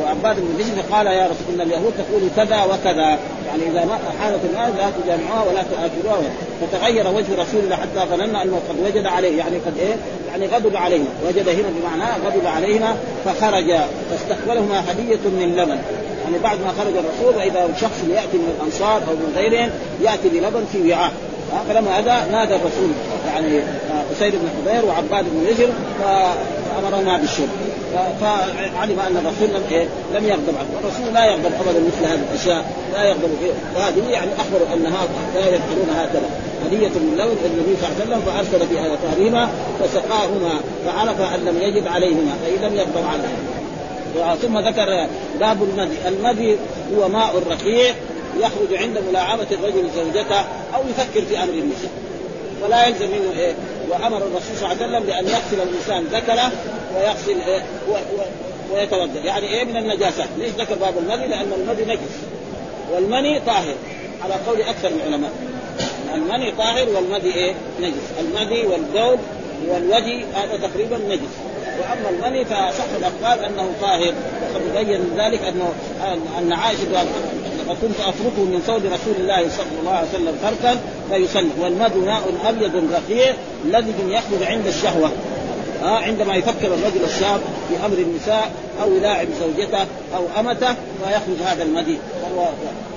وعباد 0.00 0.36
بن 0.36 0.58
بشر 0.58 0.94
قال 0.94 1.06
يا 1.06 1.24
رسول 1.24 1.52
الله 1.52 1.64
اليهود 1.64 1.92
تقول 1.98 2.22
كذا 2.36 2.64
وكذا. 2.64 3.18
يعني 3.48 3.70
إذا 3.70 3.84
ما 3.84 3.98
حانت 4.20 4.38
المال 4.44 4.76
لا 4.76 4.90
تجامعوها 5.02 5.42
ولا 5.42 5.62
تآكلوها. 5.62 6.30
فتغير 6.60 7.08
وجه 7.08 7.42
رسول 7.42 7.60
الله 7.64 7.76
حتى 7.76 8.10
ظننا 8.10 8.42
أنه 8.42 8.60
قد 8.68 8.76
وجد 8.86 9.06
عليه 9.06 9.38
يعني 9.38 9.56
قد 9.56 9.78
إيه؟ 9.78 9.96
يعني 10.30 10.46
غضب 10.46 10.76
عليهما 10.76 11.08
وجد 11.28 11.48
هنا 11.48 11.68
بمعنى 11.80 12.12
غضب 12.26 12.46
عليهما 12.46 12.96
فخرج. 13.24 13.74
فاستقبلهما 14.10 14.84
هدية 14.90 15.24
من 15.24 15.56
لبن. 15.56 15.78
يعني 16.24 16.38
بعد 16.42 16.58
ما 16.60 16.72
خرج 16.78 16.92
الرسول 16.96 17.36
وإذا 17.36 17.68
شخص 17.80 18.04
يأتي 18.10 18.36
من 18.36 18.54
الأنصار 18.58 18.96
أو 19.08 19.14
من 19.14 19.32
غيرهم 19.36 19.70
يأتي 20.02 20.28
بلبن 20.28 20.64
في 20.72 20.92
وعاء. 20.92 21.12
فلما 21.68 21.98
هذا 21.98 22.26
نادى 22.32 22.54
الرسول 22.54 22.90
يعني 23.26 23.62
أسيد 24.12 24.32
بن 24.32 24.48
حضير 24.56 24.84
وعباد 24.84 25.24
بن 25.32 25.46
يزر 25.50 25.68
فامرنا 26.02 27.18
بالشرب 27.18 27.48
فعلم 28.20 29.00
أن 29.00 29.16
الرسول 29.16 29.48
لم 29.54 29.62
إيه؟ 29.70 29.86
لم 30.14 30.24
يغضب 30.24 30.54
عنه، 30.58 30.68
والرسول 30.76 31.14
لا 31.14 31.24
يغضب 31.24 31.52
ابدا 31.60 31.80
مثل 31.80 32.12
هذه 32.12 32.20
الأشياء، 32.30 32.72
لا 32.92 33.04
يغضب 33.04 33.30
فيه، 33.40 33.52
وهذه 33.76 34.10
يعني 34.10 34.30
اخبروا 34.38 34.74
أنها 34.74 35.06
لا 35.34 35.40
يفعلون 35.40 35.88
هكذا، 35.96 36.28
هدية 36.66 36.88
من 36.88 37.14
لون 37.18 37.36
النبي 37.44 37.76
صلى 37.80 37.88
الله 37.88 37.96
عليه 37.96 38.04
وسلم 38.04 38.20
فأرسل 38.20 38.66
باثارهما 38.66 39.48
فسقاهما 39.80 40.60
فعرف 40.86 41.34
أن 41.34 41.44
لم 41.44 41.62
يجد 41.62 41.86
عليهما 41.86 42.32
أي 42.46 42.68
لم 42.68 42.76
يغضب 42.76 43.04
عنهما. 43.06 43.58
ثم 44.42 44.58
ذكر 44.58 45.06
باب 45.40 45.62
المدي، 45.62 45.96
المدي 46.08 46.56
هو 46.96 47.08
ماء 47.08 47.42
رقيق 47.50 47.94
يخرج 48.36 48.74
عند 48.74 48.98
ملاعبة 49.08 49.46
الرجل 49.52 49.90
زوجته 49.96 50.40
أو 50.74 50.82
يفكر 50.90 51.24
في 51.26 51.38
أمر 51.38 51.52
النساء. 51.52 51.90
ولا 52.62 52.86
يلزم 52.86 53.06
منه 53.06 53.38
إيه؟ 53.38 53.54
وأمر 53.90 54.16
الرسول 54.16 54.56
صلى 54.56 54.72
الله 54.72 54.84
عليه 54.84 54.86
وسلم 54.86 55.06
بأن 55.06 55.24
يغسل 55.24 55.68
الإنسان 55.68 56.04
ذكره 56.04 56.52
ويغسل 56.96 57.40
إيه؟ 57.40 57.62
و 57.88 57.92
و 57.92 58.22
ويتوضأ. 58.74 59.20
يعني 59.24 59.46
إيه 59.46 59.64
من 59.64 59.76
النجاسات 59.76 60.28
ليش 60.38 60.50
ذكر 60.50 60.74
باب 60.74 60.98
المني؟ 60.98 61.28
لأن 61.28 61.52
المني 61.52 61.94
نجس. 61.94 62.10
والمني 62.92 63.40
طاهر. 63.40 63.74
على 64.24 64.34
قول 64.46 64.62
أكثر 64.62 64.90
من 64.90 65.00
العلماء. 65.06 65.32
المني 66.14 66.52
طاهر 66.52 66.88
والمدي 66.88 67.34
إيه؟ 67.34 67.54
نجس. 67.80 68.02
المدي 68.20 68.66
والبول 68.66 69.18
والودي 69.68 70.24
هذا 70.34 70.68
تقريبا 70.68 70.98
نجس. 70.98 71.34
وأما 71.80 72.10
المني 72.10 72.44
فصح 72.44 72.84
الأقوال 72.98 73.44
أنه 73.44 73.72
طاهر. 73.80 74.14
وقد 74.54 74.62
يبين 74.74 75.00
ذلك 75.16 75.42
انه 75.42 75.72
أن 76.38 76.52
عائشة 76.52 76.92
وكنت 77.68 78.00
افركه 78.00 78.44
من 78.44 78.62
ثوب 78.66 78.82
رسول 78.84 79.14
الله 79.18 79.48
صلى 79.48 79.80
الله 79.80 79.92
عليه 79.92 80.08
وسلم 80.08 80.38
فركا 80.42 80.80
فيصلي. 81.10 81.50
والمد 81.60 81.96
ماء 81.96 82.22
أبيض 82.44 82.92
رفيع 82.94 83.34
لذج 83.64 83.94
يخرج 84.08 84.42
عند 84.42 84.66
الشهوة. 84.66 85.10
آه 85.82 85.98
عندما 85.98 86.34
يفكر 86.34 86.66
الرجل 86.66 87.04
الشاب 87.04 87.40
في 87.68 87.86
أمر 87.86 87.98
النساء 87.98 88.50
أو 88.82 88.94
يلاعب 88.94 89.28
زوجته 89.40 89.86
أو 90.16 90.40
أمته 90.40 90.74
فيخرج 91.04 91.42
هذا 91.44 91.62
المدي. 91.62 91.98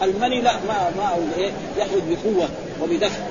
المني 0.03 0.41
لا 0.41 0.53
ما 0.53 0.91
ما 0.97 1.17
إيه 1.37 1.51
يخرج 1.77 2.01
بقوة 2.09 2.49
وبدفع. 2.83 3.23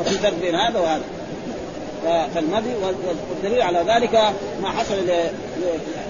وفي 0.00 0.14
فرق 0.14 0.34
بين 0.40 0.54
هذا 0.54 0.80
وهذا. 0.80 1.02
فالمدي 2.34 2.70
والدليل 3.30 3.62
على 3.62 3.78
ذلك 3.78 4.14
ما 4.62 4.70
حصل 4.70 4.94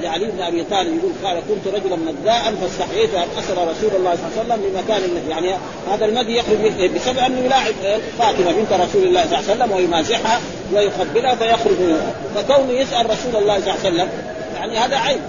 لعلي 0.02 0.26
بن 0.26 0.42
أبي 0.42 0.64
طالب 0.64 0.98
يقول 0.98 1.12
قال 1.24 1.42
كنت 1.48 1.74
رجلا 1.74 1.96
مداء 1.96 2.54
فاستحييت 2.60 3.14
أن 3.14 3.28
أسر 3.38 3.52
رسول 3.52 3.90
الله 3.96 4.14
صلى 4.14 4.42
الله 4.42 4.54
عليه 4.54 4.54
وسلم 4.54 4.72
لمكان 4.72 5.30
يعني 5.30 5.54
هذا 5.90 6.04
المدي 6.04 6.36
يخرج 6.36 6.90
بسبب 6.94 7.18
انه 7.18 7.38
يلاعب 7.38 7.74
فاطمة 8.18 8.52
بنت 8.52 8.72
رسول 8.72 9.02
الله 9.02 9.26
صلى 9.26 9.38
الله 9.38 9.50
عليه 9.50 9.54
وسلم 9.54 9.72
ويمازحها 9.72 10.40
ويقبلها 10.72 11.34
فيخرج 11.34 11.80
منها. 11.80 12.14
فكونه 12.34 12.72
يسأل 12.72 13.10
رسول 13.10 13.36
الله 13.36 13.60
صلى 13.60 13.72
الله 13.74 13.80
عليه 13.84 13.94
وسلم 13.94 14.08
يعني 14.54 14.78
هذا 14.78 14.96
عيب. 14.96 15.20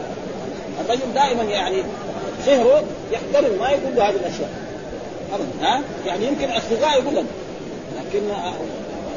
الرجل 0.86 1.14
دائما 1.16 1.44
يعني 1.44 1.84
سهره 2.46 2.84
يحترم 3.12 3.60
ما 3.60 3.70
يقول 3.70 3.96
له 3.96 4.10
هذه 4.10 4.16
الأشياء. 4.16 4.50
ابدا 5.34 5.68
ها؟ 5.68 5.82
يعني 6.06 6.26
يمكن 6.26 6.50
اصدقاء 6.52 7.02
يقول 7.02 7.16
لهم 7.16 7.28
لكن 7.98 8.22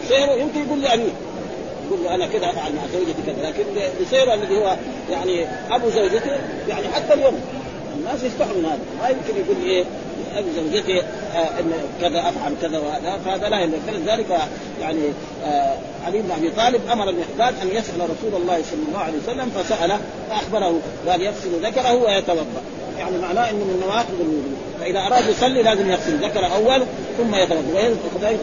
سهره 0.09 0.33
يمكن 0.33 0.61
يقول 0.67 0.83
لامير 0.83 1.13
يقول 1.91 2.05
له 2.05 2.15
أنا 2.15 2.27
كذا 2.27 2.51
أفعل 2.51 2.73
مع 2.73 2.83
زوجتي 2.93 3.23
كذا 3.27 3.49
لكن 3.49 3.65
بصير 4.05 4.35
الذي 4.35 4.59
هو 4.59 4.77
يعني 5.11 5.47
أبو 5.71 5.91
زوجته 5.91 6.31
يعني 6.69 6.89
حتى 6.89 7.15
اليوم. 7.15 7.41
الناس 7.99 8.23
يستحوا 8.23 8.55
من 8.57 8.65
هذا. 8.65 8.79
ما 9.03 9.09
يمكن 9.09 9.41
يقول 9.45 9.65
إيه 9.65 9.85
أبو 10.37 10.49
زوجتي 10.57 11.01
آه 11.01 11.61
ان 11.61 11.73
كذا 12.01 12.21
أفعل 12.21 12.55
كذا 12.63 12.79
وهذا 12.79 13.19
فهذا 13.25 13.49
لا 13.49 13.61
يمكن 13.61 13.79
فلذلك 13.87 14.39
يعني 14.81 15.01
آه 15.45 15.77
علي 16.07 16.23
بن 16.23 16.31
أبي 16.31 16.51
طالب 16.51 16.81
أمر 16.93 17.09
المحتاج 17.09 17.55
أن 17.63 17.69
يسأل 17.69 17.95
رسول 17.97 18.43
الله 18.43 18.63
صلى 18.71 18.89
الله 18.89 18.99
عليه 18.99 19.19
وسلم 19.19 19.51
فسأله 19.51 20.01
فأخبره 20.31 20.81
قال 21.09 21.23
يغسل 21.23 21.51
ذكره 21.63 21.95
ويتوضأ. 21.95 22.63
يعني 22.99 23.19
معناه 23.19 23.51
إنه 23.51 23.65
من 23.65 23.83
نواقض 23.87 24.21
الوضوء 24.21 24.57
فإذا 24.81 24.99
أراد 25.07 25.29
يصلي 25.29 25.63
لازم 25.63 25.91
يغسل 25.91 26.17
ذكره 26.17 26.47
أول 26.47 26.83
ثم 27.19 27.35
يتوضأ. 27.35 27.75
ويغسل 27.75 27.99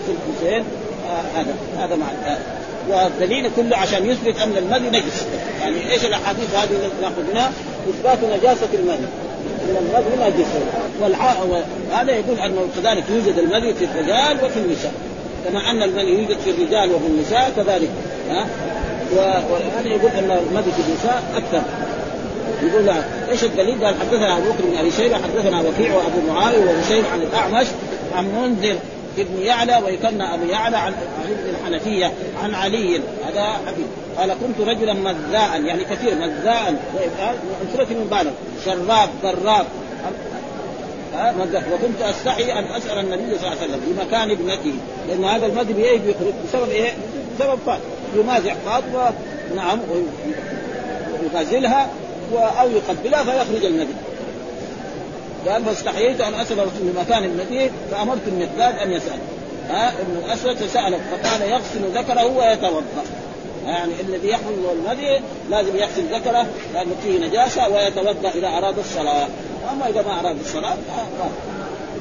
الحسين. 0.07 0.63
آه 1.09 1.39
هذا 1.39 1.55
هذا 1.77 1.95
معنى. 1.95 2.37
والدليل 2.89 3.51
كله 3.55 3.77
عشان 3.77 4.05
يثبت 4.05 4.37
أن 4.39 4.57
المذي 4.57 4.99
نجس. 4.99 5.25
يعني 5.61 5.91
إيش 5.91 6.05
الأحاديث 6.05 6.55
هذه 6.55 6.69
اللي 6.71 6.89
ناخذ 7.01 7.31
منها 7.31 7.51
إثبات 7.89 8.17
نجاسة 8.37 8.67
المذي 8.73 9.07
إن 9.69 9.75
المذي 9.81 10.37
نجس. 10.37 10.47
وهذا 11.01 12.11
يقول 12.11 12.39
أنه 12.39 12.67
كذلك 12.75 13.03
يوجد 13.09 13.37
المذي 13.37 13.73
في 13.73 13.85
الرجال 13.85 14.45
وفي 14.45 14.59
النساء. 14.59 14.93
كما 15.45 15.71
أن 15.71 15.83
المذي 15.83 16.09
يوجد 16.09 16.37
في 16.39 16.49
الرجال 16.49 16.91
وفي 16.91 17.07
النساء 17.07 17.51
كذلك. 17.55 17.89
ها؟ 18.29 18.45
وهذا 19.15 19.87
يقول 19.87 20.11
أن 20.11 20.31
المذي 20.31 20.71
في 20.71 20.81
النساء 20.87 21.23
أكثر. 21.35 21.61
يقول 22.63 22.85
لا 22.85 22.95
إيش 23.31 23.43
الدليل؟ 23.43 23.85
قال 23.85 23.95
حدثنا 24.01 24.37
أبو 24.37 24.49
بكر 24.49 24.65
بن 24.71 24.77
أبي 24.77 24.91
شيبة 24.91 25.15
حدثنا 25.15 25.61
وكيع 25.61 25.95
وأبو 25.95 26.33
معاوية 26.33 26.65
وهشيم 26.65 27.03
عن 27.13 27.21
الأعمش 27.21 27.67
عن 28.15 28.25
منذر 28.25 28.75
ابن 29.19 29.41
يعلى 29.41 29.81
ويكنى 29.85 30.33
أبو 30.33 30.45
يعلى 30.45 30.77
عن 30.77 30.93
ابن 31.25 31.49
الحنفية 31.49 32.13
عن 32.43 32.55
علي. 32.55 33.01
هذا 33.27 33.43
حديث. 33.67 33.87
قال 34.17 34.33
كنت 34.33 34.67
رجلا 34.67 34.93
مذاء 34.93 35.61
يعني 35.61 35.83
كثير 35.83 36.15
مذاء 36.15 36.71
من 37.89 38.07
بالغ 38.11 38.31
شراب 38.65 39.09
ضراب 39.23 39.65
وكنت 41.73 42.01
أستحي 42.01 42.51
أن 42.51 42.63
أسأل 42.63 42.99
النبي 42.99 43.37
صلى 43.37 43.47
الله 43.47 43.61
عليه 43.61 43.71
وسلم 43.71 43.81
بمكان 43.87 44.31
ابنته 44.31 44.73
لأن 45.07 45.23
هذا 45.23 45.45
المذي 45.45 45.73
بايه 45.73 45.99
بيخرج 45.99 46.33
بسبب 46.47 46.69
إيه؟ 46.69 46.91
بسبب 47.39 47.59
فات 47.65 47.79
يمازح 48.15 48.55
فاطمة 48.65 49.13
نعم 49.55 49.79
ويغازلها 51.23 51.89
أو 52.33 52.69
يقبلها 52.69 53.23
فيخرج 53.23 53.65
المذي 53.65 53.95
قال 55.47 55.65
فاستحييت 55.65 56.21
أن 56.21 56.33
أسأل 56.33 56.57
رسول 56.57 56.81
بمكان 56.81 57.23
ابنته 57.23 57.71
فأمرت 57.91 58.27
المقداد 58.27 58.79
أن 58.79 58.91
يسأل. 58.91 59.19
ها 59.69 59.89
ابن 59.89 60.25
الأسود 60.25 60.55
فساله 60.55 60.99
فقال 61.11 61.41
يغسل 61.41 61.97
ذكره 61.97 62.25
ويتوضأ. 62.25 63.03
يعني 63.65 63.91
الذي 64.07 64.29
يحمل 64.29 64.53
المذي 64.71 65.21
لازم 65.49 65.75
يغسل 65.75 66.15
ذكره 66.15 66.45
لأنه 66.73 66.95
فيه 67.03 67.27
نجاسة 67.27 67.69
ويتوضأ 67.69 68.29
إذا 68.29 68.47
أراد 68.47 68.79
الصلاة. 68.79 69.27
أما 69.71 69.89
إذا 69.89 70.01
ما 70.01 70.19
أراد 70.19 70.39
الصلاة 70.39 70.75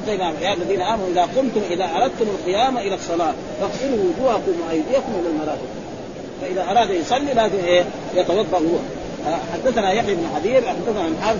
زي 0.07 0.17
ما 0.17 0.33
يا 0.41 0.53
الذين 0.53 0.81
آمنوا 0.81 1.07
إذا 1.11 1.21
قمتم 1.21 1.61
إذا 1.71 1.89
أردتم 1.95 2.25
القيام 2.39 2.77
إلى 2.77 2.95
الصلاة 2.95 3.33
فاغسلوا 3.61 4.05
وجوهكم 4.05 4.51
وأيديكم 4.67 5.11
إلى 5.21 5.29
المرافق. 5.29 5.67
فإذا 6.41 6.71
أراد 6.71 6.89
يصلي 6.89 7.33
لازم 7.33 7.65
إيه؟ 7.65 7.83
يتوضأ 8.15 8.57
هو. 8.57 8.77
حدثنا 9.53 9.91
يحيى 9.91 10.15
بن 10.15 10.27
حذير 10.35 10.61
حدثنا 10.61 11.03
عن 11.03 11.17
حارث 11.21 11.39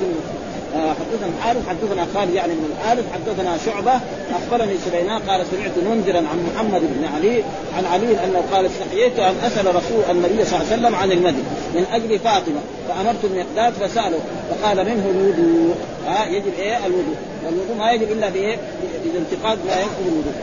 حدثنا 0.75 1.27
الحارث 1.37 1.69
حدثنا 1.69 2.07
خالد 2.13 2.33
يعني 2.33 2.53
من 2.53 2.75
الحارث 2.79 3.05
حدثنا 3.13 3.57
شعبة 3.65 3.99
أخبرني 4.35 4.77
سليمان 4.85 5.21
قال 5.21 5.45
سمعت 5.51 5.71
منذرا 5.91 6.17
عن 6.17 6.49
محمد 6.53 6.81
بن 6.81 7.05
علي 7.15 7.43
عن 7.77 7.85
علي 7.85 8.23
أنه 8.23 8.43
قال 8.53 8.65
استحييت 8.65 9.19
أن 9.19 9.35
أسأل 9.45 9.75
رسول 9.75 10.03
النبي 10.11 10.45
صلى 10.45 10.59
الله 10.59 10.71
عليه 10.71 10.81
وسلم 10.81 10.95
عن 10.95 11.11
المدي 11.11 11.43
من 11.75 11.85
أجل 11.91 12.19
فاطمة 12.19 12.61
فأمرت 12.87 13.23
المقداد 13.23 13.73
فسأله 13.73 14.19
فقال 14.49 14.77
منه 14.77 15.05
الوضوء؟ 15.09 15.75
ها 16.07 16.25
يجب 16.25 16.53
إيه؟ 16.59 16.77
الوضوء. 16.85 17.15
والوضوء 17.45 17.75
ما 17.77 17.91
يجب 17.91 18.11
إلا 18.11 18.29
بإيه؟ 18.29 18.57
بالانتقاد 19.03 19.57
لا 19.67 19.79
ينقض 19.79 20.05
الوضوء. 20.07 20.33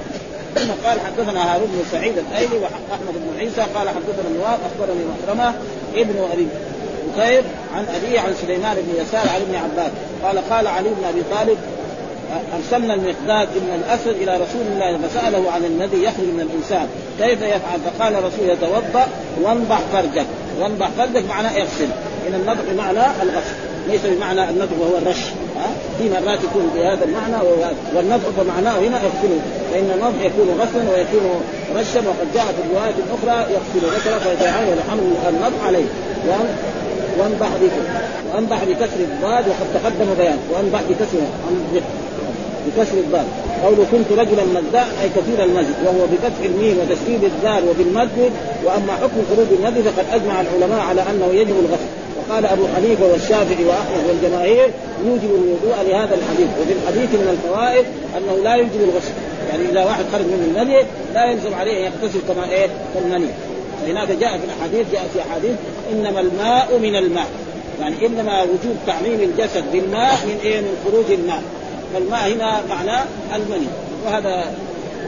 ثم 0.55 0.89
قال 0.89 1.01
حدثنا 1.01 1.55
هارون 1.55 1.67
بن 1.67 1.85
سعيد 1.93 2.19
الأيلي 2.19 2.59
وأحمد 2.59 3.15
بن 3.15 3.39
عيسى 3.39 3.61
قال 3.75 3.89
حدثنا 3.89 4.29
النواب 4.31 4.59
أخبرني 4.69 5.01
مكرمة 5.05 5.55
ابن 5.95 6.29
أبي 6.33 6.47
بكير 7.09 7.43
عن 7.75 7.87
أبيه 7.95 8.21
عن 8.21 8.35
سليمان 8.43 8.77
بن 8.77 9.03
يسار 9.03 9.29
عن 9.35 9.41
ابن 9.41 9.55
عباس. 9.55 9.93
قال 10.25 10.51
قال 10.51 10.67
علي 10.67 10.89
بن 10.89 11.05
أبي 11.05 11.23
طالب 11.31 11.59
أرسلنا 12.57 12.95
المقداد 12.95 13.49
بن 13.55 13.75
الأسد 13.75 14.23
إلى 14.23 14.33
رسول 14.35 14.63
الله 14.73 14.99
فسأله 15.09 15.51
عن 15.51 15.65
الذي 15.65 16.03
يخرج 16.03 16.29
من 16.35 16.41
الإنسان. 16.41 16.87
كيف 17.19 17.43
يفعل؟ 17.43 17.79
فقال 17.85 18.15
الرسول 18.15 18.49
يتوضأ 18.49 19.07
وانضح 19.43 19.81
فرجك. 19.93 20.27
وانضح 20.61 20.89
فرجك 20.99 21.25
معناه 21.29 21.51
اغسل. 21.51 21.89
إن 22.29 22.35
النضح 22.35 22.61
بمعنى 22.73 22.99
الغسل 23.23 23.55
ليس 23.89 24.01
بمعنى 24.05 24.51
النضح 24.51 24.73
وهو 24.81 24.97
الرش. 24.99 25.23
ها؟ 25.57 25.69
في 25.99 26.09
مرات 26.11 26.39
يكون 26.45 26.71
بهذا 26.75 27.05
المعنى 27.05 27.37
والنضح 27.95 28.29
فمعناه 28.37 28.79
هنا 28.79 28.97
اغسله. 28.97 29.41
فإن 29.73 29.91
النضح 29.95 30.21
يكون 30.25 30.49
غسلا 30.61 30.91
ويكون 30.91 31.43
رشا 31.77 32.01
وقد 32.09 32.29
جاء 32.35 32.45
في 32.45 32.61
الروايات 32.67 32.95
الاخرى 33.05 33.53
يغسل 33.53 33.87
ذكره 33.97 34.19
فيتعين 34.19 34.77
حمل 34.91 35.13
النضح 35.29 35.67
عليه. 35.67 35.85
وانضح 37.19 37.49
وانضح 38.35 38.65
بكسر 38.65 39.01
الضاد 39.01 39.45
وقد 39.49 39.67
تقدم 39.75 40.15
بيان. 40.19 40.39
وانضح 40.53 40.81
بكسر 40.83 41.19
بكسر 42.67 42.99
الضاد. 42.99 43.27
قوله 43.65 43.87
كنت 43.93 44.19
رجلا 44.19 44.45
مزاء 44.45 44.89
أي 45.03 45.09
كثير 45.09 45.45
المزج 45.45 45.75
وهو 45.85 46.07
بفتح 46.13 46.45
الميم 46.45 46.79
وتشديد 46.79 47.25
الدال 47.25 47.69
وبالمد 47.69 48.33
وأما 48.65 48.93
حكم 48.93 49.19
خروج 49.31 49.47
المزج 49.59 49.89
فقد 49.89 50.05
أجمع 50.13 50.41
العلماء 50.41 50.81
على 50.81 51.03
أنه 51.11 51.27
يجب 51.41 51.57
الغسل. 51.65 51.91
وقال 52.19 52.47
أبو 52.47 52.67
حنيفة 52.77 53.07
والشافعي 53.13 53.65
وأحمد 53.65 54.03
والجماهير 54.09 54.71
يوجب 55.07 55.31
الوضوء 55.35 55.77
لهذا 55.89 56.15
الحديث. 56.15 56.49
وفي 56.61 56.73
الحديث 56.73 57.11
من 57.21 57.29
الفوائد 57.37 57.85
أنه 58.17 58.45
لا 58.45 58.55
يوجب 58.55 58.81
الغسل. 58.89 59.13
يعني 59.51 59.71
إذا 59.71 59.85
واحد 59.85 60.05
خرج 60.13 60.21
من 60.21 60.55
المني 60.57 60.79
لا 61.15 61.31
يلزم 61.31 61.55
عليه 61.55 61.87
أن 61.87 61.93
يغتسل 61.93 62.19
كما 62.29 62.45
إيه؟ 62.51 62.69
كالمني. 62.95 63.29
فهناك 63.83 64.09
جاء 64.09 64.39
في 64.39 64.45
الأحاديث 64.45 64.93
جاء 64.93 65.09
في 65.15 65.21
أحاديث 65.21 65.57
إنما 65.93 66.21
الماء 66.21 66.79
من 66.79 66.97
الماء. 66.97 67.27
يعني 67.81 68.07
إنما 68.07 68.43
وجود 68.43 68.77
تعميم 68.87 69.21
الجسد 69.21 69.65
بالماء 69.73 70.27
من 70.27 70.39
إيه؟ 70.45 70.61
من 70.61 70.77
خروج 70.85 71.11
الماء. 71.11 71.43
فالماء 71.95 72.33
هنا 72.33 72.63
معناه 72.69 73.05
المني. 73.35 73.67
وهذا 74.07 74.55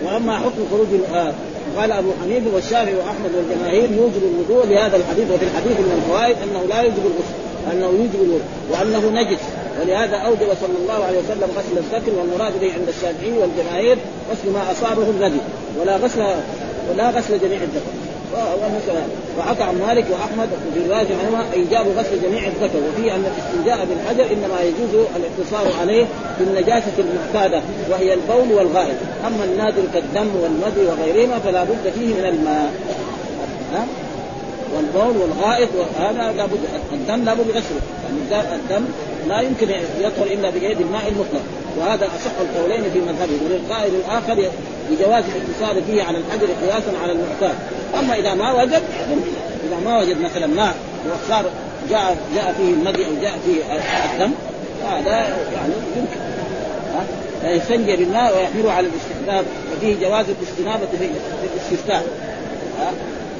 وأما 0.04 0.38
حكم 0.38 0.66
خروج 0.70 0.86
آه 1.14 1.32
قال 1.76 1.92
أبو 1.92 2.10
حنيفة 2.22 2.54
والشافعي 2.54 2.94
وأحمد 2.94 3.30
والجماهير 3.36 3.90
يوجب 3.92 4.22
الوضوء 4.22 4.66
لهذا 4.66 4.96
الحديث 4.96 5.30
وفي 5.30 5.44
الحديث 5.44 5.80
من 5.80 6.02
الفوائد 6.02 6.36
أنه 6.42 6.66
لا 6.68 6.80
يوجب 6.80 7.02
الغسل 7.06 7.36
أنه 7.72 7.86
يوجب 7.86 8.14
الوضوء 8.14 8.40
وأنه 8.70 9.20
نجس. 9.20 9.40
ولهذا 9.80 10.16
أوجب 10.16 10.48
صلى 10.60 10.76
الله 10.82 11.04
عليه 11.04 11.18
وسلم 11.18 11.48
غسل 11.56 11.78
الذكر 11.78 12.12
والمراد 12.18 12.60
به 12.60 12.72
عند 12.72 12.88
الشافعي 12.88 13.32
والجماهير 13.38 13.98
غسل 14.30 14.50
ما 14.52 14.72
أصابه 14.72 15.10
الذي 15.10 15.40
ولا 15.80 15.96
غسل 15.96 16.20
ولا 16.90 17.10
غسل 17.10 17.40
جميع 17.40 17.62
الذكر 17.62 18.05
وحكى 19.38 19.62
عن 19.62 19.80
مالك 19.86 20.04
وأحمد 20.10 20.48
في 20.74 20.88
رواية 20.88 21.06
عنهما 21.20 21.44
ايجاب 21.52 21.86
غسل 21.98 22.22
جميع 22.22 22.46
الذكر 22.46 22.78
وفيه 22.88 23.14
أن 23.14 23.24
الاستنجاء 23.24 23.86
بالحجر 23.86 24.32
إنما 24.32 24.60
يجوز 24.60 25.06
الاقتصار 25.16 25.80
عليه 25.80 26.06
بالنجاسه 26.38 26.92
المعتادة 26.98 27.62
وهي 27.90 28.14
البول 28.14 28.52
والغائط. 28.52 28.96
أما 29.26 29.44
النادر 29.44 29.82
كالدم 29.94 30.28
والمدي 30.42 30.86
وغيرهما 30.86 31.38
فلا 31.38 31.64
بد 31.64 31.92
فيه 31.94 32.14
من 32.14 32.26
الماء. 32.26 32.72
ها؟ 33.72 33.86
والبول 34.76 35.16
والغائط 35.16 35.68
وهذا 35.78 36.32
لابد 36.36 36.58
الدم 36.92 37.24
لابد 37.24 37.50
غسله 37.50 37.80
يعني 38.04 38.54
الدم 38.54 38.84
لا 39.28 39.40
يمكن 39.40 39.68
يدخل 40.00 40.32
إلا 40.32 40.50
بيد 40.50 40.80
الماء 40.80 41.08
المطلق. 41.08 41.42
وهذا 41.78 42.06
أصح 42.06 42.30
القولين 42.40 42.90
في 42.92 43.00
مذهبه 43.00 43.32
وللقائل 43.44 43.92
الآخر 43.94 44.50
بجواز 44.90 45.24
الاتصال 45.24 45.84
فيه 45.84 46.02
على 46.02 46.18
الحجر 46.18 46.46
قياسا 46.46 46.92
على 47.02 47.12
المعتاد 47.12 47.54
أما 47.98 48.14
إذا 48.14 48.34
ما 48.34 48.52
وجد 48.52 48.82
إذا 49.66 49.78
ما 49.84 49.98
وجد 49.98 50.20
مثلا 50.20 50.46
ماء 50.46 50.74
وصار 51.06 51.44
جاء 51.90 52.16
جاء 52.34 52.54
فيه 52.58 52.72
المدي 52.72 53.06
أو 53.06 53.10
جاء 53.22 53.38
فيه 53.44 53.62
الدم 54.14 54.32
هذا 54.90 55.16
يعني 55.54 55.72
يمكن. 55.96 56.20
يستنجي 57.44 57.96
بالماء 57.96 58.36
ويحمله 58.36 58.72
على 58.72 58.86
الاستحباب 58.86 59.44
وفيه 59.76 60.08
جواز 60.08 60.26
الاستنابة 60.28 60.86
في 60.98 61.10
الاستفتاء. 61.54 62.06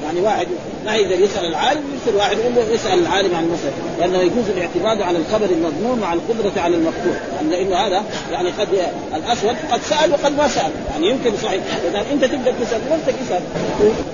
يعني 0.03 0.21
واحد 0.21 0.47
ما 0.85 0.95
يقدر 0.95 1.19
يسأل 1.19 1.45
العالم 1.45 1.81
يرسل 1.93 2.17
واحد 2.17 2.37
يقول 2.37 2.55
له 2.55 2.73
يسال 2.73 2.99
العالم 2.99 3.35
عن 3.35 3.43
المسألة 3.43 3.73
لأنه 3.99 4.17
يجوز 4.17 4.49
الاعتماد 4.49 5.01
على 5.01 5.17
الخبر 5.17 5.45
المضمون 5.45 5.99
مع 5.99 6.13
القدرة 6.13 6.61
على 6.61 6.75
المكتوب 6.75 7.13
لأنه 7.49 7.75
هذا 7.75 8.03
يعني 8.31 8.49
قد 8.49 8.67
الأسود 9.15 9.55
قد 9.71 9.81
سأل 9.81 10.11
وقد 10.11 10.37
ما 10.37 10.47
سأل. 10.47 10.71
يعني 10.91 11.09
يمكن 11.09 11.31
صحيح. 11.43 11.61
إذا 11.89 12.03
أنت 12.13 12.25
تقدر 12.25 12.53
تسأل 12.61 12.81
وانت 12.91 13.09
تسال 13.09 13.41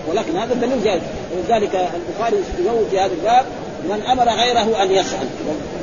ولكن 0.09 0.37
هذا 0.37 0.53
دليل 0.53 0.83
جائز 0.83 1.01
ولذلك 1.35 1.75
البخاري 1.75 2.37
يقول 2.65 2.85
في 2.91 2.99
هذا 2.99 3.11
الباب 3.13 3.45
من 3.83 4.01
أمر 4.11 4.23
غيره 4.23 4.83
أن 4.83 4.91
يسأل. 4.91 5.27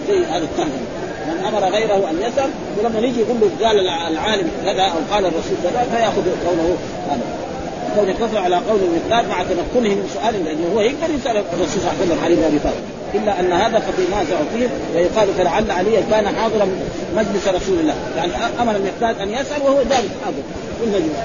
زي 0.08 0.24
هذا 0.24 0.44
التهمه 0.44 0.80
من 1.28 1.44
أمر 1.46 1.64
غيره 1.64 2.10
أن 2.10 2.16
يسأل. 2.20 2.50
ولما 2.78 2.98
يجي 2.98 3.20
يقول 3.20 3.36
له 3.40 3.66
قال 3.66 3.88
العالم 3.88 4.50
كذا 4.64 4.82
أو 4.82 5.14
قال 5.14 5.24
الرسول 5.24 5.56
كذا 5.62 5.86
فيأخذ 5.90 6.22
قوله 6.46 6.76
هذا. 7.10 7.49
كون 7.96 8.08
يقتصر 8.08 8.38
على 8.38 8.56
قول 8.56 8.80
المقداد 8.82 9.28
مع 9.28 9.42
تمكنه 9.42 9.94
من 9.94 10.10
سؤال 10.14 10.44
لأنه 10.44 10.66
هو 10.74 10.80
يقدر 10.80 11.14
يسأل 11.14 11.36
الرسول 11.36 11.68
صلى 11.68 11.90
الله 11.90 11.94
عليه 12.00 12.06
وسلم 12.06 12.24
علي 12.24 12.34
بن 12.34 12.44
ابي 12.44 12.58
طالب 12.58 12.84
إلا 13.14 13.40
أن 13.40 13.52
هذا 13.52 13.76
قد 13.76 13.94
ينازع 14.08 14.36
فيه 14.54 14.68
ويقال 14.94 15.28
فلعل 15.38 15.70
علي 15.70 16.02
كان 16.10 16.36
حاضرا 16.36 16.68
مجلس 17.16 17.48
رسول 17.48 17.78
الله. 17.80 17.94
يعني 18.16 18.32
أمر 18.60 18.76
المقداد 18.76 19.20
أن 19.20 19.30
يسأل 19.30 19.62
وهو 19.62 19.82
جالس 19.82 20.12
حاضر. 20.24 20.42
في 20.78 20.84
المجلس 20.84 21.16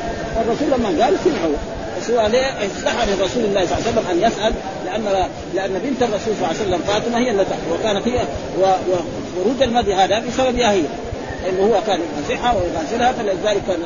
الرسول 0.42 0.68
لما 0.72 1.06
قال 1.06 1.16
سمعه 1.24 1.50
بس 1.98 2.12
هو 2.12 2.28
ليه 2.28 2.46
استحى 2.46 3.08
من 3.08 3.22
رسول 3.22 3.44
الله 3.46 3.66
صلى 3.66 3.78
الله 3.78 3.88
عليه 3.88 3.92
وسلم 3.92 4.08
أن 4.12 4.18
يسأل 4.28 4.54
لأن 4.86 5.30
لأن 5.56 5.80
بنت 5.84 6.04
الرسول 6.04 6.34
صلى 6.36 6.38
الله 6.38 6.48
عليه 6.48 6.60
وسلم 6.60 6.80
فاطمة 6.88 7.18
هي 7.18 7.32
التي 7.32 7.56
وكانت 7.74 8.08
هي 8.08 8.22
وخروج 8.60 9.62
المدي 9.62 9.94
هذا 9.94 10.20
بسببها 10.20 10.72
هي 10.72 10.82
لأنه 11.44 11.76
هو 11.76 11.82
كان 11.88 12.00
يمسحها 12.18 12.54
ويغسلها 12.54 13.12
فلذلك 13.12 13.62
كان 13.68 13.80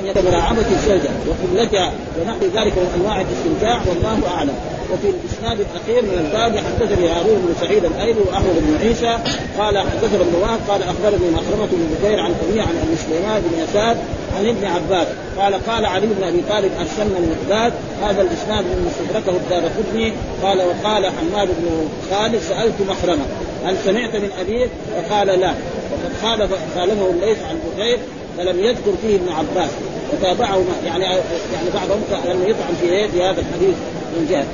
أن 0.00 0.06
يتمراعبة 0.06 0.64
الزوجة 0.72 1.10
وقلتها 1.28 1.92
ونحو 2.20 2.40
ذلك 2.40 2.72
من 2.72 2.92
أنواع 2.96 3.20
الاستمتاع 3.20 3.80
والله 3.88 4.28
أعلم 4.28 4.54
وفي 4.92 5.10
الإسناد 5.10 5.58
الأخير 5.60 6.02
من 6.02 6.18
الباب 6.26 6.56
حدثني 6.56 7.08
هارون 7.08 7.36
بن 7.36 7.54
سعيد 7.60 7.84
الأيلي 7.84 8.20
واحمد 8.20 8.54
بن 8.56 8.86
عيسى 8.86 9.18
قال 9.58 9.78
حدثنا 9.78 10.20
ابن 10.20 10.34
وهب 10.42 10.60
قال 10.68 10.82
أخبرني 10.82 11.30
مخرمة 11.30 11.66
بن 11.72 11.94
بكير 11.94 12.20
عن 12.20 12.34
ابي 12.48 12.60
عن 12.60 12.76
أبي 12.86 12.96
سليمان 12.96 13.42
بن 13.42 13.62
يسار 13.62 13.96
عن 14.38 14.46
ابن 14.46 14.64
عباس 14.64 15.06
قال 15.38 15.54
قال 15.66 15.86
علي 15.86 16.06
بن 16.06 16.24
أبي 16.24 16.42
طالب 16.48 16.70
أرسلنا 16.80 17.18
المقداد 17.18 17.72
هذا 18.02 18.22
الإسناد 18.22 18.64
من 18.64 18.90
مستدركه 18.90 19.36
الدار 19.36 19.70
قطني 19.70 20.12
قال 20.42 20.58
وقال 20.58 21.06
حماد 21.06 21.48
بن 21.48 21.88
خالد 22.10 22.40
سألت 22.40 22.74
مخرمة 22.88 23.24
هل 23.64 23.76
سمعت 23.84 24.16
من 24.16 24.30
ابيك؟ 24.40 24.70
فقال 24.94 25.26
لا 25.26 25.54
وقد 25.92 26.12
خالف 26.22 26.50
خالفه 26.74 27.10
الليث 27.10 27.38
عن 27.48 27.58
بكير 27.66 27.98
فلم 28.36 28.60
يذكر 28.60 28.92
فيه 29.02 29.16
ابن 29.16 29.28
عباس 29.28 29.70
وتابعه 30.12 30.62
يعني 30.86 31.04
يعني 31.04 31.70
بعضهم 31.74 32.00
لم 32.24 32.42
يطعن 32.42 32.74
في 32.80 32.88
إيه؟ 32.88 33.06
في 33.06 33.22
هذا 33.22 33.40
الحديث 33.40 33.74
من 34.16 34.26
جهة. 34.30 34.46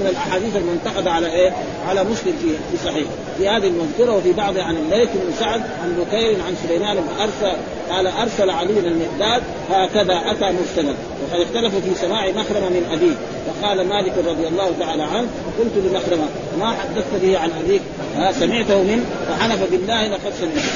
من 0.00 0.06
الأحاديث 0.10 0.56
المنتقده 0.56 1.10
على 1.10 1.32
إيه؟ 1.32 1.52
على 1.88 2.04
مسلم 2.04 2.32
في 2.42 2.76
في 2.76 2.84
صحيح. 2.84 3.06
في 3.38 3.48
هذه 3.48 3.66
المذكرة 3.66 4.16
وفي 4.16 4.32
بعض 4.32 4.58
عن 4.58 4.76
الليث 4.76 5.08
بن 5.14 5.32
سعد 5.38 5.60
عن 5.82 6.04
بكير 6.04 6.36
عن 6.46 6.56
سليمان 6.68 6.96
بن 6.96 7.20
ارسل 7.20 7.56
قال 7.90 8.06
أرسل 8.06 8.50
علي 8.50 8.72
بن 8.72 8.86
المقداد 8.86 9.42
هكذا 9.70 10.22
أتى 10.30 10.56
مرسلا 10.58 10.94
وقد 11.22 11.40
اختلفوا 11.40 11.80
في 11.80 11.94
سماع 11.94 12.28
مخرمة 12.28 12.68
من 12.68 12.88
أبيه. 12.92 13.14
فقال 13.46 13.88
مالك 13.88 14.12
رضي 14.18 14.48
الله 14.48 14.72
تعالى 14.80 15.02
عنه 15.02 15.28
قلت 15.58 15.72
لمخرمة 15.76 16.28
ما 16.60 16.66
حدثت 16.66 17.22
به 17.22 17.38
عن 17.38 17.50
أبيك؟ 17.64 17.82
ها 18.16 18.32
سمعته 18.32 18.82
من 18.82 19.04
فحلف 19.28 19.70
بالله 19.70 20.08
لقد 20.08 20.32
سمعته. 20.40 20.68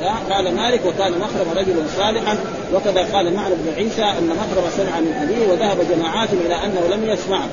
خلاص. 0.00 0.32
قال 0.32 0.54
مالك 0.54 0.80
وكان 0.86 1.12
مخرم 1.12 1.52
رجلا 1.56 1.86
صالحا. 1.96 2.38
وكذا 2.74 3.16
قال 3.16 3.34
معن 3.34 3.50
بن 3.50 3.72
عيسى 3.76 4.02
أن 4.02 4.26
مخرم 4.26 4.64
سمع 4.76 5.00
من 5.00 5.12
أبيه 5.22 5.52
وذهب 5.52 5.78
جماعات 5.96 6.28
إلى 6.32 6.54
أنه 6.54 6.96
لم 6.96 7.10
يسمعه 7.10 7.48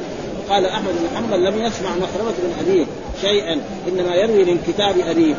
قال 0.49 0.65
أحمد 0.65 0.91
بن 0.91 1.17
حنبل 1.17 1.45
لم 1.45 1.61
يسمع 1.61 1.89
مخرمة 1.89 2.33
من 2.43 2.55
أبيه 2.61 2.85
شيئا 3.21 3.61
إنما 3.87 4.15
يروي 4.15 4.45
من 4.45 4.63
كتاب 4.67 4.95
أبيه. 5.09 5.35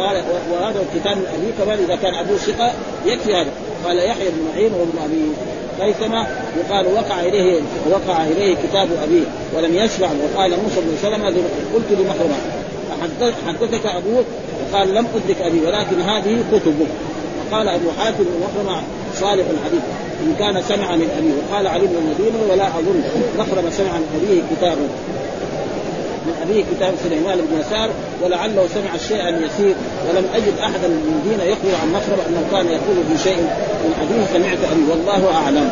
قال 0.00 0.22
وهذا 0.52 0.80
الكتاب 0.80 1.16
من 1.16 1.52
كمان 1.58 1.78
إذا 1.78 1.96
كان 1.96 2.14
ابوه 2.14 2.36
ثقة 2.36 2.72
يكفي 3.06 3.34
هذا. 3.34 3.50
قال 3.86 3.98
يحيى 3.98 4.28
بن 4.28 4.44
معين 4.52 4.72
وابن 4.72 4.98
أبي 5.04 5.22
هيثمة 5.80 6.26
يقال 6.56 6.86
وقع 6.86 7.20
إليه 7.20 7.60
وقع 7.90 8.24
إليه 8.24 8.54
كتاب 8.54 8.88
ابيه 9.02 9.24
ولم 9.56 9.74
يشفع 9.74 10.06
وقال 10.06 10.50
موسى 10.50 10.80
بن 10.80 10.96
سلمة 11.02 11.26
قلت 11.74 11.86
لمخرمه 11.90 12.36
حدثك 13.46 13.86
أبوك 13.86 14.26
وقال 14.72 14.94
لم 14.94 15.06
أدرك 15.16 15.42
أبي 15.42 15.60
ولكن 15.66 16.00
هذه 16.00 16.44
كتبه. 16.52 16.86
وقال 17.50 17.68
أبو 17.68 17.90
حاتم 17.98 18.24
مخرمه 18.42 18.82
صالح 19.20 19.44
الحديث 19.50 19.82
إن 20.20 20.34
كان 20.38 20.62
سمع 20.62 20.96
من 20.96 21.08
ابيه 21.18 21.32
وقال 21.54 21.66
علي 21.66 21.86
بن 21.86 21.96
المدينة 21.96 22.52
ولا 22.52 22.68
أظن. 22.68 23.02
مخرم 23.38 23.70
سمع 23.70 23.92
من 23.92 24.08
أبيه 24.16 24.56
كتابا 24.56 24.88
من 26.26 26.34
أبيه 26.42 26.64
كتاب 26.74 26.94
سليمان 27.04 27.38
بن 27.38 27.60
يسار 27.60 27.90
ولعله 28.22 28.68
سمع 28.74 28.96
شيئا 29.08 29.28
يسير 29.28 29.74
ولم 30.08 30.24
أجد 30.34 30.58
أحدا 30.58 30.88
من 30.88 31.00
المدينة 31.08 31.44
يخبر 31.44 31.74
عن 31.82 31.88
مخرم 31.92 32.20
أنه 32.28 32.42
كان 32.52 32.66
يقول 32.66 32.96
في 33.08 33.22
شيء 33.24 33.42
من 33.84 33.92
أبيه 34.02 34.38
سمعت 34.38 34.72
ابي 34.72 34.82
والله 34.90 35.34
أعلم. 35.34 35.70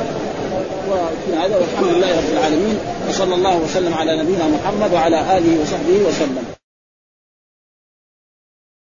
هذا 1.43 1.57
والحمد 1.57 1.97
لله 1.97 2.17
رب 2.17 2.33
العالمين 2.33 2.79
وصلى 3.09 3.35
الله 3.35 3.57
وسلم 3.57 3.95
على 3.95 4.23
نبينا 4.23 4.49
محمد 4.49 4.93
وعلى 4.93 5.21
آله 5.39 5.63
وصحبه 5.63 6.09
وسلم. 6.09 6.58